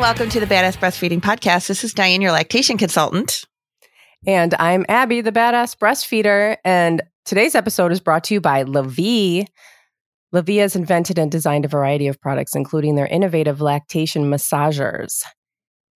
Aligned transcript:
welcome 0.00 0.30
to 0.30 0.40
the 0.40 0.46
Badass 0.46 0.78
Breastfeeding 0.78 1.20
Podcast. 1.20 1.66
This 1.66 1.84
is 1.84 1.92
Diane, 1.92 2.22
your 2.22 2.32
lactation 2.32 2.78
consultant. 2.78 3.44
And 4.26 4.54
I'm 4.54 4.86
Abby, 4.88 5.20
the 5.20 5.30
Badass 5.30 5.76
Breastfeeder. 5.76 6.56
And 6.64 7.02
today's 7.26 7.54
episode 7.54 7.92
is 7.92 8.00
brought 8.00 8.24
to 8.24 8.34
you 8.34 8.40
by 8.40 8.64
LaVie. 8.64 9.46
LaVie 10.34 10.60
has 10.60 10.74
invented 10.74 11.18
and 11.18 11.30
designed 11.30 11.66
a 11.66 11.68
variety 11.68 12.06
of 12.06 12.18
products, 12.18 12.56
including 12.56 12.94
their 12.94 13.08
innovative 13.08 13.60
lactation 13.60 14.30
massagers. 14.30 15.22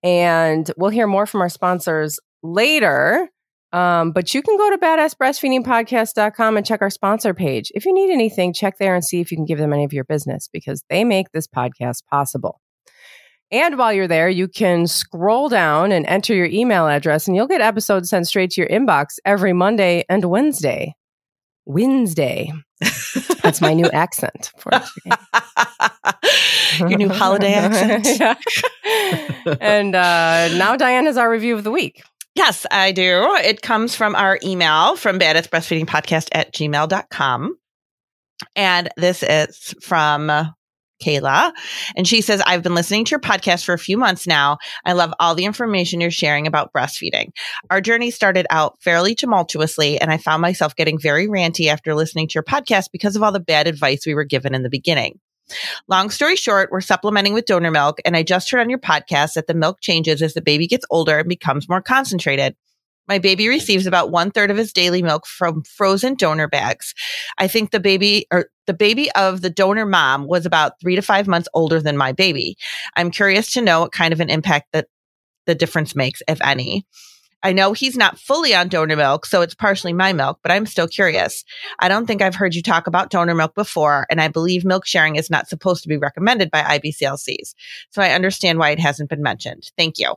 And 0.03 0.71
we'll 0.77 0.91
hear 0.91 1.07
more 1.07 1.25
from 1.25 1.41
our 1.41 1.49
sponsors 1.49 2.21
later. 2.43 3.31
Um, 3.73 4.13
but 4.13 4.35
you 4.35 4.43
can 4.43 4.59
go 4.59 4.69
to 4.69 4.77
badassbreastfeedingpodcast.com 4.77 6.59
and 6.59 6.67
check 6.67 6.83
our 6.83 6.91
sponsor 6.91 7.33
page. 7.33 7.73
If 7.75 7.87
you 7.87 7.95
need 7.95 8.13
anything, 8.13 8.53
check 8.53 8.77
there 8.77 8.95
and 8.95 9.03
see 9.03 9.23
if 9.23 9.31
you 9.31 9.39
can 9.39 9.47
give 9.47 9.59
them 9.59 9.73
any 9.73 9.85
of 9.85 9.95
your 9.95 10.05
business 10.05 10.51
because 10.53 10.85
they 10.91 11.05
make 11.05 11.33
this 11.33 11.47
podcast 11.47 12.03
possible. 12.11 12.61
And 13.55 13.79
while 13.79 13.93
you're 13.93 14.09
there, 14.09 14.29
you 14.29 14.49
can 14.49 14.89
scroll 14.89 15.49
down 15.49 15.93
and 15.93 16.05
enter 16.07 16.35
your 16.35 16.47
email 16.47 16.89
address, 16.89 17.29
and 17.29 17.37
you'll 17.37 17.47
get 17.47 17.61
episodes 17.61 18.11
sent 18.11 18.27
straight 18.27 18.51
to 18.51 18.61
your 18.61 18.69
inbox 18.69 19.21
every 19.25 19.53
Monday 19.53 20.05
and 20.09 20.25
Wednesday. 20.25 20.97
Wednesday. 21.65 22.53
That's 23.45 23.61
my 23.61 23.73
new 23.73 23.85
accent 23.93 24.51
for 24.59 24.73
your 26.89 26.99
new 26.99 27.09
holiday 27.09 27.53
accent. 27.55 28.09
yeah. 28.19 28.35
And 29.61 29.95
uh, 29.95 30.49
now 30.59 30.75
Diane 30.75 31.07
has 31.07 31.17
our 31.17 31.31
review 31.31 31.55
of 31.55 31.63
the 31.63 31.71
week. 31.71 32.03
Yes, 32.35 32.67
I 32.73 32.91
do. 32.91 33.37
It 33.37 33.63
comes 33.63 33.95
from 33.95 34.17
our 34.17 34.41
email 34.43 34.97
from 34.97 35.21
Badass 35.21 35.49
Breastfeeding 35.49 35.87
Podcast 35.87 36.29
at 36.33 36.53
gmail.com. 36.53 37.57
And 38.57 38.89
this 38.97 39.23
is 39.23 39.77
from 39.81 40.29
Kayla. 41.03 41.53
And 41.97 42.07
she 42.07 42.21
says, 42.21 42.43
I've 42.47 42.63
been 42.63 42.75
listening 42.75 43.05
to 43.07 43.11
your 43.11 43.21
podcast 43.21 43.65
for 43.65 43.73
a 43.73 43.79
few 43.79 43.97
months 43.97 44.27
now. 44.27 44.59
I 44.85 44.93
love 44.93 45.13
all 45.21 45.35
the 45.35 45.45
information 45.45 46.01
you're 46.01 46.11
sharing 46.11 46.47
about 46.47 46.73
breastfeeding. 46.73 47.31
Our 47.71 47.81
journey 47.81 48.11
started 48.11 48.47
out 48.51 48.81
fairly 48.83 49.15
tumultuously, 49.15 49.99
and 49.99 50.11
I 50.11 50.19
found 50.19 50.43
myself 50.43 50.77
getting 50.77 50.99
very 50.99 51.27
ranty 51.27 51.67
after 51.67 51.95
listening 51.95 52.29
to 52.29 52.35
your 52.35 52.45
podcast 52.45 52.91
because 52.93 53.17
of 53.17 53.23
all 53.23 53.33
the 53.33 53.41
bad 53.41 53.67
advice 53.67 54.07
we 54.07 54.15
were 54.15 54.25
given 54.25 54.55
in 54.55 54.63
the 54.63 54.71
beginning. 54.71 55.21
Long 55.89 56.11
story 56.11 56.37
short, 56.37 56.71
we're 56.73 56.81
supplementing 56.81 57.35
with 57.35 57.45
donor 57.45 57.71
milk, 57.71 57.99
and 58.05 58.17
I 58.17 58.23
just 58.23 58.51
heard 58.51 58.61
on 58.61 58.71
your 58.71 58.79
podcast 58.79 59.35
that 59.35 59.47
the 59.47 59.55
milk 59.55 59.79
changes 59.81 60.23
as 60.23 60.35
the 60.35 60.41
baby 60.41 60.67
gets 60.67 60.87
older 60.91 61.19
and 61.19 61.29
becomes 61.29 61.69
more 61.69 61.83
concentrated. 61.83 62.57
My 63.09 63.19
baby 63.19 63.49
receives 63.49 63.87
about 63.87 64.11
one 64.11 64.31
third 64.31 64.51
of 64.51 64.57
his 64.57 64.73
daily 64.73 65.03
milk 65.03 65.27
from 65.27 65.63
frozen 65.63 66.15
donor 66.15 66.49
bags. 66.49 66.95
I 67.39 67.49
think 67.49 67.71
the 67.71 67.81
baby 67.81 68.27
or 68.31 68.47
the 68.67 68.75
baby 68.75 69.11
of 69.13 69.43
the 69.43 69.51
donor 69.51 69.87
mom 69.87 70.27
was 70.27 70.47
about 70.47 70.81
three 70.81 70.97
to 70.97 71.03
five 71.03 71.27
months 71.27 71.49
older 71.53 71.81
than 71.81 71.97
my 71.97 72.13
baby. 72.13 72.57
I'm 72.97 73.11
curious 73.11 73.53
to 73.53 73.61
know 73.61 73.81
what 73.81 73.93
kind 73.93 74.13
of 74.13 74.21
an 74.21 74.31
impact 74.31 74.69
that 74.73 74.87
the 75.47 75.55
difference 75.55 75.95
makes, 75.95 76.23
if 76.29 76.41
any. 76.43 76.87
I 77.43 77.53
know 77.53 77.75
he's 77.75 77.97
not 77.97 78.19
fully 78.19 78.55
on 78.55 78.69
donor 78.69 78.97
milk, 78.97 79.27
so 79.27 79.43
it's 79.43 79.55
partially 79.55 79.93
my 79.93 80.15
milk, 80.15 80.39
but 80.43 80.51
I'm 80.51 80.65
still 80.65 80.89
curious. 80.89 81.45
I 81.79 81.89
don't 81.89 82.07
think 82.07 82.23
I've 82.23 82.35
heard 82.35 82.55
you 82.55 82.63
talk 82.63 82.87
about 82.87 83.11
donor 83.11 83.35
milk 83.35 83.55
before, 83.55 84.07
and 84.09 84.19
I 84.19 84.29
believe 84.29 84.65
milk 84.65 84.87
sharing 84.87 85.17
is 85.17 85.29
not 85.29 85.47
supposed 85.47 85.83
to 85.83 85.91
be 85.91 85.99
recommended 85.99 86.51
by 86.51 86.63
IBCLCs. 86.63 87.55
So 87.91 88.01
I 88.01 88.13
understand 88.13 88.59
why 88.59 88.71
it 88.71 88.81
hasn't 88.81 89.11
been 89.11 89.23
mentioned. 89.23 89.71
Thank 89.77 89.99
you. 89.99 90.15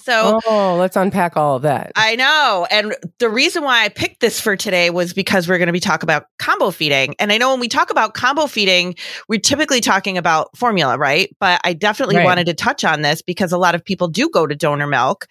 So, 0.00 0.40
oh, 0.46 0.76
let's 0.76 0.96
unpack 0.96 1.36
all 1.36 1.56
of 1.56 1.62
that. 1.62 1.92
I 1.94 2.16
know. 2.16 2.66
And 2.70 2.96
the 3.18 3.28
reason 3.28 3.62
why 3.62 3.84
I 3.84 3.88
picked 3.88 4.20
this 4.20 4.40
for 4.40 4.56
today 4.56 4.90
was 4.90 5.12
because 5.12 5.48
we're 5.48 5.58
going 5.58 5.68
to 5.68 5.72
be 5.72 5.80
talking 5.80 6.04
about 6.04 6.26
combo 6.38 6.72
feeding. 6.72 7.14
And 7.20 7.32
I 7.32 7.38
know 7.38 7.52
when 7.52 7.60
we 7.60 7.68
talk 7.68 7.90
about 7.90 8.12
combo 8.12 8.46
feeding, 8.46 8.96
we're 9.28 9.38
typically 9.38 9.80
talking 9.80 10.18
about 10.18 10.56
formula, 10.56 10.98
right? 10.98 11.34
But 11.38 11.60
I 11.62 11.74
definitely 11.74 12.16
right. 12.16 12.24
wanted 12.24 12.46
to 12.46 12.54
touch 12.54 12.84
on 12.84 13.02
this 13.02 13.22
because 13.22 13.52
a 13.52 13.58
lot 13.58 13.76
of 13.76 13.84
people 13.84 14.08
do 14.08 14.28
go 14.28 14.46
to 14.46 14.54
donor 14.56 14.88
milk. 14.88 15.28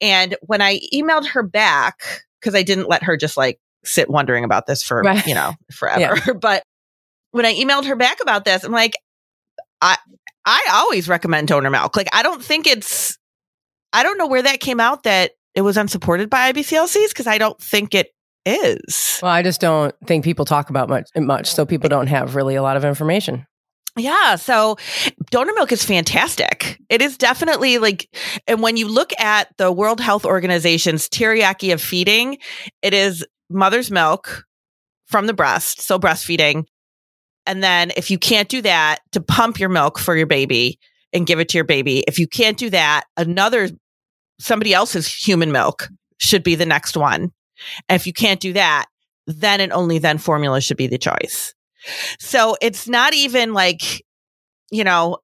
And 0.00 0.36
when 0.40 0.62
I 0.62 0.80
emailed 0.92 1.26
her 1.28 1.42
back, 1.42 2.24
because 2.40 2.54
I 2.54 2.62
didn't 2.62 2.88
let 2.88 3.02
her 3.02 3.16
just 3.16 3.36
like 3.36 3.60
sit 3.84 4.08
wondering 4.08 4.44
about 4.44 4.66
this 4.66 4.82
for, 4.82 5.02
right. 5.02 5.26
you 5.26 5.34
know, 5.34 5.52
forever. 5.70 6.18
Yeah. 6.26 6.32
but 6.32 6.62
when 7.32 7.44
I 7.44 7.54
emailed 7.54 7.84
her 7.84 7.96
back 7.96 8.22
about 8.22 8.46
this, 8.46 8.64
I'm 8.64 8.72
like, 8.72 8.94
I, 9.82 9.98
I 10.46 10.66
always 10.72 11.08
recommend 11.08 11.48
donor 11.48 11.68
milk. 11.68 11.94
Like, 11.94 12.08
I 12.14 12.22
don't 12.22 12.42
think 12.42 12.66
it's, 12.66 13.17
I 13.92 14.02
don't 14.02 14.18
know 14.18 14.26
where 14.26 14.42
that 14.42 14.60
came 14.60 14.80
out 14.80 15.04
that 15.04 15.32
it 15.54 15.62
was 15.62 15.76
unsupported 15.76 16.30
by 16.30 16.52
IBCLCs 16.52 17.08
because 17.08 17.26
I 17.26 17.38
don't 17.38 17.60
think 17.60 17.94
it 17.94 18.08
is. 18.44 19.18
Well, 19.22 19.32
I 19.32 19.42
just 19.42 19.60
don't 19.60 19.94
think 20.06 20.24
people 20.24 20.44
talk 20.44 20.70
about 20.70 20.88
much 20.88 21.08
much, 21.16 21.50
so 21.50 21.66
people 21.66 21.88
don't 21.88 22.06
have 22.06 22.34
really 22.34 22.54
a 22.54 22.62
lot 22.62 22.76
of 22.76 22.84
information. 22.84 23.46
Yeah, 23.96 24.36
so 24.36 24.76
donor 25.30 25.52
milk 25.54 25.72
is 25.72 25.84
fantastic. 25.84 26.80
It 26.88 27.02
is 27.02 27.18
definitely 27.18 27.78
like, 27.78 28.08
and 28.46 28.62
when 28.62 28.76
you 28.76 28.86
look 28.86 29.12
at 29.18 29.48
the 29.56 29.72
World 29.72 30.00
Health 30.00 30.24
Organization's 30.24 31.08
hierarchy 31.12 31.72
of 31.72 31.82
feeding, 31.82 32.38
it 32.80 32.94
is 32.94 33.26
mother's 33.50 33.90
milk 33.90 34.44
from 35.06 35.26
the 35.26 35.34
breast, 35.34 35.80
so 35.80 35.98
breastfeeding. 35.98 36.64
And 37.46 37.62
then 37.62 37.90
if 37.96 38.10
you 38.10 38.18
can't 38.18 38.48
do 38.48 38.62
that, 38.62 38.98
to 39.12 39.20
pump 39.20 39.58
your 39.58 39.70
milk 39.70 39.98
for 39.98 40.14
your 40.14 40.26
baby 40.26 40.78
and 41.12 41.26
give 41.26 41.40
it 41.40 41.48
to 41.50 41.58
your 41.58 41.64
baby. 41.64 42.04
If 42.06 42.18
you 42.18 42.26
can't 42.26 42.58
do 42.58 42.70
that, 42.70 43.04
another 43.16 43.68
somebody 44.40 44.72
else's 44.72 45.12
human 45.12 45.52
milk 45.52 45.88
should 46.18 46.42
be 46.42 46.54
the 46.54 46.66
next 46.66 46.96
one. 46.96 47.32
And 47.88 48.00
if 48.00 48.06
you 48.06 48.12
can't 48.12 48.40
do 48.40 48.52
that, 48.52 48.86
then 49.26 49.60
and 49.60 49.72
only 49.72 49.98
then 49.98 50.18
formula 50.18 50.60
should 50.60 50.76
be 50.76 50.86
the 50.86 50.98
choice. 50.98 51.54
So 52.18 52.56
it's 52.60 52.88
not 52.88 53.14
even 53.14 53.52
like, 53.52 54.04
you 54.70 54.84
know, 54.84 55.18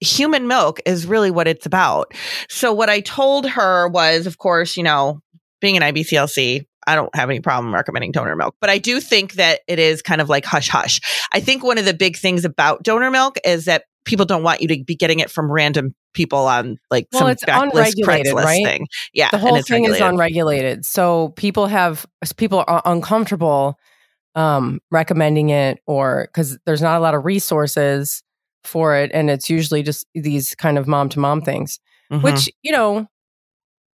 human 0.00 0.46
milk 0.46 0.80
is 0.84 1.06
really 1.06 1.30
what 1.30 1.48
it's 1.48 1.66
about. 1.66 2.12
So 2.48 2.72
what 2.72 2.90
I 2.90 3.00
told 3.00 3.48
her 3.48 3.88
was, 3.88 4.26
of 4.26 4.38
course, 4.38 4.76
you 4.76 4.82
know, 4.82 5.20
being 5.60 5.76
an 5.76 5.82
IBCLC, 5.82 6.66
I 6.86 6.94
don't 6.94 7.14
have 7.16 7.30
any 7.30 7.40
problem 7.40 7.74
recommending 7.74 8.12
donor 8.12 8.36
milk, 8.36 8.54
but 8.60 8.70
I 8.70 8.78
do 8.78 9.00
think 9.00 9.34
that 9.34 9.60
it 9.66 9.78
is 9.78 10.02
kind 10.02 10.20
of 10.20 10.28
like 10.28 10.44
hush 10.44 10.68
hush. 10.68 11.00
I 11.32 11.40
think 11.40 11.64
one 11.64 11.78
of 11.78 11.84
the 11.84 11.94
big 11.94 12.16
things 12.16 12.44
about 12.44 12.82
donor 12.82 13.10
milk 13.10 13.36
is 13.44 13.64
that 13.64 13.84
people 14.06 14.24
don't 14.24 14.42
want 14.42 14.62
you 14.62 14.68
to 14.68 14.82
be 14.84 14.94
getting 14.94 15.20
it 15.20 15.30
from 15.30 15.52
random 15.52 15.94
people 16.14 16.46
on 16.46 16.78
like 16.90 17.08
well, 17.12 17.22
some 17.22 17.30
it's 17.30 17.44
unregulated, 17.46 18.32
Craigslist 18.32 18.44
right? 18.44 18.64
thing. 18.64 18.86
Yeah, 19.12 19.28
the 19.30 19.38
whole 19.38 19.60
thing 19.60 19.82
regulated. 19.82 19.94
is 19.94 20.00
unregulated, 20.00 20.84
so 20.86 21.28
people 21.30 21.66
have 21.66 22.06
people 22.36 22.64
are 22.66 22.80
uncomfortable 22.86 23.78
um, 24.34 24.80
recommending 24.90 25.50
it, 25.50 25.80
or 25.86 26.28
because 26.32 26.58
there's 26.64 26.82
not 26.82 26.96
a 26.96 27.00
lot 27.00 27.14
of 27.14 27.24
resources 27.24 28.22
for 28.64 28.96
it, 28.96 29.10
and 29.12 29.28
it's 29.28 29.50
usually 29.50 29.82
just 29.82 30.06
these 30.14 30.54
kind 30.54 30.78
of 30.78 30.86
mom 30.86 31.10
to 31.10 31.18
mom 31.18 31.42
things, 31.42 31.78
mm-hmm. 32.10 32.22
which 32.22 32.50
you 32.62 32.72
know 32.72 33.06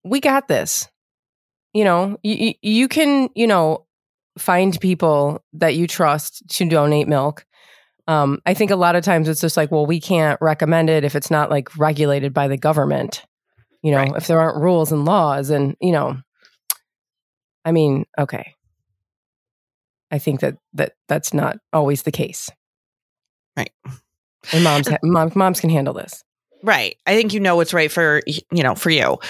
we 0.04 0.20
got 0.20 0.48
this. 0.48 0.88
You 1.72 1.84
know, 1.84 2.18
you 2.22 2.54
you 2.60 2.88
can 2.88 3.30
you 3.34 3.46
know 3.46 3.86
find 4.38 4.78
people 4.80 5.42
that 5.52 5.76
you 5.76 5.86
trust 5.86 6.42
to 6.48 6.68
donate 6.68 7.08
milk 7.08 7.44
um, 8.10 8.42
I 8.44 8.54
think 8.54 8.72
a 8.72 8.76
lot 8.76 8.96
of 8.96 9.04
times 9.04 9.28
it's 9.28 9.40
just 9.40 9.56
like, 9.56 9.70
well, 9.70 9.86
we 9.86 10.00
can't 10.00 10.36
recommend 10.40 10.90
it 10.90 11.04
if 11.04 11.14
it's 11.14 11.30
not 11.30 11.48
like 11.48 11.78
regulated 11.78 12.34
by 12.34 12.48
the 12.48 12.56
government. 12.56 13.24
You 13.82 13.92
know, 13.92 13.98
right. 13.98 14.16
if 14.16 14.26
there 14.26 14.40
aren't 14.40 14.60
rules 14.60 14.90
and 14.90 15.04
laws, 15.04 15.48
and 15.48 15.76
you 15.80 15.92
know, 15.92 16.16
I 17.64 17.70
mean, 17.70 18.06
okay. 18.18 18.56
I 20.10 20.18
think 20.18 20.40
that 20.40 20.56
that 20.72 20.94
that's 21.06 21.32
not 21.32 21.58
always 21.72 22.02
the 22.02 22.10
case. 22.10 22.50
Right. 23.56 23.70
And 24.52 24.64
moms, 24.64 24.88
moms, 25.04 25.36
moms 25.36 25.60
can 25.60 25.70
handle 25.70 25.94
this. 25.94 26.24
Right. 26.64 26.96
I 27.06 27.14
think 27.14 27.32
you 27.32 27.38
know 27.38 27.54
what's 27.54 27.72
right 27.72 27.92
for 27.92 28.22
you 28.26 28.64
know 28.64 28.74
for 28.74 28.90
you, 28.90 29.20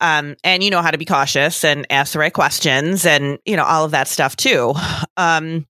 um, 0.00 0.36
and 0.42 0.64
you 0.64 0.70
know 0.70 0.80
how 0.80 0.90
to 0.90 0.98
be 0.98 1.04
cautious 1.04 1.64
and 1.64 1.86
ask 1.90 2.14
the 2.14 2.18
right 2.18 2.32
questions, 2.32 3.04
and 3.04 3.38
you 3.44 3.56
know 3.56 3.64
all 3.64 3.84
of 3.84 3.90
that 3.90 4.08
stuff 4.08 4.36
too. 4.36 4.72
Um, 5.18 5.66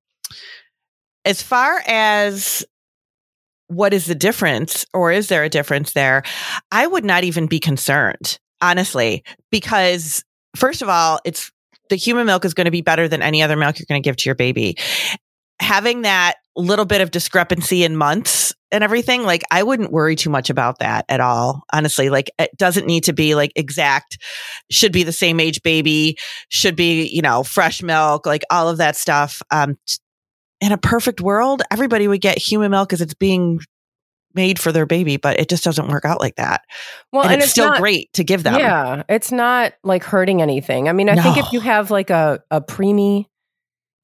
as 1.24 1.42
far 1.42 1.82
as 1.86 2.64
what 3.69 3.94
is 3.94 4.06
the 4.06 4.14
difference 4.14 4.84
or 4.92 5.12
is 5.12 5.28
there 5.28 5.44
a 5.44 5.48
difference 5.48 5.92
there? 5.92 6.22
I 6.70 6.86
would 6.86 7.04
not 7.04 7.24
even 7.24 7.46
be 7.46 7.58
concerned, 7.58 8.38
honestly, 8.60 9.24
because 9.50 10.24
first 10.56 10.82
of 10.82 10.88
all, 10.88 11.20
it's 11.24 11.50
the 11.88 11.96
human 11.96 12.26
milk 12.26 12.44
is 12.44 12.54
going 12.54 12.66
to 12.66 12.70
be 12.70 12.82
better 12.82 13.08
than 13.08 13.22
any 13.22 13.42
other 13.42 13.56
milk 13.56 13.78
you're 13.78 13.86
going 13.88 14.02
to 14.02 14.06
give 14.06 14.16
to 14.16 14.28
your 14.28 14.34
baby. 14.34 14.76
Having 15.60 16.02
that 16.02 16.34
little 16.56 16.84
bit 16.84 17.00
of 17.00 17.10
discrepancy 17.10 17.84
in 17.84 17.96
months 17.96 18.54
and 18.70 18.84
everything, 18.84 19.22
like 19.22 19.42
I 19.50 19.62
wouldn't 19.62 19.92
worry 19.92 20.16
too 20.16 20.30
much 20.30 20.50
about 20.50 20.80
that 20.80 21.04
at 21.08 21.20
all. 21.20 21.62
Honestly, 21.72 22.10
like 22.10 22.30
it 22.38 22.56
doesn't 22.56 22.86
need 22.86 23.04
to 23.04 23.12
be 23.12 23.34
like 23.34 23.52
exact, 23.56 24.18
should 24.70 24.92
be 24.92 25.02
the 25.02 25.12
same 25.12 25.40
age 25.40 25.62
baby, 25.62 26.18
should 26.48 26.76
be, 26.76 27.06
you 27.08 27.22
know, 27.22 27.42
fresh 27.42 27.82
milk, 27.82 28.26
like 28.26 28.42
all 28.50 28.68
of 28.68 28.78
that 28.78 28.96
stuff. 28.96 29.40
Um, 29.50 29.76
in 30.62 30.70
a 30.70 30.79
perfect 30.79 31.20
world, 31.20 31.61
everybody 31.70 32.06
would 32.06 32.20
get 32.20 32.38
human 32.38 32.70
milk 32.70 32.93
as 32.93 33.00
it's 33.00 33.14
being 33.14 33.61
made 34.32 34.61
for 34.61 34.70
their 34.70 34.87
baby, 34.87 35.17
but 35.17 35.38
it 35.38 35.49
just 35.49 35.64
doesn't 35.64 35.88
work 35.88 36.05
out 36.05 36.20
like 36.20 36.37
that. 36.37 36.62
Well, 37.12 37.25
and, 37.25 37.32
and 37.32 37.38
it's, 37.41 37.47
it's, 37.47 37.53
still 37.53 37.67
not, 37.67 37.79
great 37.79 38.12
to 38.14 38.25
give 38.25 38.44
them. 38.44 38.55
Yeah, 38.55 39.03
it's 39.09 39.32
not 39.32 39.75
like 39.82 40.05
hurting 40.05 40.41
anything. 40.41 40.88
I 40.88 40.93
mean, 40.93 41.09
I 41.09 41.14
no. 41.14 41.23
think 41.23 41.37
if 41.37 41.53
you 41.53 41.61
have 41.61 41.91
like 41.91 42.11
a 42.11 42.43
a 42.50 42.61
preemie, 42.61 43.26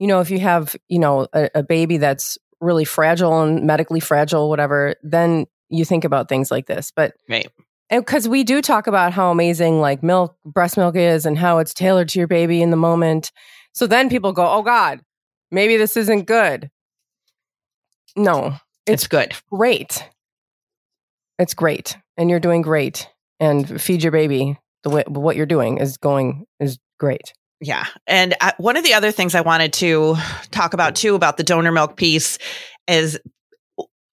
you 0.01 0.09
know, 0.09 0.21
if 0.21 0.31
you 0.31 0.41
have 0.41 0.75
you 0.89 0.99
know 0.99 1.29
a, 1.33 1.49
a 1.55 1.63
baby 1.63 1.97
that's 1.97 2.37
really 2.61 2.85
fragile 2.85 3.41
and 3.41 3.65
medically 3.65 4.01
fragile, 4.01 4.49
whatever, 4.49 4.97
then 5.05 5.47
you 5.71 5.85
think 5.85 6.05
about 6.05 6.29
things 6.29 6.51
like 6.51 6.67
this. 6.67 6.93
But 6.95 7.15
right. 7.29 7.49
And 7.89 8.05
because 8.05 8.29
we 8.29 8.45
do 8.45 8.61
talk 8.61 8.89
about 8.89 9.13
how 9.13 9.31
amazing 9.31 9.81
like 9.81 10.03
milk, 10.03 10.37
breast 10.45 10.77
milk 10.77 10.97
is 10.97 11.25
and 11.25 11.39
how 11.39 11.59
it's 11.59 11.73
tailored 11.73 12.09
to 12.11 12.19
your 12.19 12.29
baby 12.29 12.61
in 12.61 12.71
the 12.71 12.77
moment. 12.77 13.33
So 13.73 13.87
then 13.87 14.11
people 14.11 14.33
go, 14.33 14.47
oh 14.47 14.63
God, 14.63 15.01
maybe 15.50 15.77
this 15.77 15.97
isn't 15.97 16.27
good. 16.27 16.71
No, 18.17 18.55
It's, 18.87 19.06
good. 19.06 19.35
great. 19.50 20.05
It's 21.39 21.55
great. 21.55 21.97
And 22.17 22.31
you're 22.31 22.41
doing 22.41 22.62
great. 22.62 23.09
And 23.41 23.81
feed 23.81 24.03
your 24.03 24.12
baby 24.12 24.59
the 24.83 24.91
way 24.91 25.05
what 25.06 25.37
you're 25.37 25.47
doing 25.47 25.79
is 25.79 25.97
going 25.97 26.47
is 26.59 26.79
great. 26.99 27.33
Yeah. 27.61 27.87
And 28.06 28.35
uh, 28.41 28.53
one 28.59 28.77
of 28.77 28.85
the 28.85 28.95
other 28.95 29.11
things 29.11 29.35
I 29.35 29.41
wanted 29.41 29.73
to 29.75 30.17
talk 30.50 30.75
about 30.75 30.97
too 30.97 31.15
about 31.15 31.37
the 31.37 31.45
donor 31.45 31.73
milk 31.73 31.97
piece 31.97 32.39
is 32.87 33.19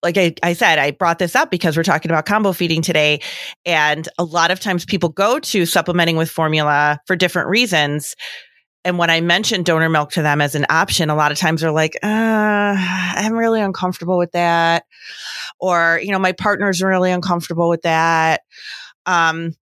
like 0.04 0.18
I, 0.18 0.36
I 0.44 0.54
said, 0.54 0.78
I 0.78 0.92
brought 0.92 1.18
this 1.18 1.36
up 1.36 1.50
because 1.50 1.76
we're 1.76 1.84
talking 1.84 2.12
about 2.12 2.28
combo 2.28 2.52
feeding 2.54 2.84
today. 2.84 3.22
And 3.66 4.08
a 4.20 4.24
lot 4.24 4.52
of 4.52 4.60
times 4.60 4.86
people 4.86 5.10
go 5.10 5.40
to 5.40 5.66
supplementing 5.66 6.16
with 6.16 6.30
formula 6.30 7.00
for 7.08 7.16
different 7.16 7.50
reasons. 7.50 8.16
And 8.86 9.00
when 9.00 9.10
I 9.10 9.20
mentioned 9.20 9.66
donor 9.66 9.90
milk 9.90 10.12
to 10.12 10.22
them 10.22 10.42
as 10.42 10.54
an 10.54 10.68
option, 10.70 11.10
a 11.10 11.16
lot 11.16 11.32
of 11.32 11.40
times 11.40 11.62
they're 11.62 11.72
like, 11.72 11.98
uh, 12.04 12.08
I'm 12.08 13.34
really 13.34 13.60
uncomfortable 13.60 14.20
with 14.20 14.32
that. 14.34 14.86
Or, 15.60 16.00
you 16.04 16.12
know, 16.12 16.20
my 16.20 16.34
partner's 16.34 16.84
really 16.84 17.12
uncomfortable 17.12 17.68
with 17.68 17.82
that. 17.82 18.42
Um, 19.08 19.54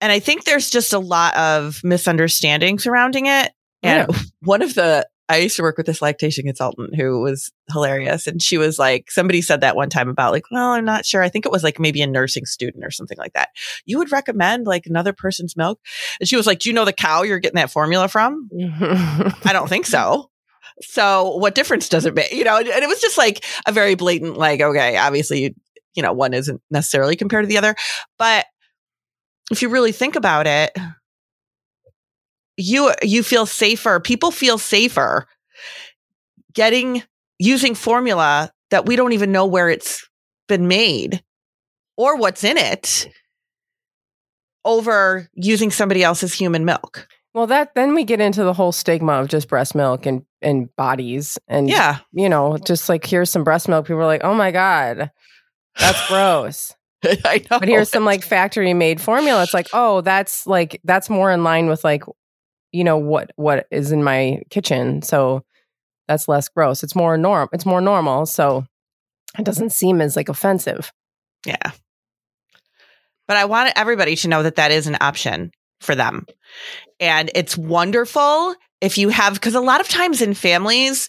and 0.00 0.12
I 0.12 0.20
think 0.20 0.44
there's 0.44 0.70
just 0.70 0.92
a 0.92 1.00
lot 1.00 1.36
of 1.36 1.80
misunderstanding 1.82 2.78
surrounding 2.78 3.26
it. 3.26 3.50
And 3.82 4.08
one 4.40 4.62
of 4.62 4.74
the, 4.74 5.06
I 5.30 5.36
used 5.36 5.54
to 5.56 5.62
work 5.62 5.76
with 5.76 5.86
this 5.86 6.02
lactation 6.02 6.44
consultant 6.44 6.96
who 6.96 7.20
was 7.20 7.52
hilarious. 7.72 8.26
And 8.26 8.42
she 8.42 8.58
was 8.58 8.80
like, 8.80 9.12
somebody 9.12 9.40
said 9.42 9.60
that 9.60 9.76
one 9.76 9.88
time 9.88 10.08
about 10.08 10.32
like, 10.32 10.42
well, 10.50 10.70
I'm 10.70 10.84
not 10.84 11.06
sure. 11.06 11.22
I 11.22 11.28
think 11.28 11.46
it 11.46 11.52
was 11.52 11.62
like 11.62 11.78
maybe 11.78 12.02
a 12.02 12.06
nursing 12.08 12.46
student 12.46 12.84
or 12.84 12.90
something 12.90 13.16
like 13.16 13.34
that. 13.34 13.50
You 13.86 13.98
would 13.98 14.10
recommend 14.10 14.66
like 14.66 14.86
another 14.86 15.12
person's 15.12 15.56
milk? 15.56 15.78
And 16.18 16.28
she 16.28 16.34
was 16.34 16.48
like, 16.48 16.58
do 16.58 16.68
you 16.68 16.74
know 16.74 16.84
the 16.84 16.92
cow 16.92 17.22
you're 17.22 17.38
getting 17.38 17.58
that 17.60 17.70
formula 17.70 18.08
from? 18.08 18.50
I 18.80 19.50
don't 19.52 19.68
think 19.68 19.86
so. 19.86 20.30
So 20.82 21.36
what 21.36 21.54
difference 21.54 21.88
does 21.88 22.06
it 22.06 22.14
make? 22.14 22.32
You 22.32 22.42
know, 22.42 22.58
and 22.58 22.66
it 22.68 22.88
was 22.88 23.00
just 23.00 23.16
like 23.16 23.44
a 23.66 23.72
very 23.72 23.94
blatant, 23.94 24.36
like, 24.36 24.60
okay, 24.60 24.96
obviously, 24.96 25.44
you, 25.44 25.54
you 25.94 26.02
know, 26.02 26.12
one 26.12 26.34
isn't 26.34 26.60
necessarily 26.72 27.14
compared 27.14 27.44
to 27.44 27.48
the 27.48 27.58
other. 27.58 27.76
But 28.18 28.46
if 29.52 29.62
you 29.62 29.68
really 29.68 29.92
think 29.92 30.16
about 30.16 30.48
it, 30.48 30.76
you 32.60 32.92
you 33.02 33.22
feel 33.22 33.46
safer. 33.46 34.00
People 34.00 34.30
feel 34.30 34.58
safer 34.58 35.26
getting 36.52 37.02
using 37.38 37.74
formula 37.74 38.52
that 38.70 38.86
we 38.86 38.96
don't 38.96 39.12
even 39.12 39.32
know 39.32 39.46
where 39.46 39.68
it's 39.68 40.08
been 40.48 40.68
made 40.68 41.22
or 41.96 42.16
what's 42.16 42.44
in 42.44 42.56
it 42.56 43.08
over 44.64 45.28
using 45.34 45.70
somebody 45.70 46.02
else's 46.02 46.34
human 46.34 46.64
milk. 46.64 47.08
well, 47.34 47.46
that 47.46 47.74
then 47.74 47.94
we 47.94 48.04
get 48.04 48.20
into 48.20 48.42
the 48.44 48.52
whole 48.52 48.72
stigma 48.72 49.12
of 49.14 49.28
just 49.28 49.48
breast 49.48 49.74
milk 49.74 50.04
and 50.06 50.22
and 50.42 50.74
bodies 50.76 51.38
and 51.48 51.68
Yeah. 51.68 51.98
you 52.12 52.28
know, 52.28 52.58
just 52.58 52.88
like 52.88 53.06
here's 53.06 53.30
some 53.30 53.44
breast 53.44 53.68
milk. 53.68 53.86
People 53.86 54.02
are 54.02 54.06
like, 54.06 54.24
oh 54.24 54.34
my 54.34 54.50
god, 54.50 55.10
that's 55.78 56.08
gross. 56.08 56.74
I 57.04 57.38
know. 57.50 57.58
But 57.60 57.68
here's 57.68 57.88
some 57.90 58.04
like 58.04 58.22
factory 58.22 58.74
made 58.74 59.00
formula. 59.00 59.42
It's 59.42 59.54
like, 59.54 59.68
oh, 59.72 60.00
that's 60.02 60.46
like 60.46 60.80
that's 60.84 61.08
more 61.08 61.30
in 61.30 61.42
line 61.44 61.68
with 61.68 61.82
like, 61.84 62.02
you 62.72 62.84
know, 62.84 62.96
what 62.96 63.30
what 63.36 63.66
is 63.70 63.92
in 63.92 64.02
my 64.04 64.42
kitchen. 64.50 65.02
So 65.02 65.42
that's 66.08 66.28
less 66.28 66.48
gross. 66.48 66.82
It's 66.82 66.96
more 66.96 67.16
norm. 67.16 67.48
It's 67.52 67.66
more 67.66 67.80
normal. 67.80 68.26
So 68.26 68.64
it 69.38 69.44
doesn't 69.44 69.70
seem 69.70 70.00
as 70.00 70.16
like 70.16 70.28
offensive. 70.28 70.92
Yeah. 71.46 71.70
But 73.28 73.36
I 73.36 73.44
want 73.44 73.72
everybody 73.76 74.16
to 74.16 74.28
know 74.28 74.42
that 74.42 74.56
that 74.56 74.72
is 74.72 74.88
an 74.88 74.96
option 75.00 75.52
for 75.80 75.94
them. 75.94 76.26
And 76.98 77.30
it's 77.34 77.56
wonderful 77.56 78.54
if 78.80 78.98
you 78.98 79.08
have, 79.10 79.34
because 79.34 79.54
a 79.54 79.60
lot 79.60 79.80
of 79.80 79.88
times 79.88 80.20
in 80.20 80.34
families, 80.34 81.08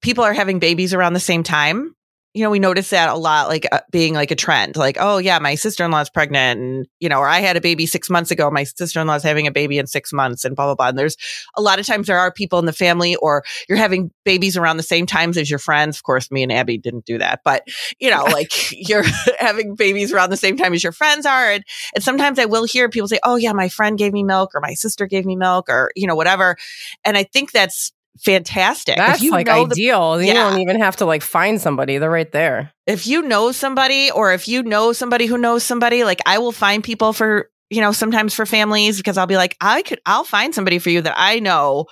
people 0.00 0.24
are 0.24 0.32
having 0.32 0.60
babies 0.60 0.94
around 0.94 1.12
the 1.12 1.20
same 1.20 1.42
time. 1.42 1.94
You 2.34 2.44
know, 2.44 2.50
we 2.50 2.58
notice 2.58 2.90
that 2.90 3.08
a 3.08 3.16
lot, 3.16 3.48
like 3.48 3.66
uh, 3.72 3.80
being 3.90 4.14
like 4.14 4.30
a 4.30 4.36
trend, 4.36 4.76
like, 4.76 4.96
oh, 5.00 5.18
yeah, 5.18 5.38
my 5.38 5.54
sister 5.54 5.84
in 5.84 5.90
law's 5.90 6.10
pregnant. 6.10 6.60
And, 6.60 6.86
you 7.00 7.08
know, 7.08 7.18
or 7.18 7.26
I 7.26 7.40
had 7.40 7.56
a 7.56 7.60
baby 7.60 7.86
six 7.86 8.10
months 8.10 8.30
ago. 8.30 8.50
My 8.50 8.64
sister 8.64 9.00
in 9.00 9.06
law's 9.06 9.22
having 9.22 9.46
a 9.46 9.50
baby 9.50 9.78
in 9.78 9.86
six 9.86 10.12
months 10.12 10.44
and 10.44 10.54
blah, 10.54 10.66
blah, 10.66 10.74
blah. 10.74 10.88
And 10.88 10.98
there's 10.98 11.16
a 11.56 11.62
lot 11.62 11.78
of 11.78 11.86
times 11.86 12.06
there 12.06 12.18
are 12.18 12.30
people 12.30 12.58
in 12.58 12.66
the 12.66 12.72
family 12.72 13.16
or 13.16 13.44
you're 13.68 13.78
having 13.78 14.10
babies 14.24 14.56
around 14.56 14.76
the 14.76 14.82
same 14.82 15.06
times 15.06 15.36
as 15.38 15.48
your 15.48 15.58
friends. 15.58 15.96
Of 15.96 16.02
course, 16.02 16.30
me 16.30 16.42
and 16.42 16.52
Abby 16.52 16.78
didn't 16.78 17.06
do 17.06 17.18
that, 17.18 17.40
but, 17.44 17.66
you 17.98 18.10
know, 18.10 18.24
like 18.24 18.52
you're 18.72 19.04
having 19.38 19.74
babies 19.74 20.12
around 20.12 20.30
the 20.30 20.36
same 20.36 20.56
time 20.56 20.74
as 20.74 20.82
your 20.82 20.92
friends 20.92 21.26
are. 21.26 21.50
And, 21.50 21.64
and 21.94 22.04
sometimes 22.04 22.38
I 22.38 22.44
will 22.44 22.64
hear 22.64 22.88
people 22.88 23.08
say, 23.08 23.20
oh, 23.24 23.36
yeah, 23.36 23.52
my 23.52 23.68
friend 23.68 23.98
gave 23.98 24.12
me 24.12 24.22
milk 24.22 24.54
or 24.54 24.60
my 24.60 24.74
sister 24.74 25.06
gave 25.06 25.24
me 25.24 25.36
milk 25.36 25.68
or, 25.68 25.90
you 25.96 26.06
know, 26.06 26.14
whatever. 26.14 26.56
And 27.04 27.16
I 27.16 27.24
think 27.24 27.52
that's 27.52 27.92
fantastic. 28.24 28.96
That's 28.96 29.22
like 29.22 29.46
know 29.46 29.66
the 29.66 29.72
ideal. 29.72 30.20
you 30.20 30.28
Yeah. 30.28 30.34
don't 30.50 30.60
even 30.60 30.80
have 30.80 30.96
to 30.96 31.04
like 31.06 31.22
find 31.22 31.60
somebody. 31.60 31.98
They're 31.98 32.10
right 32.10 32.30
there. 32.30 32.72
if 32.86 33.06
you 33.06 33.22
know 33.22 33.52
somebody 33.52 34.10
or 34.10 34.32
if 34.32 34.48
you 34.48 34.62
know 34.62 34.92
somebody 34.92 35.26
who 35.26 35.38
knows 35.38 35.62
somebody, 35.62 36.04
like 36.04 36.20
I 36.26 36.38
will 36.38 36.52
find 36.52 36.82
people 36.82 37.12
for, 37.12 37.50
you 37.70 37.80
know, 37.80 37.92
sometimes 37.92 38.34
for 38.34 38.46
families 38.46 38.96
because 38.96 39.18
I'll 39.18 39.26
be 39.26 39.36
like, 39.36 39.56
I 39.60 39.82
could, 39.82 40.00
I'll 40.06 40.24
find 40.24 40.54
somebody 40.54 40.78
for 40.78 40.90
you 40.90 41.02
that 41.02 41.14
I 41.16 41.38
know 41.40 41.86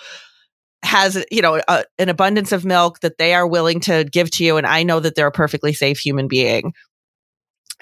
has, 0.82 1.24
you 1.30 1.42
know, 1.42 1.60
a, 1.68 1.84
an 1.98 2.08
abundance 2.08 2.52
of 2.52 2.64
milk 2.64 3.00
that 3.00 3.18
they 3.18 3.34
are 3.34 3.46
willing 3.46 3.80
to 3.80 4.04
give 4.04 4.30
to 4.32 4.44
you. 4.44 4.56
And 4.56 4.66
I 4.66 4.84
know 4.84 5.00
that 5.00 5.14
they're 5.14 5.26
a 5.26 5.32
perfectly 5.32 5.72
safe 5.72 5.98
human 5.98 6.28
being. 6.28 6.72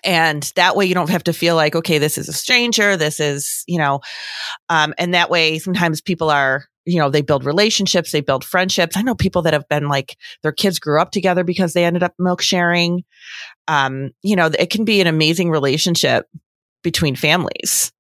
And 0.05 0.43
that 0.57 0.77
way 0.77 0.87
you 0.87 0.95
don't 0.95 1.11
have 1.11 1.25
to 1.25 1.33
feel 1.33 1.57
like, 1.57 1.75
okay, 1.75 1.99
this 1.99 2.19
is 2.19 2.29
a 2.29 2.33
stranger. 2.33 2.97
This 2.97 3.21
is, 3.21 3.65
you 3.67 3.79
know, 3.79 4.01
um, 4.69 4.93
and 4.99 5.15
that 5.15 5.31
way 5.31 5.59
sometimes 5.59 6.01
people 6.01 6.31
are, 6.31 6.65
you 6.85 6.99
know, 6.99 7.11
they 7.11 7.23
build 7.23 7.45
relationships, 7.45 8.13
they 8.13 8.21
build 8.21 8.45
friendships. 8.45 8.97
I 8.97 9.03
know 9.03 9.15
people 9.15 9.43
that 9.43 9.53
have 9.53 9.69
been 9.69 9.89
like, 9.89 10.17
their 10.43 10.53
kids 10.53 10.79
grew 10.79 11.01
up 11.01 11.11
together 11.11 11.45
because 11.45 11.73
they 11.73 11.85
ended 11.85 12.03
up 12.03 12.15
milk 12.19 12.43
sharing. 12.43 13.05
Um, 13.69 14.11
you 14.23 14.37
know, 14.37 14.51
it 14.59 14.71
can 14.71 14.85
be 14.85 15.01
an 15.01 15.07
amazing 15.07 15.51
relationship 15.51 16.27
between 16.83 17.17
families. 17.17 17.93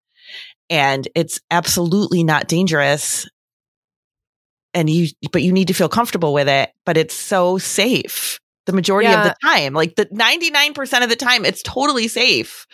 And 0.71 1.07
it's 1.15 1.41
absolutely 1.51 2.25
not 2.25 2.49
dangerous. 2.49 3.29
And 4.73 4.91
you, 4.91 5.09
but 5.33 5.43
you 5.43 5.53
need 5.53 5.69
to 5.69 5.75
feel 5.75 5.89
comfortable 5.89 6.33
with 6.35 6.49
it, 6.49 6.71
but 6.85 6.97
it's 6.97 7.15
so 7.15 7.59
safe 7.59 8.41
the 8.67 8.73
majority 8.73 9.13
of 9.13 9.25
the 9.25 9.37
time. 9.45 9.75
Like 9.75 9.95
the 9.95 10.07
99% 10.07 11.03
of 11.03 11.09
the 11.09 11.17
time, 11.17 11.45
it's 11.45 11.63
totally 11.63 12.09
safe. 12.09 12.67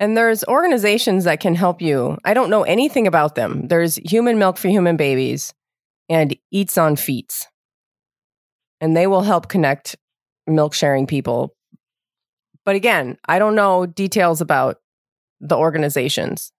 And 0.00 0.16
there's 0.16 0.44
organizations 0.44 1.24
that 1.24 1.40
can 1.40 1.54
help 1.54 1.80
you. 1.80 2.18
I 2.24 2.34
don't 2.34 2.50
know 2.50 2.64
anything 2.64 3.06
about 3.06 3.36
them. 3.36 3.68
There's 3.68 3.96
Human 3.96 4.38
Milk 4.38 4.58
for 4.58 4.68
Human 4.68 4.96
Babies 4.96 5.54
and 6.08 6.36
Eats 6.50 6.76
on 6.76 6.96
Feets. 6.96 7.46
And 8.80 8.96
they 8.96 9.06
will 9.06 9.22
help 9.22 9.48
connect 9.48 9.96
milk 10.46 10.74
sharing 10.74 11.06
people. 11.06 11.54
But 12.64 12.76
again, 12.76 13.18
I 13.26 13.38
don't 13.38 13.54
know 13.54 13.86
details 13.86 14.40
about 14.40 14.78
the 15.40 15.56
organizations. 15.56 16.52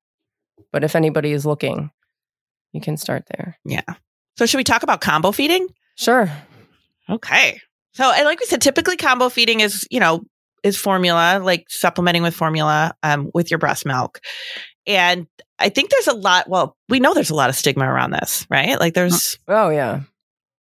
But 0.71 0.83
if 0.83 0.95
anybody 0.95 1.31
is 1.31 1.45
looking, 1.45 1.91
you 2.73 2.81
can 2.81 2.97
start 2.97 3.23
there. 3.27 3.57
Yeah. 3.65 3.83
So 4.37 4.45
should 4.45 4.57
we 4.57 4.63
talk 4.63 4.83
about 4.83 5.01
combo 5.01 5.31
feeding? 5.31 5.67
Sure. 5.95 6.31
Okay. 7.09 7.59
So, 7.93 8.11
and 8.11 8.25
like 8.25 8.39
we 8.39 8.45
said, 8.45 8.61
typically 8.61 8.97
combo 8.97 9.29
feeding 9.29 9.61
is, 9.61 9.87
you 9.89 9.99
know, 9.99 10.23
is 10.65 10.75
formula, 10.75 11.39
like 11.41 11.65
supplementing 11.69 12.23
with 12.23 12.35
formula 12.35 12.95
um, 13.03 13.29
with 13.33 13.51
your 13.51 13.59
breast 13.59 13.85
milk. 13.85 14.19
And 14.87 15.27
I 15.59 15.69
think 15.69 15.91
there's 15.91 16.07
a 16.07 16.13
lot, 16.15 16.49
well, 16.49 16.75
we 16.89 16.99
know 16.99 17.13
there's 17.13 17.29
a 17.29 17.35
lot 17.35 17.49
of 17.49 17.55
stigma 17.55 17.85
around 17.85 18.11
this, 18.11 18.45
right? 18.49 18.79
Like 18.79 18.95
there's 18.95 19.37
Oh 19.47 19.69
yeah. 19.69 20.01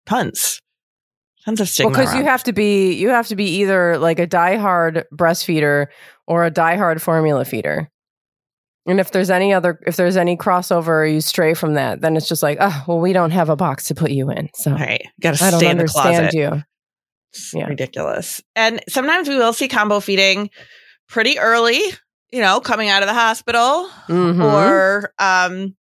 tons, 0.07 0.59
tons 1.45 1.61
of 1.61 1.69
stigma. 1.69 1.91
Well, 1.91 1.99
because 1.99 2.15
you 2.15 2.23
have 2.23 2.43
to 2.45 2.51
be 2.53 2.93
you 2.93 3.09
have 3.09 3.27
to 3.27 3.35
be 3.35 3.45
either 3.61 3.97
like 3.99 4.19
a 4.19 4.27
diehard 4.27 5.03
breastfeeder 5.13 5.87
or 6.27 6.45
a 6.45 6.51
diehard 6.51 6.99
formula 6.99 7.45
feeder. 7.45 7.89
And 8.87 8.99
if 8.99 9.11
there's 9.11 9.29
any 9.29 9.53
other 9.53 9.79
if 9.85 9.95
there's 9.95 10.17
any 10.17 10.35
crossover 10.35 10.87
or 10.87 11.05
you 11.05 11.21
stray 11.21 11.53
from 11.53 11.75
that, 11.75 12.01
then 12.01 12.17
it's 12.17 12.27
just 12.27 12.41
like, 12.41 12.57
oh, 12.59 12.83
well, 12.87 12.99
we 12.99 13.13
don't 13.13 13.29
have 13.31 13.49
a 13.49 13.55
box 13.55 13.87
to 13.89 13.95
put 13.95 14.09
you 14.09 14.31
in. 14.31 14.49
So 14.55 14.71
All 14.71 14.77
right. 14.77 15.05
Got 15.21 15.35
to 15.35 15.45
I 15.45 15.51
don't 15.51 15.59
stay 15.59 15.69
in 15.69 15.77
the 15.77 15.83
understand 15.83 16.31
closet. 16.31 16.33
you. 16.33 16.63
It's 17.33 17.53
Yeah. 17.53 17.65
ridiculous. 17.67 18.41
And 18.55 18.81
sometimes 18.89 19.27
we 19.29 19.37
will 19.37 19.53
see 19.53 19.67
combo 19.67 19.99
feeding 19.99 20.49
pretty 21.07 21.39
early, 21.39 21.79
you 22.31 22.41
know, 22.41 22.59
coming 22.59 22.89
out 22.89 23.03
of 23.03 23.07
the 23.07 23.13
hospital. 23.13 23.89
Mhm. 24.07 24.43
or 24.43 25.13
um 25.19 25.75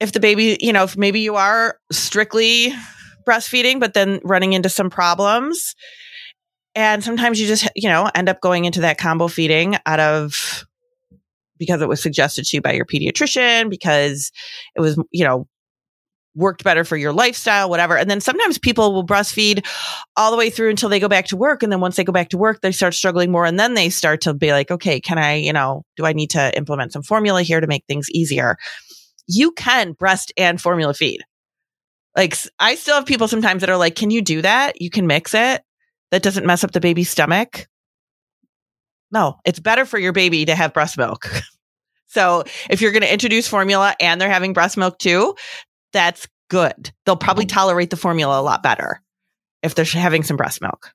if 0.00 0.12
the 0.12 0.20
baby 0.20 0.56
you 0.60 0.72
know 0.72 0.84
if 0.84 0.96
maybe 0.96 1.20
you 1.20 1.36
are 1.36 1.78
strictly 1.90 2.72
breastfeeding 3.26 3.80
but 3.80 3.94
then 3.94 4.20
running 4.24 4.52
into 4.52 4.68
some 4.68 4.90
problems 4.90 5.74
and 6.74 7.02
sometimes 7.02 7.40
you 7.40 7.46
just 7.46 7.68
you 7.74 7.88
know 7.88 8.10
end 8.14 8.28
up 8.28 8.40
going 8.40 8.64
into 8.66 8.80
that 8.82 8.98
combo 8.98 9.28
feeding 9.28 9.76
out 9.86 10.00
of 10.00 10.64
because 11.58 11.80
it 11.80 11.88
was 11.88 12.02
suggested 12.02 12.44
to 12.44 12.56
you 12.56 12.60
by 12.60 12.72
your 12.72 12.84
pediatrician 12.84 13.70
because 13.70 14.30
it 14.76 14.80
was 14.80 14.98
you 15.10 15.24
know 15.24 15.46
worked 16.34 16.64
better 16.64 16.84
for 16.84 16.96
your 16.96 17.12
lifestyle, 17.12 17.70
whatever. 17.70 17.96
And 17.96 18.10
then 18.10 18.20
sometimes 18.20 18.58
people 18.58 18.92
will 18.92 19.06
breastfeed 19.06 19.64
all 20.16 20.30
the 20.30 20.36
way 20.36 20.50
through 20.50 20.70
until 20.70 20.88
they 20.88 21.00
go 21.00 21.08
back 21.08 21.26
to 21.26 21.36
work. 21.36 21.62
And 21.62 21.70
then 21.70 21.80
once 21.80 21.96
they 21.96 22.04
go 22.04 22.12
back 22.12 22.30
to 22.30 22.38
work, 22.38 22.60
they 22.60 22.72
start 22.72 22.94
struggling 22.94 23.30
more. 23.30 23.44
And 23.44 23.58
then 23.58 23.74
they 23.74 23.88
start 23.88 24.20
to 24.22 24.34
be 24.34 24.52
like, 24.52 24.70
okay, 24.70 25.00
can 25.00 25.18
I, 25.18 25.34
you 25.36 25.52
know, 25.52 25.84
do 25.96 26.04
I 26.04 26.12
need 26.12 26.30
to 26.30 26.56
implement 26.56 26.92
some 26.92 27.02
formula 27.02 27.42
here 27.42 27.60
to 27.60 27.66
make 27.66 27.84
things 27.86 28.10
easier? 28.10 28.56
You 29.26 29.52
can 29.52 29.92
breast 29.92 30.32
and 30.36 30.60
formula 30.60 30.94
feed. 30.94 31.22
Like 32.16 32.36
I 32.58 32.74
still 32.74 32.96
have 32.96 33.06
people 33.06 33.28
sometimes 33.28 33.60
that 33.60 33.70
are 33.70 33.76
like, 33.76 33.96
can 33.96 34.10
you 34.10 34.22
do 34.22 34.42
that? 34.42 34.80
You 34.80 34.90
can 34.90 35.06
mix 35.06 35.34
it. 35.34 35.62
That 36.10 36.22
doesn't 36.22 36.46
mess 36.46 36.62
up 36.62 36.72
the 36.72 36.80
baby's 36.80 37.10
stomach. 37.10 37.66
No, 39.10 39.36
it's 39.44 39.60
better 39.60 39.84
for 39.84 39.98
your 39.98 40.12
baby 40.12 40.44
to 40.44 40.54
have 40.54 40.72
breast 40.72 40.98
milk. 40.98 41.28
so 42.06 42.44
if 42.70 42.80
you're 42.80 42.92
going 42.92 43.02
to 43.02 43.12
introduce 43.12 43.48
formula 43.48 43.94
and 44.00 44.20
they're 44.20 44.30
having 44.30 44.52
breast 44.52 44.76
milk 44.76 44.98
too, 44.98 45.34
that's 45.94 46.28
good. 46.50 46.92
They'll 47.06 47.16
probably 47.16 47.46
mm. 47.46 47.52
tolerate 47.52 47.88
the 47.88 47.96
formula 47.96 48.38
a 48.38 48.42
lot 48.42 48.62
better 48.62 49.00
if 49.62 49.74
they're 49.74 49.86
having 49.86 50.22
some 50.22 50.36
breast 50.36 50.60
milk. 50.60 50.92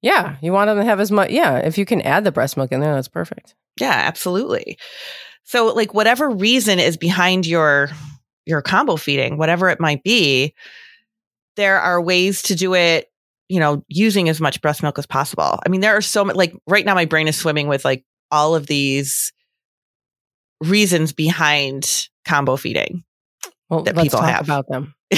Yeah, 0.00 0.36
you 0.40 0.52
want 0.52 0.68
them 0.68 0.78
to 0.78 0.84
have 0.84 1.00
as 1.00 1.10
much. 1.10 1.30
Yeah, 1.30 1.58
if 1.58 1.76
you 1.76 1.84
can 1.84 2.00
add 2.00 2.24
the 2.24 2.32
breast 2.32 2.56
milk 2.56 2.72
in 2.72 2.80
there, 2.80 2.94
that's 2.94 3.08
perfect. 3.08 3.54
Yeah, 3.80 3.92
absolutely. 3.92 4.78
So, 5.42 5.66
like, 5.74 5.92
whatever 5.92 6.30
reason 6.30 6.78
is 6.78 6.96
behind 6.96 7.46
your 7.46 7.90
your 8.46 8.62
combo 8.62 8.96
feeding, 8.96 9.36
whatever 9.36 9.68
it 9.68 9.80
might 9.80 10.02
be, 10.02 10.54
there 11.56 11.80
are 11.80 12.00
ways 12.00 12.42
to 12.42 12.54
do 12.54 12.74
it. 12.74 13.10
You 13.48 13.60
know, 13.60 13.82
using 13.88 14.28
as 14.28 14.40
much 14.40 14.60
breast 14.60 14.82
milk 14.82 14.98
as 14.98 15.06
possible. 15.06 15.58
I 15.64 15.68
mean, 15.68 15.80
there 15.80 15.96
are 15.96 16.02
so 16.02 16.24
many. 16.24 16.36
Like 16.36 16.54
right 16.66 16.84
now, 16.84 16.94
my 16.94 17.06
brain 17.06 17.28
is 17.28 17.36
swimming 17.36 17.66
with 17.66 17.84
like 17.84 18.04
all 18.30 18.54
of 18.54 18.66
these 18.66 19.32
reasons 20.60 21.12
behind 21.12 22.08
combo 22.24 22.56
feeding 22.56 23.04
well, 23.70 23.82
that 23.82 23.96
people 23.96 24.18
talk 24.20 24.28
have. 24.28 24.44
about 24.44 24.66
them. 24.68 24.94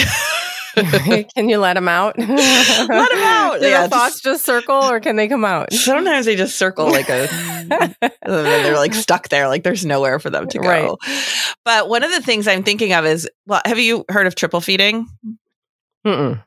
can 0.76 1.48
you 1.48 1.58
let 1.58 1.74
them 1.74 1.88
out? 1.88 2.16
let 2.16 2.28
Let 2.28 3.12
'em 3.12 3.18
out. 3.18 3.60
Do 3.60 3.66
Yeah, 3.66 3.82
the 3.82 3.88
thoughts 3.88 4.20
just 4.20 4.44
circle, 4.44 4.76
or 4.76 5.00
can 5.00 5.16
they 5.16 5.26
come 5.26 5.44
out? 5.44 5.72
Sometimes 5.72 6.26
they 6.26 6.36
just 6.36 6.56
circle 6.56 6.86
like 6.86 7.08
a, 7.08 7.26
they're 8.24 8.76
like 8.76 8.94
stuck 8.94 9.28
there, 9.30 9.48
like 9.48 9.64
there's 9.64 9.84
nowhere 9.84 10.20
for 10.20 10.30
them 10.30 10.46
to 10.48 10.58
go. 10.58 10.68
Right. 10.68 10.90
But 11.64 11.88
one 11.88 12.04
of 12.04 12.12
the 12.12 12.20
things 12.22 12.46
I'm 12.46 12.62
thinking 12.62 12.92
of 12.92 13.04
is, 13.04 13.28
well, 13.46 13.60
have 13.64 13.80
you 13.80 14.04
heard 14.08 14.28
of 14.28 14.36
triple 14.36 14.60
feeding? 14.60 15.08
Mm-mm. 16.06 16.42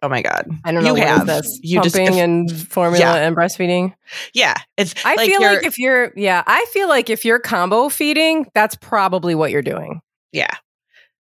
Oh 0.00 0.08
my 0.08 0.22
god, 0.22 0.46
I 0.64 0.72
don't 0.72 0.84
know. 0.84 0.94
You 0.96 1.02
have. 1.02 1.26
this? 1.26 1.58
You 1.62 1.82
just- 1.82 1.94
pumping 1.96 2.14
if- 2.18 2.24
and 2.24 2.50
formula 2.68 2.98
Yeah. 2.98 3.14
and 3.16 3.36
breastfeeding. 3.36 3.92
yeah, 4.32 4.54
it's. 4.78 4.94
I 5.04 5.26
feel 5.26 5.42
like 5.42 5.64
if 5.66 5.76
you're, 5.76 6.12
yeah, 6.16 6.42
I 6.46 6.64
feel 6.72 6.88
like 6.88 7.10
if 7.10 7.24
you're 7.24 7.38
combo 7.40 7.88
feeding, 7.90 8.46
that's 8.54 8.76
probably 8.76 9.34
what 9.34 9.50
you're 9.50 9.60
doing. 9.62 10.00
Yeah. 10.32 10.50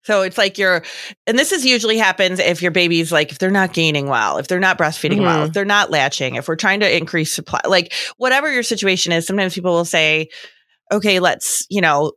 So 0.04 0.22
it's 0.22 0.38
like 0.38 0.58
you're, 0.58 0.82
and 1.26 1.38
this 1.38 1.52
is 1.52 1.64
usually 1.64 1.96
happens 1.98 2.38
if 2.38 2.60
your 2.62 2.70
baby's 2.70 3.10
like, 3.10 3.32
if 3.32 3.38
they're 3.38 3.50
not 3.50 3.72
gaining 3.72 4.06
well, 4.08 4.38
if 4.38 4.48
they're 4.48 4.60
not 4.60 4.78
breastfeeding 4.78 5.22
well, 5.22 5.40
Mhm. 5.42 5.46
if 5.48 5.52
they're 5.54 5.64
not 5.64 5.90
latching, 5.90 6.34
if 6.36 6.46
we're 6.46 6.56
trying 6.56 6.80
to 6.80 6.96
increase 6.96 7.34
supply, 7.34 7.60
like 7.66 7.92
whatever 8.18 8.52
your 8.52 8.62
situation 8.62 9.12
is, 9.12 9.26
sometimes 9.26 9.54
people 9.54 9.72
will 9.72 9.84
say, 9.84 10.28
okay, 10.92 11.20
let's, 11.20 11.66
you 11.70 11.80
know, 11.80 12.12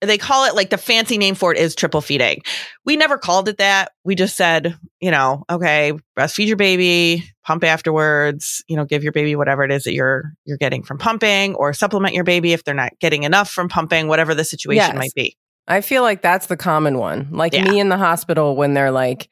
they 0.00 0.16
call 0.16 0.44
it 0.44 0.54
like 0.54 0.70
the 0.70 0.78
fancy 0.78 1.18
name 1.18 1.34
for 1.34 1.50
it 1.52 1.58
is 1.58 1.74
triple 1.74 2.00
feeding. 2.00 2.40
We 2.84 2.96
never 2.96 3.18
called 3.18 3.48
it 3.48 3.58
that. 3.58 3.90
We 4.04 4.14
just 4.14 4.36
said, 4.36 4.78
you 5.00 5.10
know, 5.10 5.42
okay, 5.50 5.92
breastfeed 6.16 6.46
your 6.46 6.56
baby, 6.56 7.24
pump 7.44 7.64
afterwards, 7.64 8.62
you 8.68 8.76
know, 8.76 8.84
give 8.84 9.02
your 9.02 9.10
baby 9.10 9.34
whatever 9.34 9.64
it 9.64 9.72
is 9.72 9.82
that 9.84 9.94
you're 9.94 10.34
you're 10.44 10.56
getting 10.56 10.84
from 10.84 10.98
pumping 10.98 11.56
or 11.56 11.72
supplement 11.72 12.14
your 12.14 12.22
baby 12.22 12.52
if 12.52 12.62
they're 12.62 12.74
not 12.74 12.92
getting 13.00 13.24
enough 13.24 13.50
from 13.50 13.68
pumping, 13.68 14.06
whatever 14.06 14.36
the 14.36 14.44
situation 14.44 14.94
Yes. 14.94 14.96
might 14.96 15.14
be. 15.14 15.36
I 15.68 15.80
feel 15.82 16.02
like 16.02 16.22
that's 16.22 16.46
the 16.46 16.56
common 16.56 16.98
one. 16.98 17.28
Like 17.30 17.52
Yeah. 17.52 17.64
me 17.70 17.78
in 17.78 17.88
the 17.90 17.98
hospital 17.98 18.56
when 18.56 18.74
they're 18.74 18.90
like, 18.90 19.28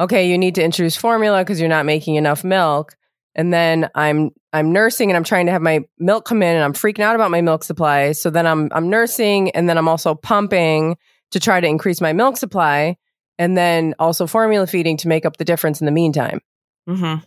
okay, 0.00 0.28
you 0.30 0.38
need 0.38 0.54
to 0.54 0.62
introduce 0.62 0.96
formula 0.96 1.40
because 1.42 1.58
you're 1.60 1.68
not 1.68 1.84
making 1.86 2.14
enough 2.14 2.44
milk. 2.44 2.96
And 3.34 3.52
then 3.52 3.90
I'm 3.94 4.30
I'm 4.52 4.72
nursing 4.72 5.10
and 5.10 5.16
I'm 5.16 5.24
trying 5.24 5.46
to 5.46 5.52
have 5.52 5.62
my 5.62 5.80
milk 5.98 6.24
come 6.24 6.42
in 6.42 6.54
and 6.54 6.62
I'm 6.64 6.74
freaking 6.74 7.00
out 7.00 7.14
about 7.14 7.30
my 7.30 7.40
milk 7.40 7.64
supply. 7.64 8.12
So 8.12 8.30
then 8.30 8.46
I'm 8.46 8.68
I'm 8.72 8.88
nursing 8.90 9.50
and 9.50 9.68
then 9.68 9.76
I'm 9.78 9.88
also 9.88 10.14
pumping 10.14 10.96
to 11.32 11.40
try 11.40 11.60
to 11.60 11.66
increase 11.66 12.00
my 12.00 12.12
milk 12.12 12.36
supply 12.36 12.96
and 13.38 13.56
then 13.56 13.94
also 13.98 14.26
formula 14.26 14.66
feeding 14.66 14.98
to 14.98 15.08
make 15.08 15.24
up 15.26 15.38
the 15.38 15.44
difference 15.44 15.80
in 15.80 15.86
the 15.86 15.92
meantime. 15.92 16.40
Mm-hmm. 16.88 17.24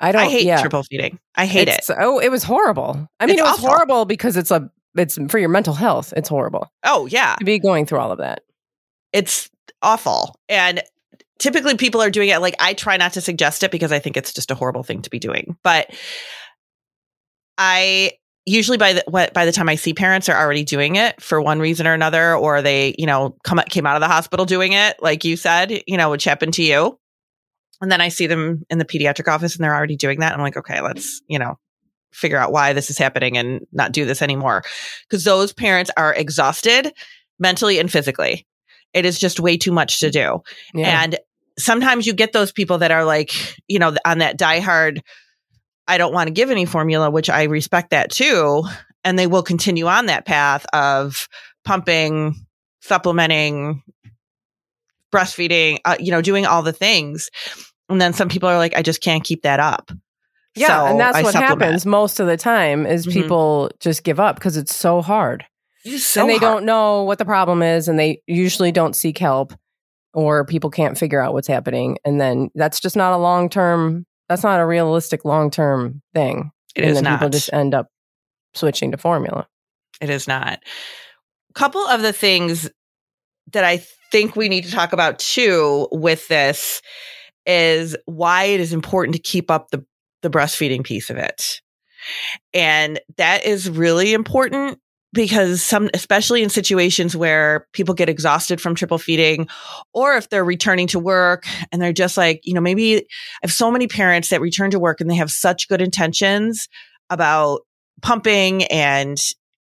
I 0.00 0.12
don't 0.12 0.22
I 0.22 0.28
hate 0.28 0.44
yeah. 0.46 0.60
triple 0.60 0.82
feeding. 0.84 1.18
I 1.34 1.46
hate 1.46 1.62
It's- 1.68 1.90
it. 1.90 1.96
Oh, 2.00 2.18
it 2.18 2.30
was 2.30 2.42
horrible. 2.44 3.08
I 3.20 3.26
mean, 3.26 3.34
It's 3.34 3.40
it 3.40 3.44
was 3.44 3.52
awful. 3.58 3.68
horrible 3.68 4.04
because 4.04 4.36
it's 4.36 4.50
a 4.50 4.70
it's 4.96 5.18
for 5.28 5.38
your 5.38 5.48
mental 5.48 5.74
health. 5.74 6.12
It's 6.16 6.28
horrible 6.28 6.70
Oh 6.84 7.06
yeah, 7.06 7.36
to 7.36 7.44
be 7.44 7.58
going 7.58 7.86
through 7.86 7.98
all 8.00 8.12
of 8.12 8.18
that. 8.18 8.42
it's 9.12 9.48
awful. 9.82 10.34
And 10.48 10.82
typically 11.38 11.76
people 11.76 12.00
are 12.02 12.10
doing 12.10 12.28
it 12.30 12.40
like 12.40 12.56
I 12.58 12.74
try 12.74 12.96
not 12.96 13.12
to 13.12 13.20
suggest 13.20 13.62
it 13.62 13.70
because 13.70 13.92
I 13.92 13.98
think 14.00 14.16
it's 14.16 14.32
just 14.32 14.50
a 14.50 14.54
horrible 14.56 14.82
thing 14.82 15.02
to 15.02 15.10
be 15.10 15.18
doing. 15.18 15.56
But 15.62 15.90
I 17.56 18.12
usually 18.46 18.78
by 18.78 18.94
the 18.94 19.04
what 19.08 19.34
by 19.34 19.44
the 19.44 19.52
time 19.52 19.68
I 19.68 19.74
see 19.74 19.92
parents 19.94 20.28
are 20.28 20.36
already 20.40 20.64
doing 20.64 20.96
it 20.96 21.20
for 21.22 21.40
one 21.40 21.60
reason 21.60 21.86
or 21.86 21.92
another, 21.94 22.34
or 22.34 22.62
they 22.62 22.94
you 22.98 23.06
know 23.06 23.36
come 23.44 23.60
came 23.68 23.86
out 23.86 23.96
of 23.96 24.00
the 24.00 24.08
hospital 24.08 24.46
doing 24.46 24.72
it, 24.72 24.96
like 25.02 25.24
you 25.24 25.36
said, 25.36 25.82
you 25.86 25.96
know, 25.96 26.10
which 26.10 26.24
happened 26.24 26.54
to 26.54 26.62
you. 26.62 26.98
And 27.80 27.92
then 27.92 28.00
I 28.00 28.08
see 28.08 28.26
them 28.26 28.64
in 28.70 28.78
the 28.78 28.84
pediatric 28.84 29.32
office 29.32 29.54
and 29.54 29.62
they're 29.64 29.74
already 29.74 29.96
doing 29.96 30.20
that. 30.20 30.32
I'm 30.32 30.40
like, 30.40 30.56
okay, 30.56 30.80
let's 30.80 31.20
you 31.28 31.38
know 31.38 31.58
figure 32.18 32.38
out 32.38 32.52
why 32.52 32.72
this 32.72 32.90
is 32.90 32.98
happening 32.98 33.38
and 33.38 33.66
not 33.72 33.92
do 33.92 34.04
this 34.04 34.22
anymore 34.22 34.62
because 35.08 35.24
those 35.24 35.52
parents 35.52 35.90
are 35.96 36.12
exhausted 36.14 36.92
mentally 37.38 37.78
and 37.78 37.90
physically. 37.90 38.46
It 38.92 39.04
is 39.04 39.18
just 39.18 39.40
way 39.40 39.56
too 39.56 39.72
much 39.72 40.00
to 40.00 40.10
do. 40.10 40.42
Yeah. 40.74 41.02
And 41.02 41.18
sometimes 41.58 42.06
you 42.06 42.12
get 42.12 42.32
those 42.32 42.52
people 42.52 42.78
that 42.78 42.90
are 42.90 43.04
like, 43.04 43.32
you 43.68 43.78
know, 43.78 43.94
on 44.04 44.18
that 44.18 44.38
diehard, 44.38 45.00
I 45.86 45.98
don't 45.98 46.12
want 46.12 46.28
to 46.28 46.32
give 46.32 46.50
any 46.50 46.64
formula, 46.64 47.10
which 47.10 47.30
I 47.30 47.44
respect 47.44 47.90
that 47.90 48.10
too. 48.10 48.64
And 49.04 49.18
they 49.18 49.26
will 49.26 49.42
continue 49.42 49.86
on 49.86 50.06
that 50.06 50.26
path 50.26 50.66
of 50.72 51.28
pumping, 51.64 52.34
supplementing, 52.80 53.82
breastfeeding, 55.12 55.78
uh, 55.84 55.96
you 55.98 56.10
know, 56.10 56.22
doing 56.22 56.46
all 56.46 56.62
the 56.62 56.72
things. 56.72 57.30
And 57.88 58.00
then 58.00 58.12
some 58.12 58.28
people 58.28 58.48
are 58.48 58.58
like, 58.58 58.76
I 58.76 58.82
just 58.82 59.00
can't 59.00 59.24
keep 59.24 59.42
that 59.42 59.60
up. 59.60 59.90
Yeah, 60.58 60.66
So 60.68 60.86
and 60.86 61.00
that's 61.00 61.16
I 61.16 61.22
what 61.22 61.32
supplement. 61.32 61.62
happens 61.62 61.86
most 61.86 62.20
of 62.20 62.26
the 62.26 62.36
time 62.36 62.86
is 62.86 63.06
Mhm. 63.06 63.12
people 63.12 63.70
just 63.80 64.04
give 64.04 64.18
up 64.20 64.36
because 64.36 64.56
it's 64.56 64.74
so 64.74 65.00
hard. 65.02 65.44
It's 65.84 66.04
so 66.04 66.22
and 66.22 66.30
they 66.30 66.38
hard. 66.38 66.42
don't 66.58 66.64
know 66.64 67.02
what 67.04 67.18
the 67.18 67.24
problem 67.24 67.62
is 67.62 67.88
and 67.88 67.98
they 67.98 68.20
usually 68.26 68.72
don't 68.72 68.94
seek 68.96 69.18
help 69.18 69.52
or 70.14 70.44
people 70.44 70.70
can't 70.70 70.98
figure 70.98 71.20
out 71.20 71.32
what's 71.32 71.48
happening 71.48 71.98
and 72.04 72.20
then 72.20 72.50
that's 72.54 72.80
just 72.80 72.96
not 72.96 73.12
a 73.12 73.16
long-term 73.16 74.04
that's 74.28 74.42
not 74.42 74.60
a 74.60 74.66
realistic 74.66 75.24
long-term 75.24 76.02
thing. 76.14 76.50
It 76.74 76.82
and 76.84 76.90
is 76.96 77.02
not. 77.02 77.18
people 77.18 77.30
just 77.30 77.50
end 77.52 77.72
up 77.74 77.86
switching 78.54 78.90
to 78.90 78.98
formula. 78.98 79.46
It 80.02 80.10
is 80.10 80.28
not. 80.28 80.58
A 81.50 81.52
couple 81.54 81.80
of 81.86 82.02
the 82.02 82.12
things 82.12 82.68
that 83.52 83.64
I 83.64 83.82
think 84.12 84.36
we 84.36 84.50
need 84.50 84.64
to 84.64 84.70
talk 84.70 84.92
about 84.92 85.18
too 85.18 85.88
with 85.92 86.28
this 86.28 86.82
is 87.46 87.96
why 88.04 88.44
it 88.44 88.60
is 88.60 88.74
important 88.74 89.14
to 89.16 89.22
keep 89.22 89.50
up 89.50 89.70
the 89.70 89.82
the 90.22 90.30
breastfeeding 90.30 90.84
piece 90.84 91.10
of 91.10 91.16
it. 91.16 91.60
And 92.54 93.00
that 93.16 93.44
is 93.44 93.68
really 93.68 94.14
important 94.14 94.78
because 95.12 95.62
some 95.62 95.88
especially 95.94 96.42
in 96.42 96.50
situations 96.50 97.16
where 97.16 97.66
people 97.72 97.94
get 97.94 98.08
exhausted 98.08 98.60
from 98.60 98.74
triple 98.74 98.98
feeding 98.98 99.48
or 99.94 100.16
if 100.16 100.28
they're 100.28 100.44
returning 100.44 100.86
to 100.88 100.98
work 100.98 101.44
and 101.72 101.80
they're 101.80 101.92
just 101.92 102.16
like, 102.16 102.40
you 102.44 102.52
know, 102.52 102.60
maybe 102.60 102.98
I 102.98 103.02
have 103.42 103.52
so 103.52 103.70
many 103.70 103.86
parents 103.86 104.28
that 104.28 104.40
return 104.40 104.70
to 104.72 104.78
work 104.78 105.00
and 105.00 105.10
they 105.10 105.16
have 105.16 105.30
such 105.30 105.68
good 105.68 105.80
intentions 105.80 106.68
about 107.10 107.60
pumping 108.02 108.64
and 108.64 109.18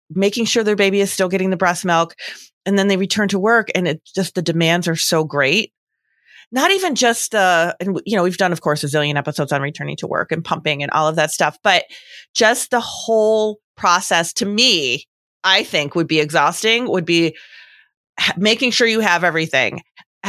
making 0.10 0.46
sure 0.46 0.64
their 0.64 0.76
baby 0.76 1.02
is 1.02 1.12
still 1.12 1.30
getting 1.30 1.50
the 1.50 1.58
breast 1.58 1.84
milk. 1.84 2.16
And 2.66 2.80
then 2.80 2.88
they 2.88 2.98
return 2.98 3.28
to 3.30 3.40
work 3.40 3.68
and 3.76 3.88
it 3.88 4.02
just 4.16 4.36
the 4.36 4.42
demands 4.42 4.88
are 4.88 4.96
so 4.96 5.26
great. 5.26 5.74
Not 6.54 6.72
even 6.72 6.96
just 6.96 7.36
uh 7.36 7.74
and 7.80 8.00
you 8.06 8.16
know, 8.16 8.24
we've 8.24 8.38
done 8.38 8.54
of 8.54 8.62
course 8.62 8.84
a 8.84 8.88
zillion 8.88 9.18
episodes 9.18 9.52
on 9.52 9.62
returning 9.62 9.98
to 9.98 10.08
work 10.08 10.32
and 10.32 10.46
pumping 10.46 10.82
and 10.82 10.92
all 10.92 11.08
of 11.08 11.18
that 11.18 11.32
stuff, 11.32 11.58
but 11.64 11.84
just 12.34 12.72
the 12.72 12.80
whole 12.80 13.60
process 13.76 14.32
to 14.34 14.46
me, 14.46 15.06
I 15.44 15.64
think 15.64 15.96
would 15.96 16.08
be 16.08 16.20
exhausting, 16.20 16.90
would 16.90 17.06
be 17.06 17.36
making 18.38 18.72
sure 18.72 18.88
you 18.88 19.00
have 19.00 19.24
everything, 19.24 19.82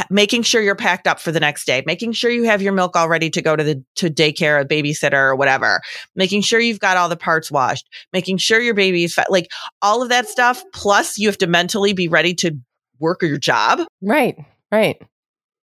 making 0.09 0.41
sure 0.41 0.61
you're 0.61 0.75
packed 0.75 1.07
up 1.07 1.19
for 1.19 1.31
the 1.31 1.39
next 1.39 1.65
day, 1.65 1.83
making 1.85 2.11
sure 2.11 2.31
you 2.31 2.43
have 2.43 2.61
your 2.61 2.73
milk 2.73 2.95
all 2.95 3.07
ready 3.07 3.29
to 3.29 3.41
go 3.41 3.55
to 3.55 3.63
the 3.63 3.83
to 3.95 4.09
daycare, 4.09 4.59
a 4.59 4.65
babysitter 4.65 5.13
or 5.13 5.35
whatever, 5.35 5.79
making 6.15 6.41
sure 6.41 6.59
you've 6.59 6.79
got 6.79 6.97
all 6.97 7.07
the 7.07 7.15
parts 7.15 7.51
washed, 7.51 7.87
making 8.11 8.37
sure 8.37 8.59
your 8.59 8.73
baby 8.73 9.03
is 9.03 9.13
fat, 9.13 9.31
like 9.31 9.49
all 9.81 10.01
of 10.01 10.09
that 10.09 10.27
stuff. 10.27 10.63
Plus, 10.73 11.17
you 11.17 11.27
have 11.27 11.37
to 11.37 11.47
mentally 11.47 11.93
be 11.93 12.07
ready 12.07 12.33
to 12.33 12.57
work 12.99 13.21
your 13.21 13.37
job. 13.37 13.81
Right. 14.01 14.37
Right. 14.71 15.01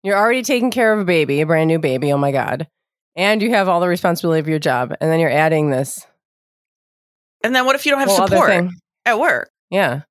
You're 0.07 0.17
already 0.17 0.41
taking 0.41 0.71
care 0.71 0.93
of 0.93 1.01
a 1.01 1.03
baby, 1.03 1.41
a 1.41 1.45
brand 1.45 1.67
new 1.67 1.79
baby. 1.79 2.13
Oh 2.13 2.17
my 2.17 2.31
God. 2.31 2.69
And 3.17 3.41
you 3.41 3.49
have 3.49 3.67
all 3.67 3.81
the 3.81 3.89
responsibility 3.89 4.39
of 4.39 4.47
your 4.47 4.57
job. 4.57 4.93
And 5.01 5.11
then 5.11 5.19
you're 5.19 5.29
adding 5.29 5.69
this 5.69 6.07
And 7.43 7.53
then 7.53 7.65
what 7.65 7.75
if 7.75 7.85
you 7.85 7.91
don't 7.91 7.99
have 7.99 8.11
support 8.11 8.69
at 9.05 9.19
work? 9.19 9.49
Yeah. 9.69 10.03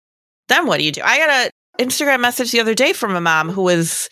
Then 0.48 0.66
what 0.66 0.80
do 0.80 0.84
you 0.84 0.92
do? 0.92 1.00
I 1.02 1.16
got 1.16 1.30
a 1.30 1.82
Instagram 1.82 2.20
message 2.20 2.52
the 2.52 2.60
other 2.60 2.74
day 2.74 2.92
from 2.92 3.16
a 3.16 3.22
mom 3.22 3.48
who 3.48 3.62
was 3.62 4.10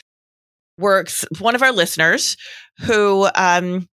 works 0.79 1.27
one 1.39 1.55
of 1.55 1.63
our 1.63 1.71
listeners 1.71 2.39
who 2.79 3.29
um 3.35 3.87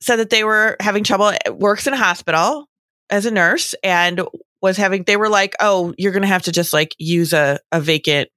said 0.00 0.16
that 0.20 0.30
they 0.30 0.44
were 0.44 0.76
having 0.78 1.02
trouble 1.02 1.32
works 1.50 1.88
in 1.88 1.92
a 1.92 1.96
hospital 1.96 2.68
as 3.10 3.26
a 3.26 3.32
nurse 3.32 3.74
and 3.82 4.22
was 4.62 4.76
having 4.76 5.02
they 5.02 5.16
were 5.16 5.28
like 5.28 5.56
oh 5.58 5.92
you're 5.98 6.12
gonna 6.12 6.28
have 6.28 6.42
to 6.42 6.52
just 6.52 6.72
like 6.72 6.94
use 6.98 7.32
a, 7.32 7.58
a 7.72 7.80
vacant 7.80 8.28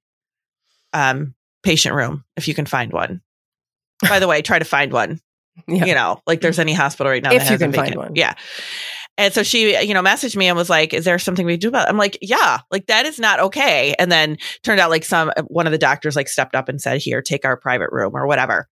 um 0.92 1.36
patient 1.62 1.94
room 1.94 2.24
if 2.36 2.46
you 2.48 2.54
can 2.54 2.66
find 2.66 2.92
one 2.92 3.20
by 4.08 4.18
the 4.18 4.28
way 4.28 4.42
try 4.42 4.58
to 4.58 4.64
find 4.64 4.92
one 4.92 5.20
Yeah. 5.66 5.86
you 5.86 5.94
know 5.94 6.20
like 6.26 6.40
there's 6.40 6.58
any 6.60 6.72
hospital 6.72 7.10
right 7.10 7.22
now 7.22 7.32
If 7.32 7.40
that 7.40 7.44
you 7.46 7.50
has 7.52 7.60
a 7.62 7.64
can 7.64 7.72
find 7.72 7.94
one. 7.96 8.12
yeah 8.14 8.34
and 9.16 9.34
so 9.34 9.42
she 9.42 9.76
you 9.84 9.92
know 9.92 10.02
messaged 10.02 10.36
me 10.36 10.46
and 10.46 10.56
was 10.56 10.70
like 10.70 10.94
is 10.94 11.04
there 11.04 11.18
something 11.18 11.44
we 11.44 11.56
do 11.56 11.66
about 11.68 11.88
it? 11.88 11.90
i'm 11.90 11.96
like 11.96 12.16
yeah 12.22 12.60
like 12.70 12.86
that 12.86 13.06
is 13.06 13.18
not 13.18 13.40
okay 13.40 13.94
and 13.98 14.10
then 14.12 14.36
turned 14.62 14.78
out 14.80 14.90
like 14.90 15.04
some 15.04 15.32
one 15.48 15.66
of 15.66 15.72
the 15.72 15.78
doctors 15.78 16.14
like 16.14 16.28
stepped 16.28 16.54
up 16.54 16.68
and 16.68 16.80
said 16.80 17.00
here 17.00 17.20
take 17.22 17.44
our 17.44 17.56
private 17.56 17.88
room 17.90 18.12
or 18.14 18.26
whatever 18.28 18.68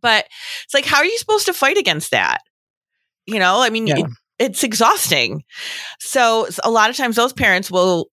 but 0.00 0.24
it's 0.64 0.74
like 0.74 0.84
how 0.84 0.98
are 0.98 1.04
you 1.04 1.18
supposed 1.18 1.46
to 1.46 1.52
fight 1.52 1.76
against 1.78 2.12
that 2.12 2.38
you 3.26 3.40
know 3.40 3.60
i 3.60 3.70
mean 3.70 3.86
Yeah. 3.88 3.98
it- 3.98 4.06
it's 4.38 4.62
exhausting 4.62 5.42
so 5.98 6.46
a 6.62 6.70
lot 6.70 6.90
of 6.90 6.96
times 6.96 7.16
those 7.16 7.32
parents 7.32 7.72
will 7.72 8.08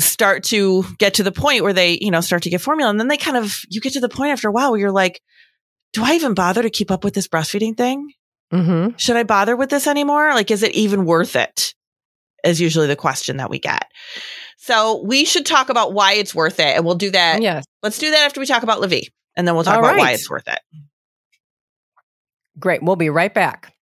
start 0.00 0.44
to 0.44 0.84
get 0.98 1.14
to 1.14 1.22
the 1.22 1.32
point 1.32 1.62
where 1.62 1.72
they 1.72 1.98
you 2.00 2.10
know 2.10 2.20
start 2.20 2.42
to 2.42 2.50
get 2.50 2.60
formula 2.60 2.90
and 2.90 3.00
then 3.00 3.08
they 3.08 3.16
kind 3.16 3.36
of 3.36 3.60
you 3.70 3.80
get 3.80 3.94
to 3.94 4.00
the 4.00 4.08
point 4.08 4.30
after 4.30 4.48
a 4.48 4.52
while 4.52 4.70
where 4.70 4.80
you're 4.80 4.90
like 4.90 5.22
do 5.94 6.04
i 6.04 6.14
even 6.14 6.34
bother 6.34 6.62
to 6.62 6.68
keep 6.68 6.90
up 6.90 7.02
with 7.02 7.14
this 7.14 7.28
breastfeeding 7.28 7.76
thing 7.76 8.12
Mm-hmm. 8.52 8.96
should 8.96 9.16
I 9.16 9.24
bother 9.24 9.56
with 9.56 9.70
this 9.70 9.86
anymore? 9.86 10.32
Like, 10.32 10.50
is 10.50 10.62
it 10.62 10.72
even 10.72 11.04
worth 11.04 11.34
it? 11.36 11.74
Is 12.44 12.60
usually 12.60 12.86
the 12.86 12.96
question 12.96 13.38
that 13.38 13.50
we 13.50 13.58
get. 13.58 13.86
So 14.58 15.02
we 15.04 15.24
should 15.24 15.44
talk 15.44 15.68
about 15.68 15.92
why 15.92 16.12
it's 16.12 16.34
worth 16.34 16.60
it. 16.60 16.76
And 16.76 16.84
we'll 16.84 16.94
do 16.94 17.10
that. 17.10 17.42
Yes. 17.42 17.64
Let's 17.82 17.98
do 17.98 18.10
that 18.10 18.24
after 18.24 18.38
we 18.38 18.46
talk 18.46 18.62
about 18.62 18.80
LaVie. 18.80 19.08
And 19.36 19.46
then 19.46 19.54
we'll 19.56 19.64
talk 19.64 19.74
All 19.74 19.84
about 19.84 19.98
why 19.98 20.12
it's 20.12 20.30
worth 20.30 20.46
it. 20.46 20.60
Great. 22.58 22.82
We'll 22.82 22.96
be 22.96 23.10
right 23.10 23.34
back. 23.34 23.72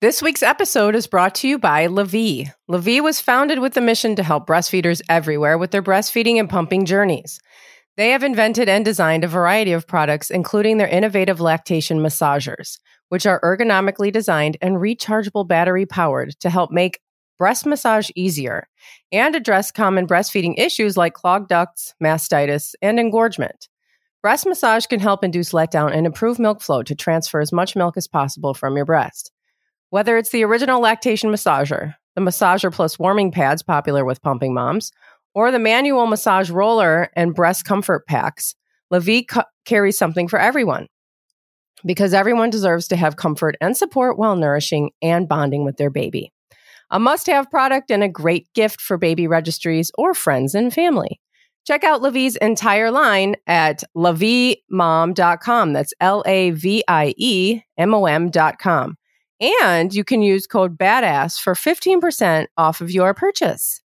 This 0.00 0.22
week's 0.22 0.42
episode 0.42 0.94
is 0.94 1.06
brought 1.06 1.34
to 1.36 1.48
you 1.48 1.58
by 1.58 1.86
LaVie. 1.86 2.50
LaVie 2.70 3.02
was 3.02 3.20
founded 3.20 3.58
with 3.58 3.74
the 3.74 3.82
mission 3.82 4.16
to 4.16 4.22
help 4.22 4.46
breastfeeders 4.46 5.02
everywhere 5.10 5.58
with 5.58 5.72
their 5.72 5.82
breastfeeding 5.82 6.40
and 6.40 6.48
pumping 6.48 6.86
journeys. 6.86 7.38
They 7.98 8.08
have 8.12 8.22
invented 8.22 8.66
and 8.66 8.82
designed 8.82 9.24
a 9.24 9.28
variety 9.28 9.72
of 9.72 9.86
products, 9.86 10.30
including 10.30 10.78
their 10.78 10.88
innovative 10.88 11.38
lactation 11.38 11.98
massagers, 11.98 12.78
which 13.10 13.26
are 13.26 13.42
ergonomically 13.42 14.10
designed 14.10 14.56
and 14.62 14.76
rechargeable 14.76 15.46
battery 15.46 15.84
powered 15.84 16.30
to 16.40 16.48
help 16.48 16.70
make 16.70 17.00
breast 17.38 17.66
massage 17.66 18.08
easier 18.16 18.68
and 19.12 19.34
address 19.34 19.70
common 19.70 20.06
breastfeeding 20.06 20.58
issues 20.58 20.96
like 20.96 21.12
clogged 21.12 21.50
ducts, 21.50 21.94
mastitis, 22.02 22.72
and 22.80 22.98
engorgement. 22.98 23.68
Breast 24.22 24.46
massage 24.46 24.86
can 24.86 25.00
help 25.00 25.22
induce 25.22 25.52
letdown 25.52 25.94
and 25.94 26.06
improve 26.06 26.38
milk 26.38 26.62
flow 26.62 26.82
to 26.84 26.94
transfer 26.94 27.38
as 27.38 27.52
much 27.52 27.76
milk 27.76 27.98
as 27.98 28.08
possible 28.08 28.54
from 28.54 28.76
your 28.76 28.86
breast. 28.86 29.30
Whether 29.90 30.16
it's 30.16 30.30
the 30.30 30.44
original 30.44 30.80
lactation 30.80 31.30
massager, 31.30 31.94
the 32.14 32.20
massager 32.20 32.72
plus 32.72 32.96
warming 32.96 33.32
pads 33.32 33.62
popular 33.62 34.04
with 34.04 34.22
pumping 34.22 34.54
moms, 34.54 34.92
or 35.34 35.50
the 35.50 35.58
manual 35.58 36.06
massage 36.06 36.48
roller 36.48 37.10
and 37.16 37.34
breast 37.34 37.64
comfort 37.64 38.06
packs, 38.06 38.54
LaVie 38.92 39.26
ca- 39.26 39.44
carries 39.64 39.98
something 39.98 40.28
for 40.28 40.38
everyone. 40.38 40.86
Because 41.84 42.14
everyone 42.14 42.50
deserves 42.50 42.86
to 42.88 42.96
have 42.96 43.16
comfort 43.16 43.56
and 43.60 43.76
support 43.76 44.16
while 44.16 44.36
nourishing 44.36 44.90
and 45.02 45.28
bonding 45.28 45.64
with 45.64 45.76
their 45.76 45.90
baby. 45.90 46.32
A 46.90 47.00
must 47.00 47.26
have 47.26 47.50
product 47.50 47.90
and 47.90 48.04
a 48.04 48.08
great 48.08 48.46
gift 48.54 48.80
for 48.80 48.96
baby 48.96 49.26
registries 49.26 49.90
or 49.98 50.14
friends 50.14 50.54
and 50.54 50.72
family. 50.72 51.20
Check 51.66 51.82
out 51.84 52.00
LaVie's 52.00 52.36
entire 52.36 52.90
line 52.90 53.34
at 53.46 53.82
lavimom.com. 53.96 55.72
That's 55.72 55.94
L 56.00 56.22
A 56.26 56.50
V 56.50 56.84
I 56.86 57.14
E 57.16 57.60
M 57.76 57.94
O 57.94 58.06
M.com. 58.06 58.96
And 59.40 59.94
you 59.94 60.04
can 60.04 60.22
use 60.22 60.46
code 60.46 60.76
BADASS 60.76 61.38
for 61.40 61.54
15% 61.54 62.46
off 62.56 62.80
of 62.80 62.90
your 62.90 63.14
purchase. 63.14 63.80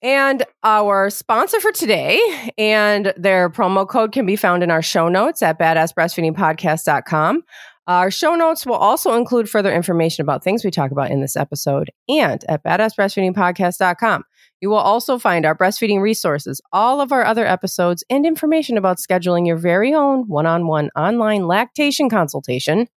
And 0.00 0.44
our 0.62 1.10
sponsor 1.10 1.60
for 1.60 1.72
today 1.72 2.20
and 2.56 3.12
their 3.16 3.50
promo 3.50 3.88
code 3.88 4.12
can 4.12 4.26
be 4.26 4.36
found 4.36 4.62
in 4.62 4.70
our 4.70 4.82
show 4.82 5.08
notes 5.08 5.42
at 5.42 5.58
badassbreastfeedingpodcast.com. 5.58 7.42
Our 7.88 8.10
show 8.10 8.34
notes 8.34 8.66
will 8.66 8.74
also 8.74 9.14
include 9.14 9.48
further 9.48 9.72
information 9.72 10.22
about 10.22 10.44
things 10.44 10.62
we 10.64 10.70
talk 10.70 10.92
about 10.92 11.10
in 11.10 11.20
this 11.20 11.36
episode 11.36 11.90
and 12.08 12.44
at 12.48 12.62
badassbreastfeedingpodcast.com. 12.62 14.24
You 14.60 14.70
will 14.70 14.76
also 14.76 15.18
find 15.18 15.46
our 15.46 15.56
breastfeeding 15.56 16.00
resources, 16.00 16.60
all 16.72 17.00
of 17.00 17.12
our 17.12 17.24
other 17.24 17.46
episodes, 17.46 18.04
and 18.10 18.26
information 18.26 18.76
about 18.76 18.98
scheduling 18.98 19.46
your 19.46 19.56
very 19.56 19.94
own 19.94 20.28
one 20.28 20.46
on 20.46 20.66
one 20.66 20.90
online 20.96 21.46
lactation 21.46 22.10
consultation 22.10 22.88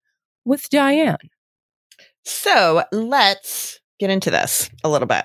with 0.44 0.68
Diane. 0.70 1.16
So 2.24 2.84
let's 2.92 3.80
get 3.98 4.10
into 4.10 4.30
this 4.30 4.70
a 4.84 4.88
little 4.88 5.08
bit. 5.08 5.24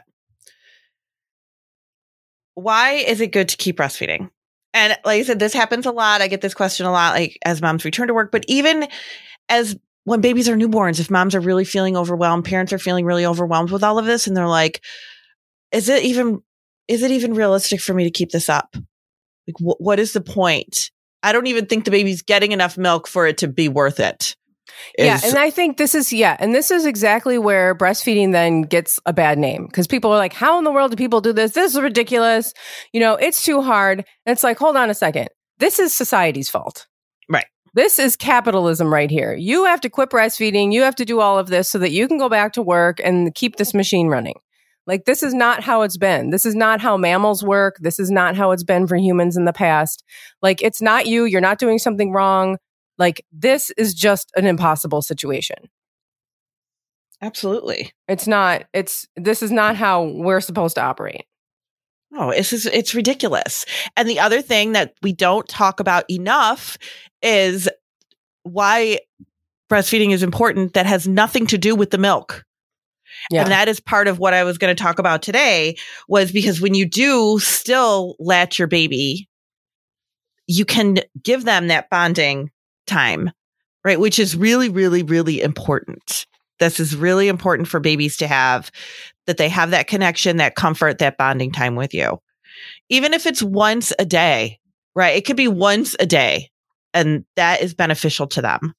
Why 2.55 2.93
is 2.93 3.21
it 3.21 3.31
good 3.31 3.49
to 3.49 3.57
keep 3.57 3.77
breastfeeding? 3.77 4.29
And 4.73 4.97
like 5.05 5.19
I 5.19 5.23
said, 5.23 5.39
this 5.39 5.53
happens 5.53 5.85
a 5.85 5.91
lot. 5.91 6.21
I 6.21 6.27
get 6.27 6.41
this 6.41 6.53
question 6.53 6.85
a 6.85 6.91
lot, 6.91 7.13
like 7.13 7.37
as 7.43 7.61
moms 7.61 7.85
return 7.85 8.07
to 8.07 8.13
work, 8.13 8.31
but 8.31 8.45
even 8.47 8.87
as 9.49 9.77
when 10.03 10.21
babies 10.21 10.47
are 10.47 10.55
newborns, 10.55 10.99
if 10.99 11.11
moms 11.11 11.35
are 11.35 11.39
really 11.39 11.65
feeling 11.65 11.97
overwhelmed, 11.97 12.45
parents 12.45 12.71
are 12.71 12.79
feeling 12.79 13.05
really 13.05 13.25
overwhelmed 13.25 13.71
with 13.71 13.83
all 13.83 13.99
of 13.99 14.05
this, 14.05 14.25
and 14.25 14.37
they're 14.37 14.47
like, 14.47 14.83
is 15.71 15.89
it 15.89 16.03
even, 16.03 16.41
is 16.87 17.03
it 17.03 17.11
even 17.11 17.33
realistic 17.33 17.81
for 17.81 17.93
me 17.93 18.05
to 18.05 18.11
keep 18.11 18.29
this 18.29 18.49
up? 18.49 18.75
Like, 19.47 19.57
wh- 19.57 19.81
what 19.81 19.99
is 19.99 20.13
the 20.13 20.21
point? 20.21 20.91
I 21.23 21.33
don't 21.33 21.47
even 21.47 21.65
think 21.65 21.85
the 21.85 21.91
baby's 21.91 22.21
getting 22.21 22.53
enough 22.53 22.77
milk 22.77 23.07
for 23.07 23.27
it 23.27 23.39
to 23.39 23.47
be 23.47 23.67
worth 23.67 23.99
it. 23.99 24.35
Yeah, 24.97 25.19
and 25.23 25.37
I 25.37 25.49
think 25.49 25.77
this 25.77 25.95
is 25.95 26.11
yeah, 26.11 26.37
and 26.39 26.53
this 26.53 26.71
is 26.71 26.85
exactly 26.85 27.37
where 27.37 27.75
breastfeeding 27.75 28.31
then 28.31 28.63
gets 28.63 28.99
a 29.05 29.13
bad 29.13 29.37
name 29.37 29.65
because 29.67 29.87
people 29.87 30.11
are 30.11 30.17
like, 30.17 30.33
"How 30.33 30.57
in 30.57 30.63
the 30.63 30.71
world 30.71 30.91
do 30.91 30.97
people 30.97 31.21
do 31.21 31.33
this? 31.33 31.51
This 31.51 31.73
is 31.75 31.81
ridiculous. 31.81 32.53
You 32.93 32.99
know, 32.99 33.15
it's 33.15 33.43
too 33.43 33.61
hard." 33.61 33.99
And 34.25 34.33
it's 34.33 34.43
like, 34.43 34.57
hold 34.57 34.75
on 34.75 34.89
a 34.89 34.93
second, 34.93 35.29
this 35.59 35.79
is 35.79 35.95
society's 35.95 36.49
fault, 36.49 36.87
Right. 37.29 37.45
This 37.73 37.99
is 37.99 38.15
capitalism 38.15 38.91
right 38.91 39.11
here. 39.11 39.35
You 39.35 39.65
have 39.65 39.81
to 39.81 39.89
quit 39.89 40.09
breastfeeding. 40.09 40.73
You 40.73 40.81
have 40.81 40.95
to 40.95 41.05
do 41.05 41.19
all 41.19 41.37
of 41.37 41.47
this 41.47 41.69
so 41.69 41.77
that 41.79 41.91
you 41.91 42.07
can 42.07 42.17
go 42.17 42.29
back 42.29 42.53
to 42.53 42.61
work 42.61 42.99
and 43.03 43.33
keep 43.35 43.57
this 43.57 43.73
machine 43.73 44.07
running. 44.07 44.35
Like 44.87 45.05
this 45.05 45.21
is 45.21 45.33
not 45.33 45.61
how 45.61 45.81
it's 45.81 45.97
been. 45.97 46.29
This 46.29 46.45
is 46.45 46.55
not 46.55 46.79
how 46.79 46.95
mammals 46.95 47.43
work. 47.43 47.75
This 47.79 47.99
is 47.99 48.09
not 48.09 48.35
how 48.35 48.51
it's 48.51 48.63
been 48.63 48.87
for 48.87 48.95
humans 48.95 49.35
in 49.35 49.45
the 49.45 49.53
past. 49.53 50.03
Like 50.41 50.63
it's 50.63 50.81
not 50.81 51.05
you. 51.05 51.25
You're 51.25 51.41
not 51.41 51.59
doing 51.59 51.77
something 51.77 52.11
wrong. 52.11 52.57
Like 52.97 53.25
this 53.31 53.71
is 53.77 53.93
just 53.93 54.31
an 54.35 54.45
impossible 54.45 55.01
situation. 55.01 55.69
Absolutely. 57.21 57.93
It's 58.07 58.27
not, 58.27 58.65
it's, 58.73 59.07
this 59.15 59.41
is 59.41 59.51
not 59.51 59.75
how 59.75 60.03
we're 60.03 60.41
supposed 60.41 60.75
to 60.75 60.81
operate. 60.81 61.25
No, 62.11 62.29
it's 62.29 62.51
just, 62.51 62.67
it's 62.67 62.95
ridiculous. 62.95 63.65
And 63.95 64.07
the 64.07 64.19
other 64.19 64.41
thing 64.41 64.73
that 64.73 64.93
we 65.01 65.13
don't 65.13 65.47
talk 65.47 65.79
about 65.79 66.09
enough 66.09 66.77
is 67.21 67.67
why 68.43 68.99
breastfeeding 69.69 70.11
is 70.11 70.23
important 70.23 70.73
that 70.73 70.85
has 70.85 71.07
nothing 71.07 71.47
to 71.47 71.57
do 71.57 71.75
with 71.75 71.91
the 71.91 71.97
milk. 71.97 72.45
Yeah. 73.31 73.41
And 73.41 73.51
that 73.51 73.67
is 73.67 73.79
part 73.79 74.07
of 74.07 74.19
what 74.19 74.33
I 74.33 74.43
was 74.43 74.57
going 74.57 74.73
to 74.73 74.81
talk 74.81 74.99
about 74.99 75.21
today 75.21 75.75
was 76.07 76.31
because 76.31 76.61
when 76.61 76.75
you 76.75 76.85
do 76.85 77.39
still 77.39 78.15
latch 78.19 78.59
your 78.59 78.67
baby, 78.67 79.27
you 80.45 80.65
can 80.65 80.99
give 81.23 81.43
them 81.43 81.67
that 81.67 81.89
bonding 81.89 82.51
time, 82.87 83.31
right? 83.83 83.99
Which 83.99 84.19
is 84.19 84.35
really, 84.35 84.69
really, 84.69 85.03
really 85.03 85.41
important. 85.41 86.25
This 86.59 86.79
is 86.79 86.95
really 86.95 87.27
important 87.27 87.67
for 87.67 87.79
babies 87.79 88.17
to 88.17 88.27
have 88.27 88.71
that 89.27 89.37
they 89.37 89.49
have 89.49 89.71
that 89.71 89.87
connection, 89.87 90.37
that 90.37 90.55
comfort, 90.55 90.97
that 90.99 91.17
bonding 91.17 91.51
time 91.51 91.75
with 91.75 91.93
you. 91.93 92.19
Even 92.89 93.13
if 93.13 93.25
it's 93.25 93.43
once 93.43 93.93
a 93.99 94.05
day, 94.05 94.59
right? 94.95 95.15
It 95.15 95.25
could 95.25 95.37
be 95.37 95.47
once 95.47 95.95
a 95.99 96.05
day 96.05 96.49
and 96.93 97.25
that 97.35 97.61
is 97.61 97.75
beneficial 97.75 98.27
to 98.27 98.41
them. 98.41 98.73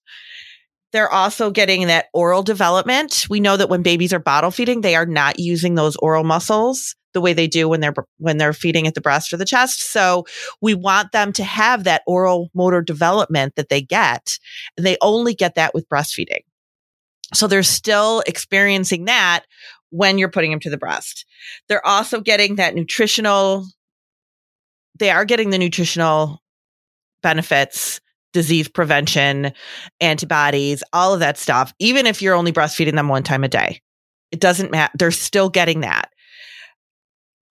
They're 0.92 1.12
also 1.12 1.50
getting 1.50 1.86
that 1.86 2.06
oral 2.14 2.42
development. 2.42 3.26
We 3.28 3.40
know 3.40 3.56
that 3.56 3.68
when 3.68 3.82
babies 3.82 4.12
are 4.12 4.18
bottle 4.18 4.50
feeding, 4.50 4.80
they 4.80 4.96
are 4.96 5.06
not 5.06 5.38
using 5.38 5.74
those 5.74 5.96
oral 5.96 6.24
muscles 6.24 6.96
the 7.18 7.22
way 7.22 7.32
they 7.32 7.48
do 7.48 7.68
when 7.68 7.80
they're 7.80 7.94
when 8.18 8.38
they're 8.38 8.52
feeding 8.52 8.86
at 8.86 8.94
the 8.94 9.00
breast 9.00 9.32
or 9.32 9.36
the 9.36 9.44
chest. 9.44 9.82
So 9.82 10.24
we 10.62 10.74
want 10.74 11.10
them 11.10 11.32
to 11.34 11.44
have 11.44 11.84
that 11.84 12.02
oral 12.06 12.48
motor 12.54 12.80
development 12.80 13.56
that 13.56 13.68
they 13.68 13.82
get. 13.82 14.38
And 14.76 14.86
they 14.86 14.96
only 15.02 15.34
get 15.34 15.56
that 15.56 15.74
with 15.74 15.88
breastfeeding. 15.88 16.44
So 17.34 17.46
they're 17.46 17.62
still 17.64 18.22
experiencing 18.26 19.06
that 19.06 19.44
when 19.90 20.18
you're 20.18 20.30
putting 20.30 20.52
them 20.52 20.60
to 20.60 20.70
the 20.70 20.78
breast. 20.78 21.26
They're 21.68 21.86
also 21.86 22.20
getting 22.20 22.56
that 22.56 22.74
nutritional 22.74 23.66
they 24.98 25.10
are 25.10 25.24
getting 25.24 25.50
the 25.50 25.58
nutritional 25.58 26.42
benefits 27.22 28.00
disease 28.32 28.68
prevention, 28.68 29.52
antibodies, 30.00 30.82
all 30.92 31.14
of 31.14 31.20
that 31.20 31.38
stuff, 31.38 31.72
even 31.78 32.06
if 32.06 32.20
you're 32.20 32.34
only 32.34 32.52
breastfeeding 32.52 32.94
them 32.94 33.08
one 33.08 33.22
time 33.22 33.42
a 33.42 33.48
day. 33.48 33.80
It 34.30 34.40
doesn't 34.40 34.70
matter. 34.70 34.92
They're 34.98 35.10
still 35.10 35.48
getting 35.48 35.80
that. 35.80 36.10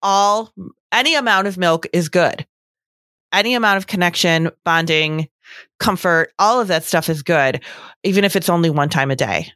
All 0.02 0.54
any 0.92 1.16
amount 1.16 1.48
of 1.48 1.58
milk 1.58 1.88
is 1.94 2.10
good. 2.10 2.46
Any 3.32 3.56
amount 3.56 3.78
of 3.78 3.88
connection, 3.88 4.52
bonding, 4.64 5.28
comfort, 5.80 6.32
all 6.40 6.62
of 6.62 6.70
that 6.70 6.84
stuff 6.84 7.10
is 7.10 7.24
good, 7.24 7.64
even 8.04 8.24
if 8.24 8.36
it's 8.36 8.50
only 8.50 8.70
one 8.70 8.90
time 8.90 9.12
a 9.12 9.16
day. 9.16 9.52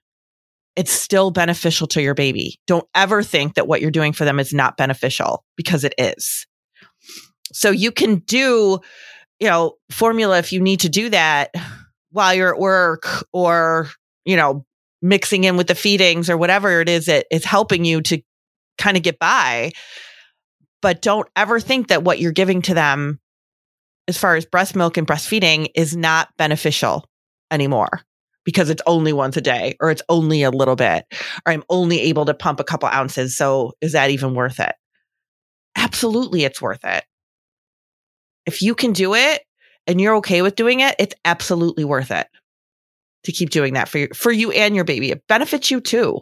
It's 0.76 0.92
still 0.92 1.32
beneficial 1.32 1.88
to 1.88 2.02
your 2.02 2.14
baby. 2.14 2.60
Don't 2.68 2.88
ever 2.96 3.24
think 3.24 3.56
that 3.56 3.68
what 3.68 3.82
you're 3.82 3.92
doing 3.92 4.14
for 4.14 4.26
them 4.26 4.40
is 4.40 4.54
not 4.54 4.78
beneficial 4.78 5.44
because 5.58 5.84
it 5.84 5.94
is. 5.98 6.48
So 7.54 7.72
you 7.72 7.92
can 7.92 8.18
do, 8.20 8.80
you 9.40 9.50
know, 9.50 9.74
formula 9.90 10.38
if 10.40 10.54
you 10.54 10.62
need 10.62 10.82
to 10.82 10.90
do 10.90 11.10
that 11.10 11.54
while 12.12 12.34
you're 12.34 12.54
at 12.54 12.60
work 12.60 13.26
or, 13.34 13.90
you 14.24 14.38
know, 14.38 14.66
mixing 15.02 15.44
in 15.44 15.58
with 15.58 15.68
the 15.68 15.76
feedings 15.76 16.30
or 16.30 16.38
whatever 16.38 16.80
it 16.80 16.88
is 16.88 17.08
that 17.08 17.26
is 17.32 17.44
helping 17.44 17.84
you 17.84 18.02
to 18.02 18.22
kind 18.78 18.96
of 18.96 19.04
get 19.04 19.20
by. 19.20 19.72
But 20.82 21.02
don't 21.02 21.28
ever 21.36 21.60
think 21.60 21.88
that 21.88 22.04
what 22.04 22.20
you're 22.20 22.32
giving 22.32 22.62
to 22.64 22.74
them 22.74 23.20
as 24.08 24.18
far 24.18 24.36
as 24.36 24.46
breast 24.46 24.76
milk 24.76 24.98
and 24.98 25.08
breastfeeding 25.08 25.68
is 25.76 25.96
not 25.96 26.30
beneficial 26.38 27.06
anymore 27.52 28.02
because 28.44 28.70
it's 28.70 28.82
only 28.88 29.14
once 29.14 29.38
a 29.38 29.42
day 29.42 29.76
or 29.80 29.92
it's 29.92 30.02
only 30.10 30.44
a 30.44 30.50
little 30.50 30.76
bit 30.76 31.06
or 31.46 31.54
I'm 31.54 31.64
only 31.70 32.00
able 32.02 32.26
to 32.26 32.34
pump 32.34 32.60
a 32.60 32.64
couple 32.64 32.90
ounces. 32.90 33.38
So 33.38 33.74
is 33.82 33.92
that 33.92 34.10
even 34.10 34.34
worth 34.34 34.60
it? 34.60 34.74
Absolutely, 35.76 36.44
it's 36.44 36.62
worth 36.62 36.84
it. 36.84 37.04
If 38.46 38.62
you 38.62 38.74
can 38.74 38.92
do 38.92 39.14
it 39.14 39.44
and 39.86 40.02
you're 40.02 40.16
okay 40.18 40.42
with 40.42 40.56
doing 40.56 40.80
it, 40.80 40.96
it's 40.98 41.16
absolutely 41.24 41.86
worth 41.86 42.12
it 42.12 42.28
to 43.24 43.32
keep 43.32 43.52
doing 43.52 43.76
that 43.76 43.88
for 43.88 44.00
you, 44.00 44.08
for 44.16 44.32
you 44.32 44.52
and 44.52 44.76
your 44.76 44.84
baby. 44.84 45.12
It 45.12 45.28
benefits 45.28 45.70
you 45.70 45.80
too. 45.80 46.22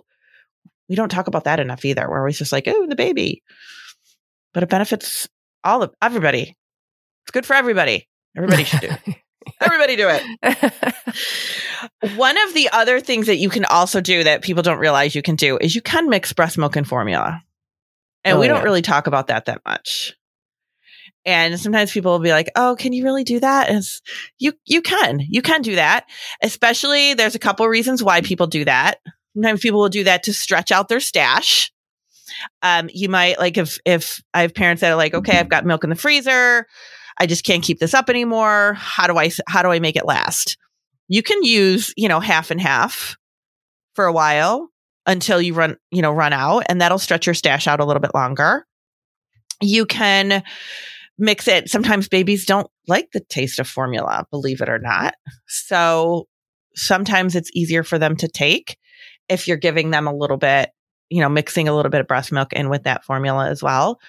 We 0.90 0.96
don't 0.96 1.10
talk 1.10 1.28
about 1.28 1.46
that 1.46 1.60
enough 1.60 1.86
either. 1.86 2.10
We're 2.10 2.20
always 2.20 2.38
just 2.38 2.52
like, 2.52 2.68
oh, 2.68 2.88
the 2.88 2.96
baby, 2.96 3.42
but 4.54 4.64
it 4.64 4.70
benefits 4.70 5.28
all 5.64 5.84
of 5.84 5.94
everybody. 6.02 6.56
It's 7.24 7.32
good 7.32 7.46
for 7.46 7.56
everybody. 7.56 8.08
Everybody 8.38 8.64
should 8.64 8.82
do. 8.82 8.88
it. 8.90 9.16
Everybody 9.62 9.96
do 9.96 10.08
it. 10.10 10.74
One 12.18 12.38
of 12.38 12.54
the 12.54 12.70
other 12.72 13.00
things 13.00 13.28
that 13.28 13.38
you 13.38 13.50
can 13.50 13.66
also 13.66 14.02
do 14.02 14.24
that 14.24 14.42
people 14.44 14.64
don't 14.64 14.80
realize 14.80 15.16
you 15.16 15.22
can 15.22 15.36
do 15.36 15.58
is 15.60 15.74
you 15.76 15.82
can 15.82 16.10
mix 16.10 16.34
breast 16.34 16.58
milk 16.58 16.76
and 16.76 16.88
formula. 16.88 17.42
And 18.24 18.38
Oh, 18.38 18.40
we 18.40 18.48
yeah. 18.48 18.54
don't 18.54 18.64
really 18.64 18.82
talk 18.82 19.08
about 19.08 19.28
that 19.28 19.46
that 19.46 19.62
much. 19.66 20.14
And 21.26 21.60
sometimes 21.60 21.92
people 21.92 22.12
will 22.12 22.20
be 22.20 22.32
like, 22.32 22.50
"Oh, 22.56 22.76
can 22.78 22.94
you 22.94 23.04
really 23.04 23.24
do 23.24 23.40
that?" 23.40 23.70
And 23.70 23.78
it's, 23.80 24.02
you 24.38 24.54
you 24.66 24.82
can. 24.82 25.20
You 25.20 25.42
can 25.42 25.62
do 25.62 25.76
that. 25.76 26.06
Especially 26.42 27.14
there's 27.14 27.36
a 27.36 27.40
couple 27.40 27.68
reasons 27.68 28.04
why 28.04 28.22
people 28.22 28.48
do 28.48 28.66
that. 28.66 29.00
Sometimes 29.34 29.62
people 29.62 29.80
will 29.80 29.90
do 29.90 30.04
that 30.06 30.24
to 30.24 30.34
stretch 30.34 30.72
out 30.72 30.88
their 30.90 31.00
stash. 31.00 31.72
Um, 32.62 32.90
you 32.94 33.10
might 33.10 33.40
like 33.40 33.58
if 33.58 33.80
if 33.86 34.22
I 34.34 34.42
have 34.42 34.54
parents 34.54 34.82
that 34.82 34.92
are 34.92 34.96
like, 34.96 35.14
"Okay, 35.14 35.38
I've 35.38 35.50
got 35.50 35.66
milk 35.66 35.84
in 35.84 35.90
the 35.90 35.96
freezer. 35.96 36.66
I 37.18 37.26
just 37.26 37.44
can't 37.44 37.64
keep 37.64 37.80
this 37.80 37.94
up 37.94 38.10
anymore. 38.10 38.74
How 38.78 39.08
do 39.08 39.18
I 39.18 39.32
how 39.48 39.62
do 39.62 39.70
I 39.70 39.80
make 39.80 39.96
it 39.96 40.06
last?" 40.06 40.58
You 41.08 41.24
can 41.24 41.42
use, 41.44 41.94
you 41.98 42.08
know, 42.08 42.20
half 42.20 42.52
and 42.52 42.62
half 42.62 43.18
for 43.96 44.06
a 44.06 44.14
while 44.14 44.70
until 45.06 45.42
you 45.42 45.56
run, 45.56 45.76
you 45.92 46.02
know, 46.02 46.12
run 46.12 46.34
out 46.34 46.64
and 46.70 46.80
that'll 46.80 47.00
stretch 47.00 47.26
your 47.26 47.34
stash 47.34 47.68
out 47.68 47.80
a 47.80 47.86
little 47.86 48.00
bit 48.00 48.14
longer. 48.14 48.66
You 49.60 49.86
can 49.88 50.44
mix 51.18 51.48
it. 51.48 51.70
Sometimes 51.70 52.08
babies 52.08 52.46
don't 52.46 52.70
like 52.88 53.10
the 53.12 53.22
taste 53.22 53.60
of 53.60 53.68
formula, 53.68 54.26
believe 54.32 54.62
it 54.62 54.70
or 54.70 54.80
not. 54.80 55.16
So 55.48 56.28
sometimes 56.76 57.36
it's 57.36 57.52
easier 57.54 57.84
for 57.84 57.98
them 57.98 58.16
to 58.18 58.28
take 58.28 58.78
if 59.28 59.48
you're 59.48 59.58
giving 59.58 59.92
them 59.92 60.08
a 60.08 60.16
little 60.16 60.38
bit, 60.38 60.70
you 61.10 61.22
know, 61.22 61.30
mixing 61.30 61.68
a 61.68 61.76
little 61.76 61.90
bit 61.90 62.02
of 62.02 62.08
breast 62.08 62.32
milk 62.32 62.54
in 62.54 62.70
with 62.70 62.84
that 62.84 63.04
formula 63.04 63.50
as 63.50 63.64
well. 63.64 64.00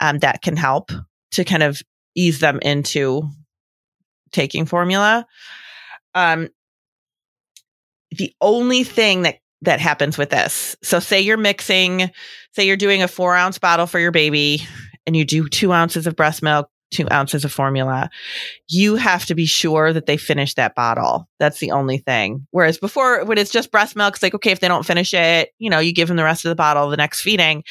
Um, 0.00 0.18
that 0.18 0.42
can 0.42 0.56
help 0.56 0.90
to 1.32 1.44
kind 1.44 1.62
of 1.62 1.80
ease 2.14 2.40
them 2.40 2.58
into 2.62 3.28
taking 4.32 4.66
formula. 4.66 5.26
Um, 6.14 6.48
the 8.10 8.32
only 8.40 8.84
thing 8.84 9.22
that 9.22 9.38
that 9.62 9.80
happens 9.80 10.18
with 10.18 10.30
this. 10.30 10.76
So 10.82 11.00
say 11.00 11.20
you're 11.20 11.36
mixing, 11.36 12.10
say 12.52 12.66
you're 12.66 12.76
doing 12.76 13.02
a 13.02 13.08
four 13.08 13.34
ounce 13.34 13.58
bottle 13.58 13.86
for 13.86 13.98
your 13.98 14.12
baby 14.12 14.62
and 15.06 15.16
you 15.16 15.24
do 15.24 15.48
two 15.48 15.72
ounces 15.72 16.06
of 16.06 16.16
breast 16.16 16.42
milk, 16.42 16.68
two 16.90 17.10
ounces 17.10 17.44
of 17.44 17.52
formula. 17.52 18.10
You 18.68 18.96
have 18.96 19.26
to 19.26 19.34
be 19.34 19.46
sure 19.46 19.92
that 19.92 20.06
they 20.06 20.16
finish 20.16 20.54
that 20.54 20.74
bottle. 20.74 21.28
That's 21.38 21.58
the 21.58 21.72
only 21.72 21.98
thing. 21.98 22.46
Whereas 22.50 22.78
before, 22.78 23.24
when 23.24 23.38
it's 23.38 23.50
just 23.50 23.70
breast 23.70 23.96
milk, 23.96 24.14
it's 24.14 24.22
like, 24.22 24.34
okay, 24.34 24.52
if 24.52 24.60
they 24.60 24.68
don't 24.68 24.86
finish 24.86 25.12
it, 25.14 25.50
you 25.58 25.70
know, 25.70 25.78
you 25.80 25.92
give 25.92 26.08
them 26.08 26.16
the 26.16 26.24
rest 26.24 26.44
of 26.44 26.50
the 26.50 26.54
bottle 26.54 26.90
the 26.90 26.96
next 26.96 27.20
feeding. 27.20 27.64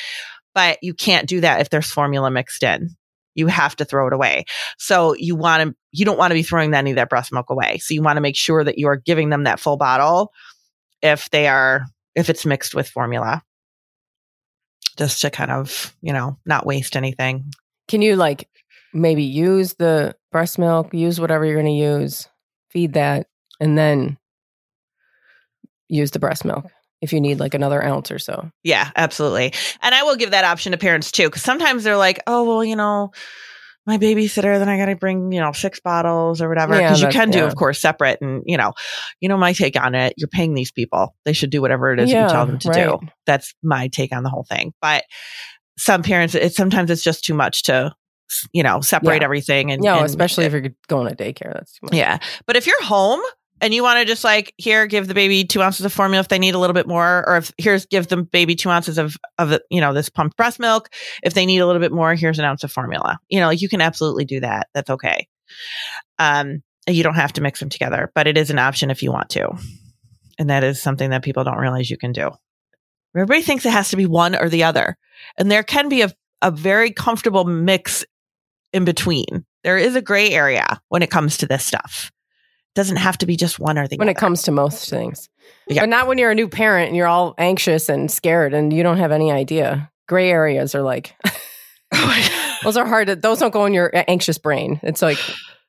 But 0.54 0.78
you 0.82 0.94
can't 0.94 1.28
do 1.28 1.42
that 1.42 1.62
if 1.62 1.70
there's 1.70 1.90
formula 1.90 2.30
mixed 2.30 2.64
in. 2.64 2.90
You 3.34 3.48
have 3.48 3.76
to 3.78 3.86
throw 3.86 4.06
it 4.06 4.14
away. 4.14 4.46
So 4.78 5.16
you 5.16 5.36
want 5.36 5.64
to, 5.64 5.76
you 5.92 6.06
don't 6.06 6.20
want 6.20 6.32
to 6.32 6.36
be 6.36 6.44
throwing 6.44 6.74
any 6.74 6.92
of 6.92 6.98
that 6.98 7.10
breast 7.10 7.32
milk 7.32 7.50
away. 7.50 7.80
So 7.80 7.96
you 7.96 8.04
want 8.04 8.18
to 8.18 8.22
make 8.22 8.36
sure 8.36 8.64
that 8.64 8.78
you 8.78 8.88
are 8.88 8.98
giving 8.98 9.30
them 9.30 9.46
that 9.46 9.60
full 9.60 9.78
bottle 9.78 10.32
if 11.04 11.30
they 11.30 11.48
are 11.48 11.86
if 12.16 12.30
it's 12.30 12.46
mixed 12.46 12.74
with 12.74 12.90
formula 12.90 13.44
just 14.98 15.22
to 15.22 15.30
kind 15.30 15.52
of 15.52 15.96
you 16.02 16.14
know 16.14 16.38
not 16.46 16.66
waste 16.66 16.96
anything 16.96 17.52
Can 17.88 18.02
you 18.02 18.16
like 18.16 18.48
maybe 18.94 19.24
use 19.24 19.74
the 19.76 20.16
breast 20.32 20.58
milk, 20.60 20.94
use 20.94 21.20
whatever 21.20 21.46
you're 21.46 21.62
going 21.62 21.66
to 21.66 21.72
use, 21.72 22.28
feed 22.70 22.94
that, 22.94 23.28
and 23.60 23.78
then 23.78 24.18
use 25.90 26.12
the 26.12 26.20
breast 26.20 26.46
milk 26.46 26.66
if 27.02 27.12
you 27.12 27.20
need 27.20 27.40
like 27.40 27.54
another 27.54 27.84
ounce 27.84 28.10
or 28.10 28.18
so? 28.18 28.50
yeah 28.64 28.90
absolutely 28.96 29.54
and 29.82 29.94
i 29.94 30.04
will 30.04 30.16
give 30.16 30.32
that 30.32 30.46
option 30.46 30.72
to 30.72 30.78
parents 30.78 31.12
too 31.12 31.26
because 31.28 31.44
sometimes 31.44 31.84
they're 31.84 31.98
like 31.98 32.20
oh 32.28 32.44
well 32.46 32.64
you 32.64 32.76
know 32.76 33.12
my 33.86 33.98
babysitter 33.98 34.58
then 34.58 34.70
i 34.70 34.78
gotta 34.78 34.96
bring 34.96 35.32
you 35.32 35.40
know 35.40 35.52
six 35.52 35.80
bottles 35.80 36.42
or 36.42 36.48
whatever 36.50 36.74
Yeah, 36.74 36.88
because 36.88 37.02
you 37.02 37.10
can 37.10 37.30
do 37.30 37.40
yeah. 37.40 37.46
of 37.46 37.56
course 37.56 37.80
separate 37.80 38.20
and 38.22 38.42
you 38.46 38.58
know 38.58 38.74
you 39.20 39.30
know 39.30 39.38
my 39.38 39.54
take 39.54 39.80
on 39.80 39.94
it 39.94 40.14
you're 40.18 40.30
paying 40.30 40.54
these 40.54 40.72
people 40.72 41.14
they 41.26 41.34
should 41.34 41.50
do 41.50 41.62
whatever 41.62 41.94
it 41.94 42.00
is 42.00 42.10
you 42.10 42.16
tell 42.16 42.46
them 42.46 42.60
to 42.60 42.70
right. 42.70 42.88
do 42.88 43.08
that's 43.26 43.54
my 43.62 43.88
take 43.90 44.14
on 44.14 44.24
the 44.24 44.30
whole 44.30 44.46
thing 44.50 44.74
but 44.82 45.04
some 45.78 46.02
parents 46.02 46.34
it 46.34 46.56
sometimes 46.56 46.90
it's 46.90 47.04
just 47.04 47.24
too 47.24 47.34
much 47.34 47.64
to 47.64 47.94
you 48.52 48.64
know 48.64 48.82
separate 48.82 49.18
Yeah. 49.22 49.26
everything 49.26 49.72
and 49.72 49.82
No, 49.82 49.98
and- 49.98 50.06
especially 50.06 50.46
if 50.46 50.52
you're 50.54 50.70
going 50.88 51.14
to 51.14 51.16
daycare. 51.16 51.54
That's 51.54 51.74
too 51.74 51.80
much. 51.88 51.94
Yeah. 51.96 52.18
But 52.48 52.56
if 52.56 52.66
you're 52.68 52.84
home 52.84 53.22
and 53.62 53.74
you 53.74 53.84
want 53.84 54.00
to 54.00 54.06
just 54.06 54.24
like 54.24 54.54
here, 54.58 54.88
give 54.88 55.08
the 55.08 55.14
baby 55.14 55.46
two 55.46 55.62
ounces 55.62 55.86
of 55.86 55.94
formula 55.94 56.20
if 56.20 56.28
they 56.28 56.40
need 56.40 56.56
a 56.56 56.60
little 56.60 56.74
bit 56.74 56.88
more, 56.88 57.24
or 57.28 57.38
if 57.38 57.52
here's 57.58 57.86
give 57.86 58.08
them 58.08 58.24
baby 58.26 58.56
two 58.56 58.70
ounces 58.70 58.98
of 58.98 59.16
of 59.38 59.50
the, 59.50 59.62
you 59.70 59.80
know 59.80 59.94
this 59.94 60.10
pumped 60.10 60.36
breast 60.36 60.60
milk. 60.60 60.90
If 61.24 61.34
they 61.34 61.46
need 61.46 61.60
a 61.60 61.66
little 61.66 61.80
bit 61.82 61.92
more, 61.92 62.16
here's 62.16 62.40
an 62.40 62.46
ounce 62.46 62.64
of 62.64 62.72
formula. 62.72 63.20
You 63.30 63.40
know, 63.40 63.48
like 63.48 63.62
you 63.62 63.70
can 63.70 63.82
absolutely 63.82 64.26
do 64.26 64.40
that. 64.42 64.68
That's 64.74 64.90
okay. 64.90 65.28
Um, 66.20 66.64
you 66.88 67.04
don't 67.04 67.16
have 67.16 67.34
to 67.34 67.42
mix 67.42 67.60
them 67.60 67.70
together, 67.70 68.12
but 68.16 68.28
it 68.28 68.38
is 68.38 68.50
an 68.50 68.60
option 68.60 68.92
if 68.92 69.04
you 69.04 69.12
want 69.12 69.30
to, 69.32 69.50
and 70.38 70.50
that 70.50 70.64
is 70.64 70.82
something 70.82 71.12
that 71.12 71.24
people 71.24 71.44
don't 71.44 71.58
realize 71.58 71.90
you 71.90 71.98
can 71.98 72.12
do. 72.12 72.32
Everybody 73.16 73.42
thinks 73.44 73.66
it 73.66 73.72
has 73.72 73.90
to 73.92 73.96
be 73.98 74.06
one 74.08 74.36
or 74.36 74.50
the 74.50 74.64
other, 74.64 74.98
and 75.38 75.50
there 75.52 75.64
can 75.64 75.88
be 75.88 76.02
a 76.02 76.12
a 76.42 76.52
very 76.52 76.92
comfortable 76.92 77.46
mix 77.46 78.04
in 78.74 78.86
between. 78.86 79.46
There 79.64 79.78
is 79.78 79.96
a 79.96 80.02
gray 80.02 80.32
area 80.32 80.82
when 80.90 81.02
it 81.04 81.10
comes 81.12 81.38
to 81.38 81.46
this 81.48 81.64
stuff. 81.66 82.12
It 82.76 82.76
doesn't 82.76 82.98
have 82.98 83.18
to 83.20 83.26
be 83.26 83.36
just 83.38 83.60
one 83.60 83.78
or 83.78 83.88
the 83.88 83.98
when 83.98 84.08
other. 84.08 84.12
it 84.12 84.18
comes 84.18 84.44
to 84.44 84.52
most 84.52 84.90
things. 84.90 85.30
Yeah. 85.68 85.84
But 85.84 85.90
not 85.90 86.08
when 86.08 86.18
you're 86.18 86.32
a 86.32 86.36
new 86.36 86.50
parent 86.50 86.88
and 86.88 86.98
you're 86.98 87.08
all 87.08 87.36
anxious 87.38 87.88
and 87.88 88.10
scared 88.12 88.54
and 88.54 88.74
you 88.74 88.84
don't 88.84 88.98
have 88.98 89.12
any 89.12 89.32
idea. 89.32 89.92
Gray 90.08 90.30
areas 90.32 90.76
are 90.76 90.82
like, 90.82 91.16
those 92.64 92.76
are 92.78 92.86
hard 92.86 93.08
to, 93.08 93.16
those 93.16 93.40
don't 93.40 93.54
go 93.54 93.66
in 93.66 93.74
your 93.74 93.92
anxious 94.08 94.38
brain. 94.38 94.80
It's 94.84 95.02
like 95.02 95.20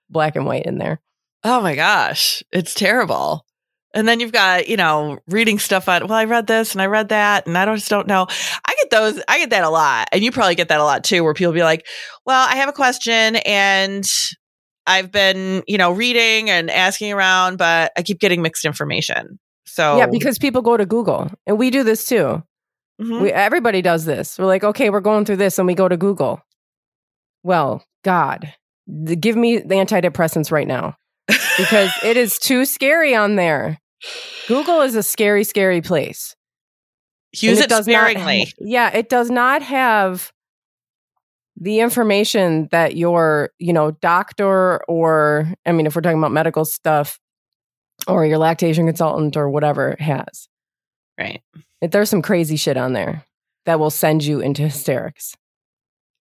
black 0.08 0.36
and 0.36 0.46
white 0.46 0.64
in 0.66 0.78
there. 0.78 1.00
oh 1.44 1.60
my 1.60 1.74
gosh, 1.74 2.42
it's 2.50 2.74
terrible. 2.74 3.44
And 3.94 4.08
then 4.08 4.18
you've 4.18 4.32
got, 4.32 4.68
you 4.68 4.76
know, 4.76 5.18
reading 5.28 5.58
stuff 5.60 5.88
on, 5.88 6.08
well, 6.08 6.18
I 6.18 6.24
read 6.24 6.46
this 6.48 6.72
and 6.74 6.82
I 6.82 6.86
read 6.86 7.10
that 7.10 7.46
and 7.46 7.56
I 7.56 7.64
don't, 7.64 7.76
just 7.76 7.88
don't 7.88 8.08
know. 8.08 8.26
I 8.28 8.74
get 8.82 8.90
those, 8.90 9.22
I 9.28 9.38
get 9.38 9.50
that 9.50 9.62
a 9.62 9.70
lot. 9.70 10.08
And 10.10 10.22
you 10.22 10.32
probably 10.32 10.56
get 10.56 10.68
that 10.68 10.80
a 10.80 10.84
lot 10.84 11.04
too, 11.04 11.22
where 11.22 11.32
people 11.32 11.52
be 11.52 11.62
like, 11.62 11.86
well, 12.26 12.46
I 12.48 12.56
have 12.56 12.68
a 12.68 12.72
question 12.72 13.36
and 13.36 14.04
I've 14.86 15.12
been, 15.12 15.62
you 15.68 15.78
know, 15.78 15.92
reading 15.92 16.50
and 16.50 16.70
asking 16.70 17.12
around, 17.12 17.56
but 17.56 17.92
I 17.96 18.02
keep 18.02 18.18
getting 18.18 18.42
mixed 18.42 18.64
information. 18.64 19.38
So, 19.64 19.96
Yeah, 19.96 20.06
because 20.06 20.38
people 20.38 20.60
go 20.60 20.76
to 20.76 20.84
Google 20.86 21.30
and 21.46 21.56
we 21.58 21.70
do 21.70 21.84
this 21.84 22.04
too. 22.06 22.42
Mhm. 23.00 23.22
We, 23.22 23.32
everybody 23.32 23.80
does 23.80 24.04
this. 24.04 24.38
We're 24.38 24.46
like, 24.46 24.64
okay, 24.64 24.90
we're 24.90 25.00
going 25.00 25.24
through 25.24 25.36
this 25.36 25.58
and 25.58 25.66
we 25.66 25.74
go 25.74 25.88
to 25.88 25.96
Google. 25.96 26.42
Well, 27.42 27.84
God, 28.02 28.52
give 29.20 29.36
me 29.36 29.58
the 29.58 29.76
antidepressants 29.76 30.50
right 30.50 30.66
now 30.66 30.96
because 31.56 31.90
it 32.02 32.16
is 32.16 32.38
too 32.38 32.64
scary 32.64 33.14
on 33.14 33.36
there. 33.36 33.78
Google 34.48 34.80
is 34.82 34.94
a 34.94 35.02
scary, 35.02 35.44
scary 35.44 35.80
place. 35.80 36.36
use 37.34 37.60
it, 37.60 37.70
not 37.70 37.84
sparingly. 37.84 38.52
yeah, 38.58 38.90
it 38.94 39.08
does 39.08 39.30
not 39.30 39.62
have 39.62 40.32
the 41.56 41.80
information 41.80 42.68
that 42.72 42.96
your, 42.96 43.50
you 43.58 43.72
know, 43.72 43.92
doctor 43.92 44.82
or 44.84 45.52
I 45.64 45.72
mean, 45.72 45.86
if 45.86 45.94
we're 45.94 46.02
talking 46.02 46.18
about 46.18 46.32
medical 46.32 46.64
stuff 46.64 47.18
or 48.08 48.26
your 48.26 48.38
lactation 48.38 48.86
consultant 48.86 49.36
or 49.36 49.48
whatever 49.48 49.96
has. 49.98 50.48
right. 51.18 51.40
It, 51.80 51.92
there's 51.92 52.10
some 52.10 52.22
crazy 52.22 52.56
shit 52.56 52.76
on 52.76 52.92
there 52.92 53.24
that 53.66 53.78
will 53.78 53.90
send 53.90 54.24
you 54.24 54.40
into 54.40 54.62
hysterics. 54.62 55.36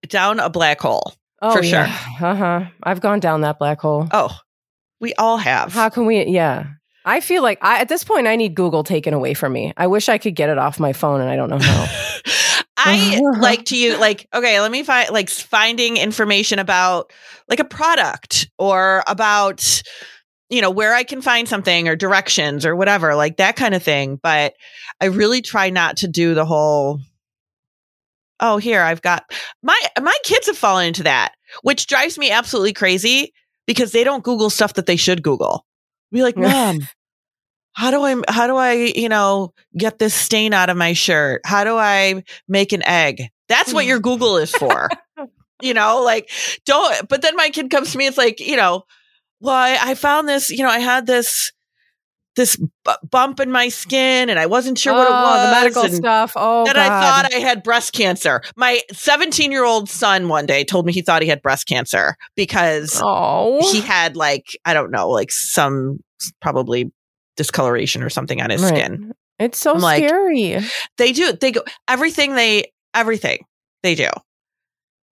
down 0.08 0.40
a 0.40 0.50
black 0.50 0.82
hole. 0.82 1.14
Oh, 1.42 1.56
For 1.56 1.64
yeah. 1.64 1.86
Uh 2.20 2.36
huh. 2.36 2.66
I've 2.84 3.02
gone 3.02 3.20
down 3.20 3.42
that 3.42 3.58
black 3.58 3.80
hole. 3.82 4.08
Oh, 4.12 4.38
we 5.00 5.14
all 5.16 5.38
have. 5.38 5.72
How 5.74 5.90
can 5.90 6.06
we? 6.06 6.24
Yeah. 6.26 6.68
I 7.06 7.20
feel 7.20 7.42
like 7.42 7.60
I, 7.62 7.80
at 7.80 7.90
this 7.90 8.04
point, 8.04 8.28
I 8.28 8.36
need 8.36 8.56
Google 8.56 8.84
taken 8.84 9.14
away 9.14 9.34
from 9.34 9.54
me. 9.54 9.74
I 9.76 9.88
wish 9.88 10.10
I 10.10 10.18
could 10.18 10.36
get 10.36 10.50
it 10.50 10.58
off 10.58 10.80
my 10.80 10.94
phone, 10.94 11.22
and 11.22 11.30
I 11.30 11.36
don't 11.36 11.50
know 11.50 11.60
how. 11.60 11.88
I 12.84 13.20
like 13.40 13.66
to 13.66 13.78
use 13.78 14.00
like 14.00 14.28
okay, 14.34 14.60
let 14.60 14.72
me 14.72 14.84
find 14.84 15.10
like 15.12 15.30
finding 15.30 15.98
information 15.98 16.58
about 16.58 17.12
like 17.48 17.60
a 17.60 17.66
product 17.66 18.50
or 18.58 19.04
about 19.08 19.84
you 20.50 20.62
know 20.62 20.72
where 20.72 20.94
I 20.94 21.04
can 21.04 21.22
find 21.22 21.48
something 21.48 21.88
or 21.88 21.96
directions 21.96 22.66
or 22.66 22.76
whatever, 22.76 23.16
like 23.16 23.38
that 23.38 23.56
kind 23.56 23.76
of 23.76 23.84
thing, 23.84 24.20
but 24.22 24.54
I 25.00 25.06
really 25.06 25.42
try 25.42 25.70
not 25.70 25.98
to 25.98 26.08
do 26.08 26.34
the 26.34 26.46
whole 26.46 27.00
oh, 28.40 28.58
here 28.58 28.82
I've 28.82 29.02
got 29.02 29.32
my 29.62 29.80
my 30.02 30.18
kids 30.24 30.48
have 30.48 30.58
fallen 30.58 30.88
into 30.88 31.04
that, 31.04 31.34
which 31.62 31.88
drives 31.88 32.18
me 32.18 32.32
absolutely 32.32 32.74
crazy 32.74 33.34
because 33.68 33.92
they 33.92 34.04
don't 34.04 34.24
Google 34.24 34.50
stuff 34.50 34.74
that 34.74 34.88
they 34.88 34.96
should 34.96 35.22
Google. 35.22 35.66
Be 36.12 36.24
like, 36.24 36.38
"Mom, 36.38 36.80
how 37.74 37.92
do 37.92 38.04
I 38.04 38.16
how 38.28 38.48
do 38.48 38.56
I, 38.56 38.74
you 38.96 39.10
know, 39.10 39.54
get 39.78 40.00
this 40.00 40.14
stain 40.14 40.54
out 40.54 40.70
of 40.70 40.78
my 40.78 40.94
shirt? 40.94 41.42
How 41.46 41.64
do 41.64 41.78
I 41.78 42.24
make 42.48 42.74
an 42.74 42.84
egg? 42.86 43.30
That's 43.48 43.74
what 43.74 43.86
your 43.86 44.00
Google 44.08 44.38
is 44.38 44.52
for. 44.52 44.90
you 45.62 45.74
know, 45.74 46.02
like 46.04 46.30
don't 46.66 47.08
but 47.08 47.22
then 47.22 47.36
my 47.36 47.50
kid 47.50 47.70
comes 47.70 47.92
to 47.92 47.98
me 47.98 48.08
it's 48.08 48.18
like, 48.18 48.40
you 48.40 48.58
know, 48.58 48.84
well, 49.40 49.56
I, 49.56 49.78
I 49.82 49.96
found 49.96 50.28
this, 50.28 50.50
you 50.50 50.64
know, 50.64 50.70
I 50.70 50.80
had 50.80 51.06
this 51.06 51.52
this 52.36 52.56
b- 52.56 52.68
bump 53.10 53.40
in 53.42 53.52
my 53.52 53.68
skin 53.70 54.30
and 54.30 54.40
I 54.40 54.46
wasn't 54.46 54.78
sure 54.78 54.94
what 54.94 55.08
it 55.08 55.12
Oh, 55.12 55.14
was. 55.14 55.42
the 55.42 55.48
oh, 55.48 55.52
medical 55.52 55.84
and 55.84 55.94
stuff. 55.94 56.34
Oh, 56.36 56.66
That 56.66 56.78
I 56.78 56.88
thought 56.88 57.34
I 57.34 57.38
had 57.40 57.62
breast 57.64 57.92
cancer. 57.94 58.42
My 58.56 58.80
17 58.94 59.52
year 59.52 59.66
old 59.66 59.90
son 59.90 60.28
one 60.30 60.46
day 60.46 60.64
told 60.64 60.86
me 60.86 60.94
he 60.94 61.02
thought 61.02 61.22
he 61.22 61.28
had 61.28 61.42
breast 61.42 61.68
cancer 61.68 62.16
because 62.36 63.00
oh, 63.04 63.60
he 63.72 63.82
had 63.82 64.16
like, 64.16 64.46
I 64.66 64.74
don't 64.74 64.92
know, 64.92 65.10
like 65.10 65.32
some 65.32 66.00
probably 66.42 66.92
discoloration 67.38 68.04
or 68.04 68.10
something 68.10 68.42
on 68.42 68.50
his 68.50 68.62
Right. 68.62 68.76
skin. 68.78 69.12
it's 69.40 69.58
so 69.58 69.74
I'm 69.74 69.82
like, 69.82 70.04
scary. 70.08 70.60
They 70.98 71.12
do, 71.12 71.34
they 71.34 71.52
go, 71.52 71.64
everything 71.88 72.36
they, 72.36 72.72
everything 72.94 73.46
they 73.84 73.96
do 73.96 74.08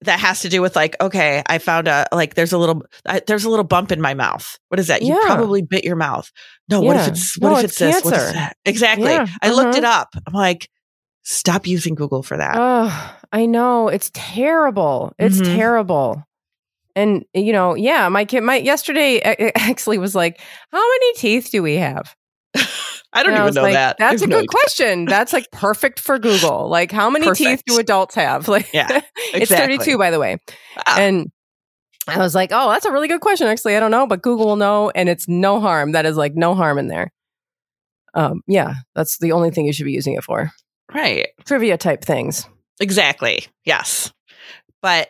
that 0.01 0.19
has 0.19 0.41
to 0.41 0.49
do 0.49 0.61
with 0.61 0.75
like, 0.75 0.95
okay, 1.01 1.43
I 1.47 1.57
found 1.57 1.87
a, 1.87 2.07
like, 2.13 2.35
there's 2.35 2.53
a 2.53 2.57
little, 2.57 2.83
uh, 3.05 3.19
there's 3.27 3.43
a 3.43 3.49
little 3.49 3.65
bump 3.65 3.91
in 3.91 3.99
my 3.99 4.13
mouth. 4.13 4.57
What 4.69 4.79
is 4.79 4.87
that? 4.87 5.01
You 5.01 5.13
Yeah. 5.13 5.25
probably 5.25 5.61
bit 5.61 5.83
your 5.83 5.97
mouth. 5.97 6.31
No, 6.69 6.81
what 6.81 6.95
if 6.95 7.07
it's, 7.09 7.37
what 7.37 7.49
No, 7.49 7.57
if 7.57 7.65
it's 7.65 7.81
it's, 7.81 7.95
this? 7.95 8.05
What 8.05 8.13
is 8.15 8.33
that? 8.33 8.55
Exactly. 8.65 9.11
Yeah, 9.11 9.27
I 9.41 9.49
looked 9.49 9.69
uh-huh. 9.69 9.77
it 9.79 9.83
up. 9.83 10.09
I'm 10.25 10.33
like, 10.33 10.69
stop 11.23 11.67
using 11.67 11.95
Google 11.95 12.23
for 12.23 12.37
that. 12.37 12.55
Oh, 12.57 13.15
I 13.31 13.45
know. 13.45 13.89
It's 13.89 14.09
terrible. 14.13 15.13
It's 15.19 15.39
Mhm. 15.41 15.55
terrible. 15.55 16.23
And 16.95 17.23
you 17.33 17.53
know, 17.53 17.75
yeah, 17.75 18.09
my 18.09 18.25
kid, 18.25 18.41
my 18.41 18.55
yesterday 18.55 19.19
actually 19.55 19.97
was 19.99 20.15
like, 20.15 20.39
"How 20.71 20.79
many 20.79 21.13
teeth 21.13 21.49
do 21.51 21.61
we 21.61 21.75
have?" 21.75 22.15
I 23.13 23.23
don't 23.23 23.27
And 23.33 23.35
even 23.35 23.45
was 23.45 23.55
know 23.55 23.63
like, 23.63 23.73
that. 23.73 23.95
I 23.99 24.11
That's 24.11 24.21
a 24.21 24.25
have 24.25 24.29
good 24.29 24.29
no 24.29 24.37
idea. 24.37 24.47
question. 24.49 25.05
That's 25.05 25.33
like 25.33 25.49
perfect 25.51 25.99
for 25.99 26.19
Google. 26.19 26.69
Like, 26.69 26.91
how 26.91 27.09
many 27.09 27.31
teeth 27.33 27.63
do 27.65 27.79
adults 27.79 28.15
have? 28.15 28.47
Like, 28.47 28.71
Yeah, 28.73 29.01
it's 29.33 29.51
32, 29.51 29.97
by 29.97 30.11
the 30.11 30.19
way. 30.19 30.37
Ah. 30.85 30.99
And 30.99 31.31
I 32.07 32.19
was 32.19 32.33
like, 32.35 32.49
oh, 32.53 32.69
that's 32.71 32.85
a 32.85 32.91
really 32.91 33.07
good 33.07 33.21
question. 33.21 33.47
Actually, 33.47 33.75
I 33.75 33.79
don't 33.79 33.91
know, 33.91 34.05
but 34.07 34.21
Google 34.21 34.45
will 34.47 34.55
know, 34.55 34.91
and 34.93 35.09
it's 35.09 35.27
no 35.27 35.59
harm. 35.59 35.91
That 35.93 36.05
is 36.05 36.17
like 36.17 36.35
no 36.35 36.53
harm 36.55 36.77
in 36.77 36.87
there. 36.87 37.11
Um, 38.13 38.41
yeah, 38.47 38.75
that's 38.95 39.17
the 39.19 39.31
only 39.31 39.51
thing 39.51 39.65
you 39.65 39.73
should 39.73 39.85
be 39.85 39.91
using 39.91 40.13
it 40.15 40.23
for. 40.23 40.51
Right. 40.93 41.27
Trivia 41.45 41.77
type 41.77 42.03
things. 42.03 42.47
Exactly. 42.79 43.45
Yes. 43.65 44.11
But 44.81 45.09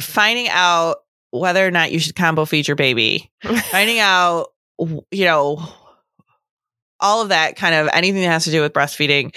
finding 0.00 0.48
out 0.48 0.96
whether 1.30 1.64
or 1.66 1.70
not 1.70 1.92
you 1.92 1.98
should 1.98 2.16
combo 2.16 2.44
feed 2.44 2.66
your 2.66 2.76
baby, 2.76 3.30
finding 3.70 3.98
out, 4.00 4.48
you 4.78 5.24
know, 5.24 5.66
all 7.02 7.20
of 7.20 7.28
that 7.28 7.56
kind 7.56 7.74
of 7.74 7.88
anything 7.92 8.22
that 8.22 8.30
has 8.30 8.44
to 8.44 8.50
do 8.50 8.62
with 8.62 8.72
breastfeeding, 8.72 9.34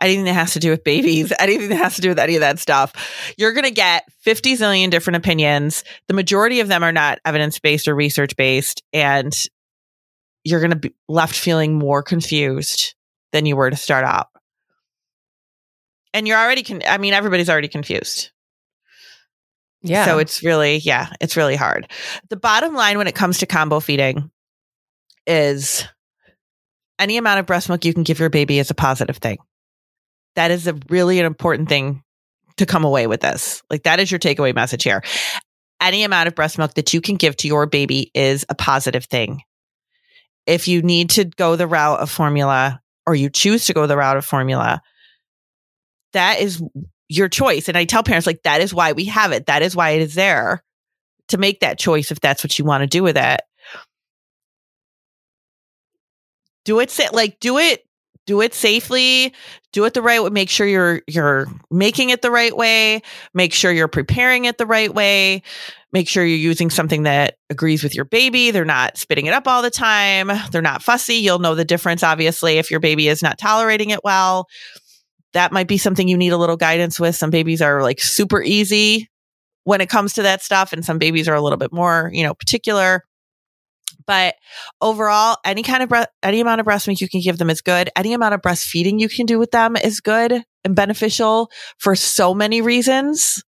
anything 0.00 0.26
that 0.26 0.34
has 0.34 0.52
to 0.52 0.60
do 0.60 0.70
with 0.70 0.84
babies, 0.84 1.32
anything 1.38 1.70
that 1.70 1.76
has 1.76 1.96
to 1.96 2.02
do 2.02 2.10
with 2.10 2.18
any 2.18 2.36
of 2.36 2.40
that 2.40 2.60
stuff, 2.60 3.34
you're 3.36 3.52
going 3.52 3.64
to 3.64 3.72
get 3.72 4.04
50 4.20 4.56
zillion 4.56 4.90
different 4.90 5.16
opinions. 5.16 5.82
The 6.06 6.14
majority 6.14 6.60
of 6.60 6.68
them 6.68 6.84
are 6.84 6.92
not 6.92 7.18
evidence 7.24 7.58
based 7.58 7.88
or 7.88 7.94
research 7.96 8.36
based. 8.36 8.82
And 8.92 9.34
you're 10.44 10.60
going 10.60 10.70
to 10.70 10.76
be 10.76 10.94
left 11.08 11.34
feeling 11.34 11.76
more 11.76 12.02
confused 12.02 12.94
than 13.32 13.46
you 13.46 13.56
were 13.56 13.70
to 13.70 13.76
start 13.76 14.04
out. 14.04 14.28
And 16.14 16.28
you're 16.28 16.38
already, 16.38 16.62
con- 16.62 16.82
I 16.86 16.98
mean, 16.98 17.14
everybody's 17.14 17.50
already 17.50 17.68
confused. 17.68 18.30
Yeah. 19.82 20.04
So 20.04 20.18
it's 20.18 20.42
really, 20.42 20.78
yeah, 20.78 21.08
it's 21.20 21.36
really 21.36 21.56
hard. 21.56 21.90
The 22.30 22.36
bottom 22.36 22.74
line 22.74 22.98
when 22.98 23.06
it 23.06 23.14
comes 23.14 23.38
to 23.38 23.46
combo 23.46 23.80
feeding 23.80 24.30
is 25.26 25.84
any 26.98 27.16
amount 27.16 27.40
of 27.40 27.46
breast 27.46 27.68
milk 27.68 27.84
you 27.84 27.94
can 27.94 28.02
give 28.02 28.18
your 28.18 28.30
baby 28.30 28.58
is 28.58 28.70
a 28.70 28.74
positive 28.74 29.18
thing. 29.18 29.38
That 30.34 30.50
is 30.50 30.66
a 30.66 30.78
really 30.88 31.18
an 31.18 31.26
important 31.26 31.68
thing 31.68 32.02
to 32.56 32.66
come 32.66 32.84
away 32.84 33.06
with 33.06 33.20
this. 33.20 33.62
Like 33.70 33.84
that 33.84 34.00
is 34.00 34.10
your 34.10 34.20
takeaway 34.20 34.54
message 34.54 34.82
here. 34.82 35.02
Any 35.80 36.04
amount 36.04 36.28
of 36.28 36.34
breast 36.34 36.58
milk 36.58 36.74
that 36.74 36.94
you 36.94 37.00
can 37.00 37.16
give 37.16 37.36
to 37.36 37.48
your 37.48 37.66
baby 37.66 38.10
is 38.14 38.46
a 38.48 38.54
positive 38.54 39.04
thing. 39.04 39.42
If 40.46 40.68
you 40.68 40.82
need 40.82 41.10
to 41.10 41.24
go 41.24 41.56
the 41.56 41.66
route 41.66 42.00
of 42.00 42.10
formula 42.10 42.80
or 43.06 43.14
you 43.14 43.28
choose 43.30 43.66
to 43.66 43.74
go 43.74 43.86
the 43.86 43.96
route 43.96 44.16
of 44.16 44.24
formula, 44.24 44.80
that 46.12 46.40
is 46.40 46.62
your 47.08 47.28
choice. 47.28 47.68
And 47.68 47.76
I 47.76 47.84
tell 47.84 48.02
parents, 48.02 48.26
like, 48.26 48.42
that 48.44 48.60
is 48.60 48.72
why 48.72 48.92
we 48.92 49.04
have 49.06 49.32
it. 49.32 49.46
That 49.46 49.62
is 49.62 49.76
why 49.76 49.90
it 49.90 50.02
is 50.02 50.14
there 50.14 50.62
to 51.28 51.38
make 51.38 51.60
that 51.60 51.78
choice 51.78 52.10
if 52.10 52.20
that's 52.20 52.42
what 52.42 52.58
you 52.58 52.64
want 52.64 52.82
to 52.82 52.86
do 52.86 53.02
with 53.02 53.16
it. 53.16 53.40
Do 56.66 56.78
it, 56.80 56.90
sa- 56.90 57.08
like, 57.14 57.40
do 57.40 57.56
it, 57.56 57.86
do 58.26 58.42
it 58.42 58.52
safely, 58.52 59.32
do 59.72 59.84
it 59.86 59.94
the 59.94 60.02
right 60.02 60.22
way. 60.22 60.28
Make 60.28 60.50
sure 60.50 60.66
you're, 60.66 61.00
you're 61.06 61.46
making 61.70 62.10
it 62.10 62.20
the 62.20 62.30
right 62.30 62.54
way. 62.54 63.00
Make 63.32 63.54
sure 63.54 63.72
you're 63.72 63.88
preparing 63.88 64.44
it 64.44 64.58
the 64.58 64.66
right 64.66 64.92
way. 64.92 65.42
Make 65.92 66.08
sure 66.08 66.24
you're 66.24 66.36
using 66.36 66.68
something 66.68 67.04
that 67.04 67.38
agrees 67.48 67.82
with 67.82 67.94
your 67.94 68.04
baby. 68.04 68.50
They're 68.50 68.66
not 68.66 68.98
spitting 68.98 69.24
it 69.24 69.32
up 69.32 69.48
all 69.48 69.62
the 69.62 69.70
time. 69.70 70.30
They're 70.50 70.60
not 70.60 70.82
fussy. 70.82 71.14
You'll 71.14 71.38
know 71.38 71.54
the 71.54 71.64
difference, 71.64 72.02
obviously, 72.02 72.58
if 72.58 72.70
your 72.70 72.80
baby 72.80 73.08
is 73.08 73.22
not 73.22 73.38
tolerating 73.38 73.88
it 73.90 74.04
well 74.04 74.46
that 75.36 75.52
might 75.52 75.68
be 75.68 75.76
something 75.76 76.08
you 76.08 76.16
need 76.16 76.32
a 76.32 76.38
little 76.38 76.56
guidance 76.56 76.98
with. 76.98 77.14
Some 77.14 77.28
babies 77.28 77.60
are 77.60 77.82
like 77.82 78.00
super 78.00 78.42
easy 78.42 79.10
when 79.64 79.82
it 79.82 79.90
comes 79.90 80.14
to 80.14 80.22
that 80.22 80.42
stuff, 80.42 80.72
and 80.72 80.82
some 80.82 80.98
babies 80.98 81.28
are 81.28 81.34
a 81.34 81.42
little 81.42 81.58
bit 81.58 81.72
more, 81.72 82.10
you 82.14 82.22
know, 82.22 82.32
particular. 82.32 83.04
But 84.06 84.34
overall, 84.80 85.36
any 85.44 85.62
kind 85.62 85.82
of 85.82 85.88
bre- 85.88 86.04
any 86.22 86.40
amount 86.40 86.60
of 86.60 86.64
breast 86.64 86.86
milk 86.86 87.00
you 87.00 87.08
can 87.08 87.20
give 87.20 87.38
them 87.38 87.50
is 87.50 87.60
good. 87.60 87.90
Any 87.96 88.12
amount 88.12 88.34
of 88.34 88.40
breastfeeding 88.40 89.00
you 89.00 89.08
can 89.08 89.26
do 89.26 89.38
with 89.38 89.50
them 89.50 89.76
is 89.76 90.00
good 90.00 90.42
and 90.64 90.76
beneficial 90.76 91.50
for 91.78 91.96
so 91.96 92.32
many 92.34 92.60
reasons. 92.62 93.42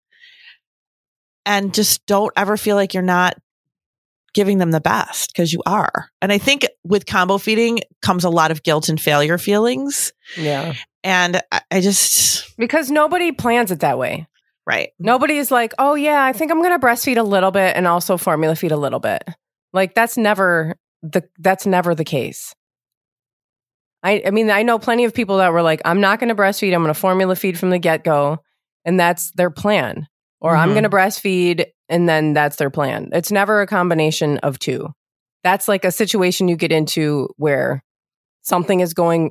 And 1.47 1.75
just 1.75 2.07
don't 2.07 2.33
ever 2.37 2.57
feel 2.57 2.77
like 2.77 2.95
you're 2.95 3.03
not 3.03 3.35
giving 4.33 4.59
them 4.59 4.71
the 4.71 4.81
best 4.81 5.33
because 5.33 5.53
you 5.53 5.63
are. 5.67 6.09
And 6.23 6.33
I 6.33 6.39
think 6.39 6.67
with 6.85 7.07
combo 7.07 7.39
feeding 7.39 7.81
comes 8.03 8.25
a 8.25 8.31
lot 8.31 8.51
of 8.51 8.63
guilt 8.63 8.89
and 8.89 9.01
failure 9.01 9.39
feelings. 9.39 10.13
yeah. 10.39 10.75
And 11.05 11.43
I, 11.53 11.61
I 11.71 11.81
just, 11.83 12.57
Because 12.57 12.91
nobody 12.91 13.31
plans 13.31 13.71
it 13.71 13.81
that 13.81 13.99
way. 13.99 14.27
right. 14.67 14.89
Nobody 14.99 15.37
is 15.37 15.51
like, 15.51 15.75
oh, 15.79 15.95
yeah, 15.95 16.25
I 16.25 16.33
think 16.33 16.51
I'm 16.51 16.63
going 16.63 16.79
to 16.81 16.85
breastfeed 16.85 17.19
a 17.19 17.23
little 17.23 17.51
bit 17.51 17.77
and 17.77 17.87
also 17.87 18.17
formula 18.17 18.57
feed 18.57 18.73
a 18.73 18.77
little 18.79 19.01
bit. 19.01 19.23
Like, 19.75 19.95
that's 19.95 20.17
never 20.17 20.77
the 21.03 21.23
that's 21.39 21.67
never 21.67 21.95
the 21.95 22.05
case. 22.05 22.55
I, 24.03 24.23
I 24.27 24.31
mean, 24.31 24.51
I 24.51 24.63
know 24.63 24.79
plenty 24.79 25.05
of 25.05 25.15
people 25.15 25.39
that 25.39 25.53
were 25.53 25.63
like, 25.63 25.81
I'm 25.85 26.01
not 26.01 26.21
going 26.21 26.29
to 26.29 26.35
breastfeed. 26.35 26.75
I'm 26.75 26.83
going 26.83 26.93
to 26.95 26.99
formula 26.99 27.37
feed 27.37 27.59
from 27.59 27.71
the 27.71 27.79
get 27.79 28.05
go. 28.05 28.39
And 28.85 29.01
that's 29.01 29.31
their 29.33 29.51
plan. 29.51 30.07
Or 30.41 30.55
I'm 30.55 30.71
Mhm. 30.71 30.73
going 30.75 30.83
to 30.85 30.91
breastfeed 30.91 31.67
and 31.89 32.09
then 32.09 32.35
that's 32.35 32.57
their 32.57 32.69
plan. 32.71 33.09
It's 33.13 33.33
never 33.33 33.61
a 33.63 33.67
combination 33.67 34.39
of 34.39 34.59
two. 34.59 34.89
That's 35.43 35.69
like 35.69 35.85
a 35.87 35.91
situation 35.93 36.49
you 36.49 36.57
get 36.57 36.71
into 36.73 37.29
where 37.37 37.83
something 38.43 38.81
is 38.81 38.93
going 38.95 39.31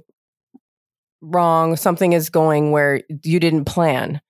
wrong, 1.22 1.76
something 1.76 2.14
is 2.14 2.30
going 2.30 2.72
where 2.72 3.02
you 3.24 3.40
didn't 3.40 3.66
plan, 3.66 4.22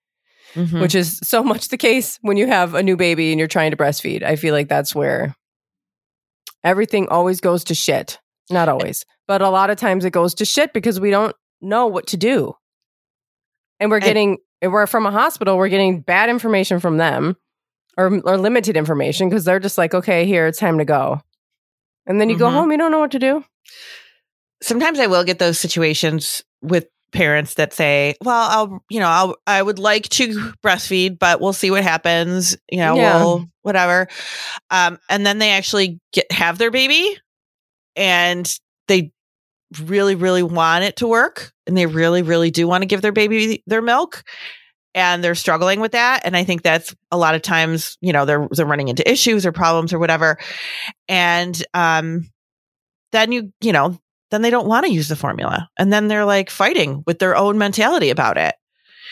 Mhm. 0.56 0.82
which 0.82 0.94
is 0.96 1.20
so 1.24 1.42
much 1.44 1.70
the 1.70 1.78
case 1.78 2.20
when 2.22 2.36
you 2.38 2.48
have 2.48 2.74
a 2.74 2.84
new 2.84 2.98
baby 2.98 3.32
and 3.32 3.40
you're 3.40 3.48
trying 3.48 3.72
to 3.72 3.78
breastfeed. 3.78 4.24
I 4.24 4.36
feel 4.36 4.54
like 4.54 4.68
that's 4.68 4.94
where 4.94 5.36
everything 6.64 7.08
always 7.10 7.42
goes 7.42 7.64
to 7.66 7.76
shit. 7.76 8.20
Not 8.50 8.68
always, 8.70 9.06
but 9.28 9.42
a 9.42 9.50
lot 9.50 9.70
of 9.70 9.78
times 9.78 10.04
it 10.06 10.12
goes 10.12 10.34
to 10.36 10.46
shit 10.46 10.74
because 10.74 11.00
we 11.00 11.12
don't 11.12 11.36
know 11.62 11.88
what 11.88 12.08
to 12.08 12.18
do. 12.18 12.56
And 13.80 13.90
we're 13.90 13.98
And- 13.98 14.06
getting, 14.06 14.38
if 14.62 14.72
we're 14.72 14.86
from 14.88 15.06
a 15.06 15.12
hospital, 15.12 15.58
we're 15.58 15.70
getting 15.70 16.02
bad 16.02 16.30
information 16.30 16.80
from 16.80 16.98
them 16.98 17.38
or, 17.98 18.20
or 18.26 18.38
limited 18.38 18.76
information 18.76 19.30
because 19.30 19.46
they're 19.46 19.60
just 19.62 19.78
like, 19.78 19.94
okay, 19.94 20.26
here, 20.26 20.46
it's 20.48 20.60
time 20.60 20.78
to 20.80 20.86
go. 20.86 21.22
And 22.06 22.20
then 22.20 22.30
you 22.30 22.38
go 22.38 22.48
Mhm. 22.50 22.54
home, 22.54 22.72
you 22.72 22.78
don't 22.78 22.92
know 22.92 23.00
what 23.00 23.12
to 23.12 23.20
do. 23.20 23.44
Sometimes 24.62 25.00
I 25.00 25.08
will 25.08 25.24
get 25.24 25.40
those 25.40 25.60
situations 25.60 26.44
with 26.62 26.88
parents 27.14 27.54
that 27.56 27.74
say, 27.74 28.16
"Well, 28.24 28.50
I'll, 28.50 28.84
you 28.90 29.00
know, 29.00 29.08
I'll, 29.08 29.36
I 29.48 29.62
would 29.62 29.80
like 29.80 30.10
to 30.10 30.54
breastfeed, 30.64 31.20
but 31.20 31.40
we'll 31.40 31.54
see 31.54 31.72
what 31.72 31.84
happens. 31.84 32.58
You 32.72 32.80
know, 32.80 32.98
Yeah. 32.98 33.24
we'll 33.24 33.46
whatever." 33.62 34.08
Um, 34.70 35.00
and 35.10 35.26
then 35.26 35.38
they 35.38 35.52
actually 35.52 36.00
get 36.12 36.32
have 36.32 36.58
their 36.58 36.72
baby, 36.72 37.18
and 37.96 38.52
they 38.88 39.12
really, 39.84 40.16
really 40.16 40.44
want 40.44 40.84
it 40.84 40.98
to 40.98 41.08
work, 41.08 41.52
and 41.68 41.78
they 41.78 41.86
really, 41.86 42.22
really 42.22 42.52
do 42.52 42.68
want 42.68 42.82
to 42.82 42.88
give 42.88 43.02
their 43.02 43.12
baby 43.12 43.64
their 43.68 43.82
milk, 43.82 44.24
and 44.94 45.24
they're 45.24 45.36
struggling 45.36 45.80
with 45.80 45.94
that. 45.94 46.22
And 46.26 46.36
I 46.36 46.44
think 46.44 46.62
that's 46.62 46.94
a 47.12 47.18
lot 47.18 47.36
of 47.36 47.42
times, 47.42 47.98
you 48.02 48.14
know, 48.14 48.26
they're 48.26 48.48
they're 48.52 48.66
running 48.66 48.90
into 48.90 49.10
issues 49.10 49.46
or 49.46 49.52
problems 49.52 49.94
or 49.94 50.00
whatever, 50.00 50.38
and 51.08 51.64
um, 51.74 52.30
then 53.12 53.32
you, 53.32 53.52
you 53.62 53.72
know, 53.72 53.98
then 54.34 54.42
they 54.42 54.50
don't 54.50 54.68
want 54.68 54.86
to 54.86 54.92
use 54.92 55.08
the 55.08 55.16
formula. 55.16 55.70
And 55.78 55.94
then 55.94 56.08
they're 56.08 56.26
like 56.26 56.50
fighting 56.50 57.04
with 57.06 57.20
their 57.20 57.36
own 57.36 57.58
mentality 57.58 58.10
about 58.10 58.38
it. 58.38 58.56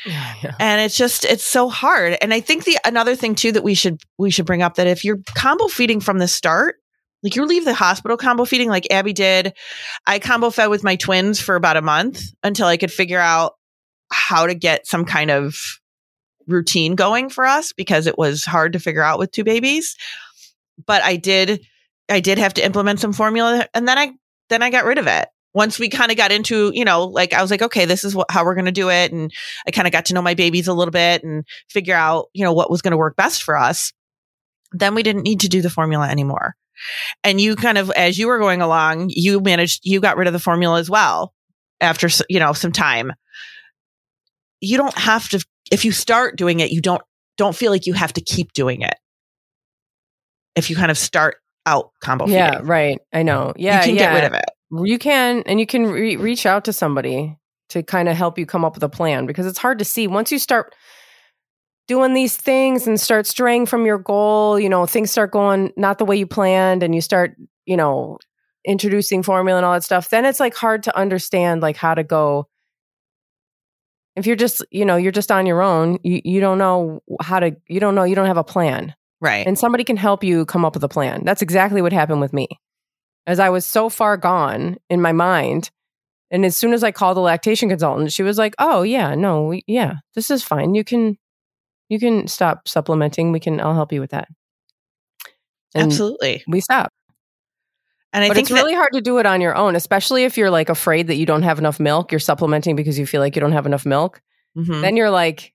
Yeah. 0.06 0.56
And 0.60 0.82
it's 0.82 0.98
just 0.98 1.26
it's 1.26 1.46
so 1.46 1.70
hard. 1.70 2.18
And 2.22 2.34
I 2.34 2.40
think 2.40 2.64
the 2.64 2.78
another 2.84 3.16
thing 3.16 3.36
too 3.36 3.52
that 3.52 3.64
we 3.64 3.76
should 3.76 4.02
we 4.18 4.32
should 4.32 4.48
bring 4.48 4.64
up 4.64 4.76
that 4.76 4.88
if 4.88 5.06
you're 5.06 5.20
combo 5.36 5.68
feeding 5.68 6.00
from 6.00 6.18
the 6.18 6.28
start, 6.28 6.78
like 7.22 7.36
you 7.36 7.46
leave 7.46 7.66
the 7.66 7.74
hospital 7.74 8.18
combo 8.18 8.46
feeding 8.46 8.68
like 8.68 8.92
Abby 8.92 9.14
did, 9.14 9.54
I 10.08 10.18
combo 10.18 10.50
fed 10.50 10.70
with 10.70 10.84
my 10.84 10.96
twins 10.96 11.40
for 11.40 11.56
about 11.56 11.78
a 11.78 11.82
month 11.82 12.24
until 12.44 12.66
I 12.66 12.78
could 12.78 12.92
figure 12.92 13.20
out 13.20 13.54
how 14.12 14.48
to 14.48 14.56
get 14.56 14.88
some 14.88 15.06
kind 15.06 15.30
of 15.30 15.56
routine 16.48 16.96
going 16.96 17.30
for 17.30 17.46
us 17.46 17.72
because 17.72 18.08
it 18.08 18.18
was 18.18 18.44
hard 18.44 18.74
to 18.74 18.80
figure 18.80 19.04
out 19.04 19.20
with 19.20 19.32
two 19.32 19.44
babies. 19.44 19.96
But 20.86 21.04
I 21.04 21.16
did 21.16 21.64
I 22.10 22.22
did 22.22 22.40
have 22.40 22.56
to 22.56 22.66
implement 22.66 23.00
some 23.00 23.14
formula 23.14 23.68
and 23.76 23.88
then 23.88 24.00
I 24.00 24.14
then 24.52 24.62
I 24.62 24.70
got 24.70 24.86
rid 24.86 24.98
of 24.98 25.08
it. 25.08 25.30
Once 25.54 25.80
we 25.80 25.90
kind 25.90 26.12
of 26.12 26.18
got 26.18 26.32
into, 26.32 26.72
you 26.74 26.86
know, 26.86 27.06
like 27.06 27.34
I 27.34 27.42
was 27.42 27.52
like, 27.52 27.62
okay, 27.62 27.86
this 27.86 28.04
is 28.04 28.16
what, 28.16 28.30
how 28.30 28.46
we're 28.46 28.56
going 28.56 28.66
to 28.66 28.72
do 28.72 28.90
it. 28.90 29.12
And 29.12 29.32
I 29.68 29.72
kind 29.72 29.88
of 29.88 29.92
got 29.92 30.06
to 30.06 30.14
know 30.14 30.22
my 30.22 30.34
babies 30.34 30.68
a 30.68 30.74
little 30.74 30.92
bit 30.92 31.24
and 31.24 31.46
figure 31.70 31.96
out, 31.96 32.28
you 32.34 32.44
know, 32.44 32.54
what 32.54 32.70
was 32.70 32.82
going 32.82 32.92
to 32.92 32.98
work 32.98 33.16
best 33.16 33.44
for 33.44 33.58
us. 33.58 33.92
Then 34.72 34.96
we 34.96 35.04
didn't 35.04 35.24
need 35.24 35.42
to 35.42 35.50
do 35.50 35.62
the 35.62 35.70
formula 35.70 36.08
anymore. 36.08 36.56
And 37.24 37.40
you 37.40 37.56
kind 37.56 37.78
of, 37.78 37.92
as 37.92 38.18
you 38.18 38.28
were 38.28 38.40
going 38.40 38.62
along, 38.62 39.08
you 39.10 39.40
managed, 39.42 39.82
you 39.84 40.00
got 40.00 40.18
rid 40.18 40.28
of 40.28 40.34
the 40.34 40.40
formula 40.40 40.80
as 40.80 40.90
well 40.90 41.34
after, 41.82 42.08
you 42.30 42.40
know, 42.40 42.54
some 42.54 42.72
time. 42.72 43.12
You 44.62 44.78
don't 44.78 44.98
have 44.98 45.28
to, 45.30 45.46
if 45.72 45.84
you 45.86 45.92
start 45.92 46.38
doing 46.38 46.60
it, 46.62 46.72
you 46.72 46.82
don't, 46.82 47.02
don't 47.38 47.56
feel 47.56 47.72
like 47.72 47.88
you 47.88 47.94
have 47.94 48.14
to 48.14 48.22
keep 48.22 48.54
doing 48.54 48.82
it. 48.82 48.96
If 50.56 50.70
you 50.70 50.76
kind 50.76 50.92
of 50.92 50.98
start 50.98 51.38
out 51.66 51.92
combo 52.02 52.28
Yeah, 52.28 52.52
feeding, 52.52 52.68
right. 52.68 53.00
I 53.14 53.24
know. 53.24 53.54
Yeah, 53.56 53.80
you 53.80 53.86
can 53.88 53.96
yeah. 53.96 54.02
get 54.02 54.14
rid 54.16 54.24
of 54.26 54.34
it. 54.34 54.46
You 54.86 54.98
can, 54.98 55.44
and 55.46 55.60
you 55.60 55.66
can 55.66 55.86
re- 55.86 56.16
reach 56.16 56.46
out 56.46 56.66
to 56.66 56.74
somebody 56.74 57.38
to 57.70 57.84
kind 57.84 58.10
of 58.10 58.18
help 58.18 58.38
you 58.38 58.46
come 58.46 58.66
up 58.66 58.76
with 58.76 58.84
a 58.84 58.90
plan 58.90 59.26
because 59.26 59.46
it's 59.46 59.58
hard 59.58 59.80
to 59.80 59.86
see 59.86 60.08
once 60.08 60.32
you 60.32 60.40
start 60.40 60.74
doing 61.88 62.14
these 62.14 62.38
things 62.38 62.88
and 62.88 63.00
start 63.00 63.28
straying 63.28 63.66
from 63.66 63.86
your 63.86 63.98
goal. 63.98 64.60
You 64.60 64.70
know, 64.70 64.86
things 64.86 65.12
start 65.12 65.32
going 65.32 65.72
not 65.76 65.98
the 65.98 66.06
way 66.06 66.16
you 66.16 66.28
planned, 66.28 66.84
and 66.84 66.96
you 66.96 67.02
start, 67.02 67.36
you 67.66 67.76
know, 67.76 68.18
introducing 68.66 69.24
formula 69.24 69.58
and 69.58 69.66
all 69.66 69.74
that 69.74 69.84
stuff. 69.84 70.10
Then 70.10 70.26
it's 70.26 70.40
like 70.40 70.56
hard 70.56 70.84
to 70.84 70.98
understand 70.98 71.62
like 71.62 71.78
how 71.78 71.94
to 71.94 72.04
go. 72.04 72.48
If 74.16 74.28
you're 74.28 74.36
just, 74.36 74.64
you 74.72 74.86
know, 74.86 74.98
you're 74.98 75.12
just 75.12 75.32
on 75.32 75.46
your 75.46 75.62
own, 75.62 75.98
you, 76.04 76.22
you 76.24 76.42
don't 76.42 76.58
know 76.58 77.02
how 77.22 77.40
to, 77.40 77.56
you 77.68 77.80
don't 77.80 77.96
know, 77.96 78.04
you 78.04 78.14
don't 78.16 78.28
have 78.28 78.38
a 78.38 78.44
plan 78.44 78.94
Right. 79.22 79.46
and 79.46 79.58
somebody 79.58 79.84
can 79.84 79.98
help 79.98 80.24
you 80.24 80.46
come 80.46 80.66
up 80.66 80.74
with 80.74 80.84
a 80.84 80.90
plan. 80.90 81.22
That's 81.24 81.42
exactly 81.44 81.82
what 81.82 81.94
happened 81.94 82.22
with 82.22 82.34
me. 82.34 82.48
As 83.28 83.40
I 83.40 83.50
was 83.50 83.66
so 83.66 83.88
far 83.88 84.18
gone 84.18 84.78
in 84.90 85.00
my 85.02 85.12
mind, 85.12 85.70
and 86.32 86.44
as 86.44 86.58
soon 86.58 86.74
as 86.74 86.84
I 86.84 86.92
called 86.92 87.18
the 87.18 87.22
lactation 87.22 87.70
consultant, 87.70 88.12
she 88.12 88.24
was 88.24 88.38
like, 88.40 88.56
"Oh 88.58 88.82
yeah, 88.82 89.14
no, 89.16 89.44
we, 89.44 89.64
yeah, 89.68 89.96
this 90.16 90.32
is 90.32 90.44
fine. 90.44 90.74
You 90.74 90.84
can, 90.84 91.18
you 91.88 92.00
can 92.00 92.28
stop 92.28 92.68
supplementing. 92.68 93.32
We 93.32 93.40
can. 93.40 93.62
I'll 93.62 93.76
help 93.76 93.94
you 93.94 94.00
with 94.02 94.10
that." 94.12 94.28
And 95.76 95.92
Absolutely. 95.92 96.44
we 96.48 96.60
stopped. 96.62 96.94
And 98.14 98.24
I 98.26 98.28
but 98.28 98.36
think 98.36 98.50
it's 98.50 98.60
really 98.60 98.74
hard 98.74 98.92
to 98.94 99.02
do 99.02 99.20
it 99.20 99.26
on 99.26 99.40
your 99.40 99.56
own, 99.56 99.76
especially 99.76 100.24
if 100.26 100.38
you're 100.38 100.50
like 100.50 100.68
afraid 100.70 101.08
that 101.08 101.16
you 101.16 101.26
don't 101.26 101.44
have 101.44 101.60
enough 101.60 101.80
milk. 101.80 102.12
You're 102.12 102.20
supplementing 102.20 102.76
because 102.76 103.00
you 103.00 103.06
feel 103.06 103.22
like 103.22 103.36
you 103.36 103.40
don't 103.40 103.54
have 103.54 103.66
enough 103.66 103.86
milk. 103.86 104.22
that, 104.56 104.64
Mhm. 104.66 104.82
Then 104.82 104.98
you're 104.98 105.10
like, 105.12 105.54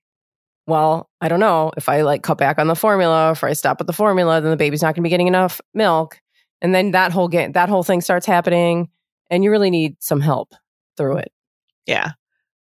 well, 0.67 1.09
I 1.21 1.29
don't 1.29 1.39
know. 1.39 1.71
If 1.77 1.89
I 1.89 2.01
like 2.01 2.23
cut 2.23 2.37
back 2.37 2.59
on 2.59 2.67
the 2.67 2.75
formula, 2.75 3.31
if 3.31 3.43
I 3.43 3.53
stop 3.53 3.79
with 3.79 3.87
the 3.87 3.93
formula, 3.93 4.41
then 4.41 4.51
the 4.51 4.57
baby's 4.57 4.81
not 4.81 4.93
going 4.95 5.03
to 5.03 5.07
be 5.07 5.09
getting 5.09 5.27
enough 5.27 5.61
milk. 5.73 6.19
And 6.61 6.75
then 6.75 6.91
that 6.91 7.11
whole 7.11 7.27
game, 7.27 7.53
that 7.53 7.69
whole 7.69 7.83
thing 7.83 8.01
starts 8.01 8.25
happening, 8.25 8.89
and 9.29 9.43
you 9.43 9.51
really 9.51 9.69
need 9.69 9.95
some 9.99 10.19
help 10.21 10.53
through 10.97 11.17
it. 11.17 11.31
Yeah. 11.85 12.11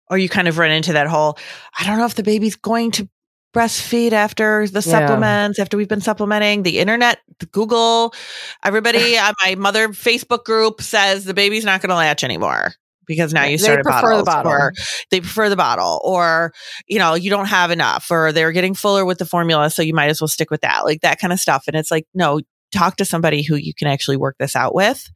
Or 0.09 0.19
you 0.19 0.29
kind 0.29 0.47
of 0.47 0.59
run 0.59 0.71
into 0.71 0.93
that 0.93 1.09
whole, 1.09 1.37
I 1.79 1.85
don't 1.85 1.99
know 1.99 2.07
if 2.07 2.15
the 2.15 2.23
baby's 2.23 2.57
going 2.57 2.93
to 2.93 3.09
breastfeed 3.55 4.13
after 4.13 4.69
the 4.69 4.75
Yeah. 4.75 4.81
supplements, 4.81 5.59
after 5.59 5.77
we've 5.77 5.89
been 5.89 6.03
supplementing. 6.03 6.63
The 6.63 6.79
internet, 6.79 7.21
the 7.39 7.47
Google, 7.47 8.15
everybody 8.63 9.19
on 9.19 9.33
my 9.43 9.55
mother 9.55 9.89
Facebook 9.89 10.45
group 10.45 10.83
says 10.83 11.25
the 11.25 11.35
baby's 11.35 11.65
not 11.65 11.81
going 11.81 11.89
to 11.89 11.97
latch 11.97 12.23
anymore 12.23 12.75
because 13.07 13.33
now 13.33 13.45
you 13.45 13.59
started 13.59 13.85
prefer 13.85 14.17
the 14.17 14.25
bottle. 14.25 14.53
or 14.53 14.73
they 15.11 15.21
prefer 15.21 15.49
the 15.49 15.57
bottle 15.57 16.01
or 16.05 16.53
you 16.87 16.99
know 16.99 17.15
you 17.15 17.31
don't 17.31 17.47
have 17.47 17.71
enough 17.71 18.11
or 18.11 18.33
they're 18.33 18.53
getting 18.53 18.75
fuller 18.75 19.05
with 19.05 19.19
the 19.19 19.27
formula 19.27 19.71
so 19.71 19.83
you 19.83 19.95
might 19.95 20.09
as 20.09 20.21
well 20.21 20.29
stick 20.29 20.51
with 20.51 20.61
that 20.61 20.85
like 20.85 21.01
that 21.01 21.19
kind 21.19 21.33
of 21.33 21.41
stuff 21.41 21.65
and 21.67 21.77
it's 21.77 21.91
like 21.91 22.07
no 22.15 22.41
talk 22.73 22.97
to 22.97 23.05
somebody 23.05 23.43
who 23.43 23.57
you 23.57 23.75
can 23.75 23.89
actually 23.89 24.17
work 24.17 24.37
this 24.39 24.57
out 24.57 24.75
with 24.75 25.11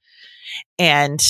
and 0.79 1.21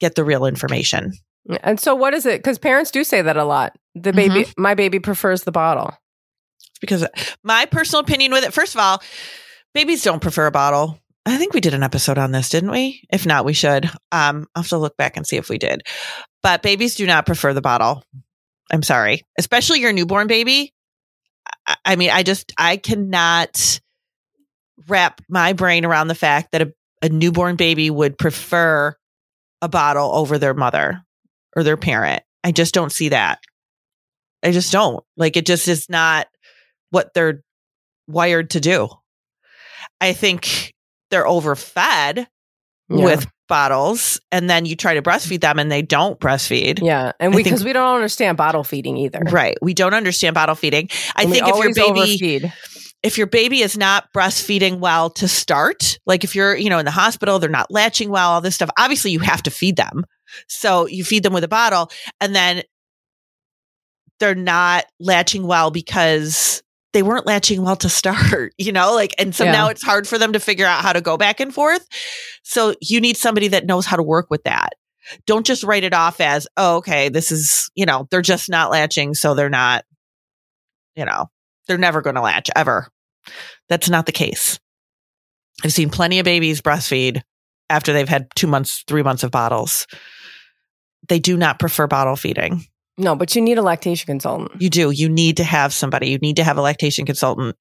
get 0.00 0.14
the 0.14 0.24
real 0.24 0.46
information 0.46 1.12
mm, 1.48 1.58
And 1.62 1.78
so, 1.78 1.94
what 1.94 2.14
is 2.14 2.26
it? 2.26 2.38
Because 2.38 2.58
parents 2.58 2.90
do 2.90 3.04
say 3.04 3.22
that 3.22 3.36
a 3.36 3.44
lot. 3.44 3.76
The 3.94 4.12
baby, 4.12 4.44
mm-hmm. 4.44 4.62
my 4.62 4.74
baby 4.74 5.00
prefers 5.00 5.42
the 5.42 5.52
bottle. 5.52 5.94
because 6.80 7.06
my 7.42 7.66
personal 7.66 8.00
opinion 8.00 8.32
with 8.32 8.44
it, 8.44 8.52
first 8.52 8.74
of 8.74 8.80
all, 8.80 9.02
babies 9.74 10.02
don't 10.02 10.20
prefer 10.22 10.46
a 10.46 10.50
bottle. 10.50 10.98
I 11.26 11.36
think 11.36 11.52
we 11.52 11.60
did 11.60 11.74
an 11.74 11.82
episode 11.82 12.18
on 12.18 12.32
this, 12.32 12.48
didn't 12.48 12.70
we? 12.70 13.02
If 13.12 13.26
not, 13.26 13.44
we 13.44 13.52
should. 13.52 13.84
Um, 14.10 14.46
I'll 14.54 14.62
have 14.62 14.68
to 14.68 14.78
look 14.78 14.96
back 14.96 15.16
and 15.16 15.26
see 15.26 15.36
if 15.36 15.48
we 15.48 15.58
did. 15.58 15.82
But 16.42 16.62
babies 16.62 16.94
do 16.94 17.06
not 17.06 17.26
prefer 17.26 17.52
the 17.52 17.60
bottle. 17.60 18.02
I'm 18.72 18.82
sorry, 18.82 19.22
especially 19.38 19.80
your 19.80 19.92
newborn 19.92 20.28
baby. 20.28 20.72
I, 21.84 21.96
mean, 21.96 22.10
I 22.10 22.22
just 22.22 22.52
I 22.56 22.76
cannot 22.76 23.80
wrap 24.88 25.20
my 25.28 25.52
brain 25.52 25.84
around 25.84 26.08
the 26.08 26.14
fact 26.14 26.52
that 26.52 26.62
a, 26.62 26.72
a 27.02 27.08
newborn 27.08 27.56
baby 27.56 27.90
would 27.90 28.16
prefer 28.16 28.94
a 29.60 29.68
bottle 29.68 30.14
over 30.14 30.38
their 30.38 30.54
mother 30.54 31.02
or 31.54 31.62
their 31.62 31.76
parent. 31.76 32.22
I 32.42 32.52
just 32.52 32.72
don't 32.72 32.92
see 32.92 33.10
that. 33.10 33.40
I 34.42 34.52
just 34.52 34.72
don't. 34.72 35.04
Like 35.16 35.36
it 35.36 35.44
just 35.46 35.68
is 35.68 35.88
not 35.90 36.28
what 36.90 37.12
they're 37.12 37.42
wired 38.06 38.50
to 38.50 38.60
do. 38.60 38.88
I 40.00 40.14
think 40.14 40.72
they're 41.10 41.26
overfed 41.26 42.26
Yeah. 42.88 43.04
with 43.04 43.26
bottles 43.48 44.20
and 44.30 44.48
then 44.48 44.64
you 44.64 44.76
try 44.76 44.94
to 44.94 45.02
breastfeed 45.02 45.40
them 45.40 45.58
and 45.58 45.70
they 45.70 45.82
don't 45.82 46.18
breastfeed. 46.20 46.80
yeah, 46.82 47.12
and 47.20 47.34
we 47.34 47.42
because 47.42 47.64
we 47.64 47.72
don't 47.72 47.94
understand 47.94 48.36
bottle 48.36 48.62
feeding 48.64 48.96
either. 48.96 49.20
Right. 49.30 49.56
We 49.60 49.74
don't 49.74 49.94
understand 49.94 50.34
bottle 50.34 50.54
feeding. 50.54 50.88
I 51.16 51.22
And 51.22 51.32
think 51.32 51.48
if 51.48 51.56
your 51.56 51.74
baby 51.74 52.00
overfeed. 52.00 52.52
if 53.02 53.18
your 53.18 53.26
baby 53.26 53.60
is 53.62 53.76
not 53.76 54.12
breastfeeding 54.12 54.78
well 54.78 55.10
to 55.10 55.26
start, 55.26 55.98
like 56.06 56.22
if 56.22 56.34
you're, 56.36 56.54
you 56.56 56.70
know, 56.70 56.78
in 56.78 56.84
the 56.84 56.90
hospital, 56.92 57.38
they're 57.40 57.50
not 57.50 57.70
latching 57.72 58.08
well, 58.10 58.30
all 58.30 58.40
this 58.40 58.54
stuff, 58.54 58.70
obviously 58.78 59.10
you 59.10 59.18
have 59.20 59.42
to 59.44 59.50
feed 59.50 59.76
them. 59.76 60.04
So 60.48 60.86
you 60.86 61.02
feed 61.04 61.24
them 61.24 61.32
with 61.32 61.42
a 61.42 61.48
bottle 61.48 61.90
and 62.20 62.34
then 62.36 62.62
they're 64.20 64.34
not 64.36 64.84
latching 65.00 65.46
well 65.46 65.70
because 65.70 66.62
they 66.92 67.02
weren't 67.02 67.26
latching 67.26 67.62
well 67.62 67.76
to 67.76 67.88
start, 67.88 68.52
you 68.58 68.72
know, 68.72 68.94
like, 68.94 69.14
and 69.18 69.34
so 69.34 69.44
Yeah. 69.44 69.52
now 69.52 69.68
it's 69.68 69.82
hard 69.82 70.08
for 70.08 70.18
them 70.18 70.32
to 70.32 70.40
figure 70.40 70.66
out 70.66 70.82
how 70.82 70.92
to 70.92 71.00
go 71.00 71.16
back 71.16 71.40
and 71.40 71.54
forth. 71.54 71.86
So 72.42 72.74
you 72.80 73.00
need 73.00 73.16
somebody 73.16 73.48
that 73.48 73.66
knows 73.66 73.86
how 73.86 73.96
to 73.96 74.02
work 74.02 74.26
with 74.30 74.42
that. 74.44 74.70
Don't 75.26 75.46
just 75.46 75.62
write 75.64 75.84
it 75.84 75.94
off 75.94 76.20
as, 76.20 76.46
oh, 76.56 76.76
okay, 76.76 77.08
this 77.08 77.32
is, 77.32 77.70
you 77.74 77.86
know, 77.86 78.06
they're 78.10 78.22
just 78.22 78.48
not 78.48 78.70
latching. 78.70 79.14
So 79.14 79.34
they're 79.34 79.48
not, 79.48 79.84
you 80.94 81.04
know, 81.04 81.30
they're 81.66 81.78
never 81.78 82.02
going 82.02 82.16
to 82.16 82.22
latch 82.22 82.50
ever. 82.54 82.88
That's 83.68 83.88
not 83.88 84.06
the 84.06 84.12
case. 84.12 84.58
I've 85.64 85.72
seen 85.72 85.90
plenty 85.90 86.18
of 86.18 86.24
babies 86.24 86.60
breastfeed 86.62 87.22
after 87.68 87.92
they've 87.92 88.08
had 88.08 88.28
two 88.34 88.46
months, 88.46 88.82
three 88.86 89.02
months 89.02 89.22
of 89.22 89.30
bottles. 89.30 89.86
They 91.08 91.18
do 91.18 91.36
not 91.36 91.58
prefer 91.58 91.86
bottle 91.86 92.16
feeding. 92.16 92.64
No, 93.00 93.16
but 93.16 93.34
you 93.34 93.42
need 93.42 93.58
a 93.58 93.62
lactation 93.62 94.06
consultant. 94.06 94.60
You 94.60 94.70
do. 94.70 94.90
You 94.90 95.08
need 95.08 95.38
to 95.38 95.44
have 95.44 95.72
somebody. 95.72 96.10
You 96.10 96.18
need 96.18 96.36
to 96.36 96.44
have 96.44 96.58
a 96.58 96.60
lactation 96.60 97.06
consultant 97.06 97.56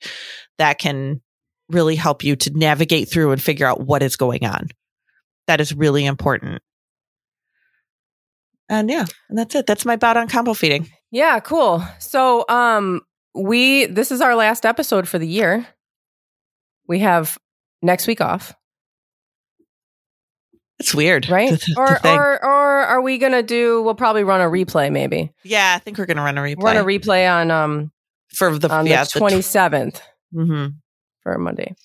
that 0.58 0.80
can 0.80 1.22
really 1.70 1.96
help 1.96 2.24
you 2.24 2.36
to 2.36 2.52
navigate 2.52 3.10
through 3.10 3.32
and 3.32 3.42
figure 3.42 3.66
out 3.66 3.80
what 3.80 4.04
is 4.04 4.16
going 4.16 4.46
on. 4.46 4.68
That 5.48 5.62
is 5.62 5.74
really 5.74 6.06
important. 6.06 6.62
And 8.68 8.90
yeah, 8.90 9.06
and 9.30 9.38
that's 9.38 9.56
it. 9.56 9.66
That's 9.66 9.86
my 9.86 9.96
bout 9.96 10.18
on 10.18 10.28
combo 10.28 10.54
feeding. 10.54 10.88
Yeah, 11.12 11.40
cool. 11.40 11.84
So, 11.98 12.46
um, 12.50 13.02
we 13.34 13.86
this 13.86 14.12
is 14.12 14.22
our 14.22 14.36
last 14.36 14.66
episode 14.66 15.08
for 15.08 15.18
the 15.18 15.28
year. 15.28 15.66
We 16.88 17.00
have 17.00 17.38
next 17.82 18.08
week 18.08 18.22
off, 18.22 18.54
It's 20.80 20.94
weird, 20.94 21.30
right? 21.30 21.62
or 21.78 22.06
or 22.06 22.46
or 22.46 22.59
are 22.84 23.02
we 23.02 23.18
gonna 23.18 23.44
do? 23.44 23.82
We'll 23.82 23.96
probably 23.96 24.24
run 24.24 24.42
a 24.42 24.46
replay, 24.46 24.92
maybe 24.92 25.32
Yeah, 25.44 25.74
I 25.76 25.80
think 25.80 25.98
we're 25.98 26.06
gonna 26.06 26.24
run 26.24 26.38
a 26.38 26.42
replay 26.42 26.64
run 26.64 26.78
a 26.78 26.84
replay 26.84 27.32
on 27.32 27.52
um 27.52 27.92
for 28.34 28.58
the 28.58 28.72
on 28.72 28.86
yeah, 28.86 29.04
the 29.04 29.20
twenty 29.20 29.42
seventh 29.42 30.02
hmm 30.34 30.68
for 31.24 31.38
Monday. 31.38 31.76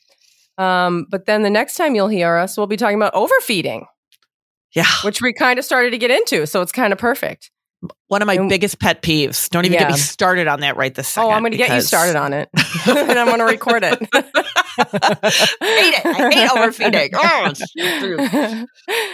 Um, 0.57 1.07
but 1.11 1.27
then 1.27 1.43
the 1.43 1.51
next 1.51 1.77
time 1.77 1.95
you'll 1.95 2.09
hear 2.09 2.37
us, 2.37 2.57
we'll 2.57 2.69
be 2.69 2.77
talking 2.77 2.97
about 2.97 3.15
overfeeding, 3.15 3.87
Yeah, 4.75 4.87
which 5.03 5.21
we 5.21 5.33
kind 5.33 5.59
of 5.59 5.65
started 5.65 5.91
to 5.91 5.99
get 5.99 6.11
into. 6.13 6.47
So 6.47 6.63
it's 6.63 6.71
kind 6.73 6.93
of 6.93 6.99
perfect. 6.99 7.51
One 8.09 8.23
of 8.23 8.27
my 8.27 8.35
And- 8.35 8.49
biggest 8.49 8.79
pet 8.79 9.03
peeves. 9.03 9.49
Don't 9.51 9.65
even 9.65 9.79
get 9.79 9.91
me 9.91 9.97
started 9.97 10.47
on 10.49 10.61
that 10.61 10.77
right 10.77 10.95
this 10.95 11.09
second. 11.09 11.31
oh, 11.31 11.33
I'm 11.33 11.43
going 11.43 11.53
to 11.53 11.59
get 11.59 11.75
you 11.75 11.81
started 11.81 12.17
on 12.17 12.33
it, 12.33 12.49
and 12.87 13.19
I'm 13.19 13.27
going 13.27 13.39
to 13.39 13.45
record 13.45 13.83
it. 13.85 13.99
hate 14.79 15.95
it. 15.95 16.07
I 16.07 16.31
hate 16.33 16.51
overfeeding. 16.51 17.11
Oh, 17.17 18.67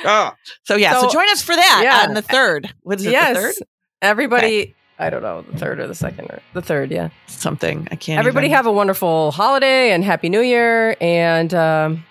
oh. 0.05 0.31
So 0.64 0.77
yeah, 0.77 0.95
so, 0.95 1.03
So- 1.03 1.11
join 1.11 1.29
us 1.31 1.43
for 1.43 1.55
that 1.55 1.81
Yeah. 1.85 2.09
on 2.09 2.14
the 2.14 2.23
third. 2.23 2.73
What 2.83 2.99
is 3.01 3.07
it? 3.07 3.12
yes, 3.12 3.37
The 3.37 3.43
third? 3.43 3.55
everybody. 4.03 4.75
I 4.99 5.09
don't 5.09 5.23
know 5.23 5.43
the 5.43 5.57
third 5.59 5.81
or 5.81 5.87
the 5.87 5.95
second 5.95 6.27
or 6.31 6.41
the 6.53 6.61
third. 6.62 6.91
Yeah. 6.91 7.09
Something 7.27 7.89
I 7.91 7.97
can't. 7.97 8.18
Everybody 8.18 8.49
even- 8.49 8.57
have 8.57 8.66
a 8.66 8.73
wonderful 8.73 9.31
holiday 9.31 9.93
and 9.93 10.05
happy 10.05 10.29
New 10.29 10.43
Year, 10.43 10.95
and 11.01 11.53
um, 11.55 12.05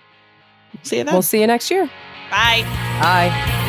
see 0.83 0.97
you 0.97 1.03
then. 1.03 1.13
we'll 1.13 1.21
see 1.21 1.39
you 1.41 1.47
next 1.47 1.69
year. 1.69 1.85
Bye. 2.31 2.63
Bye. 3.01 3.65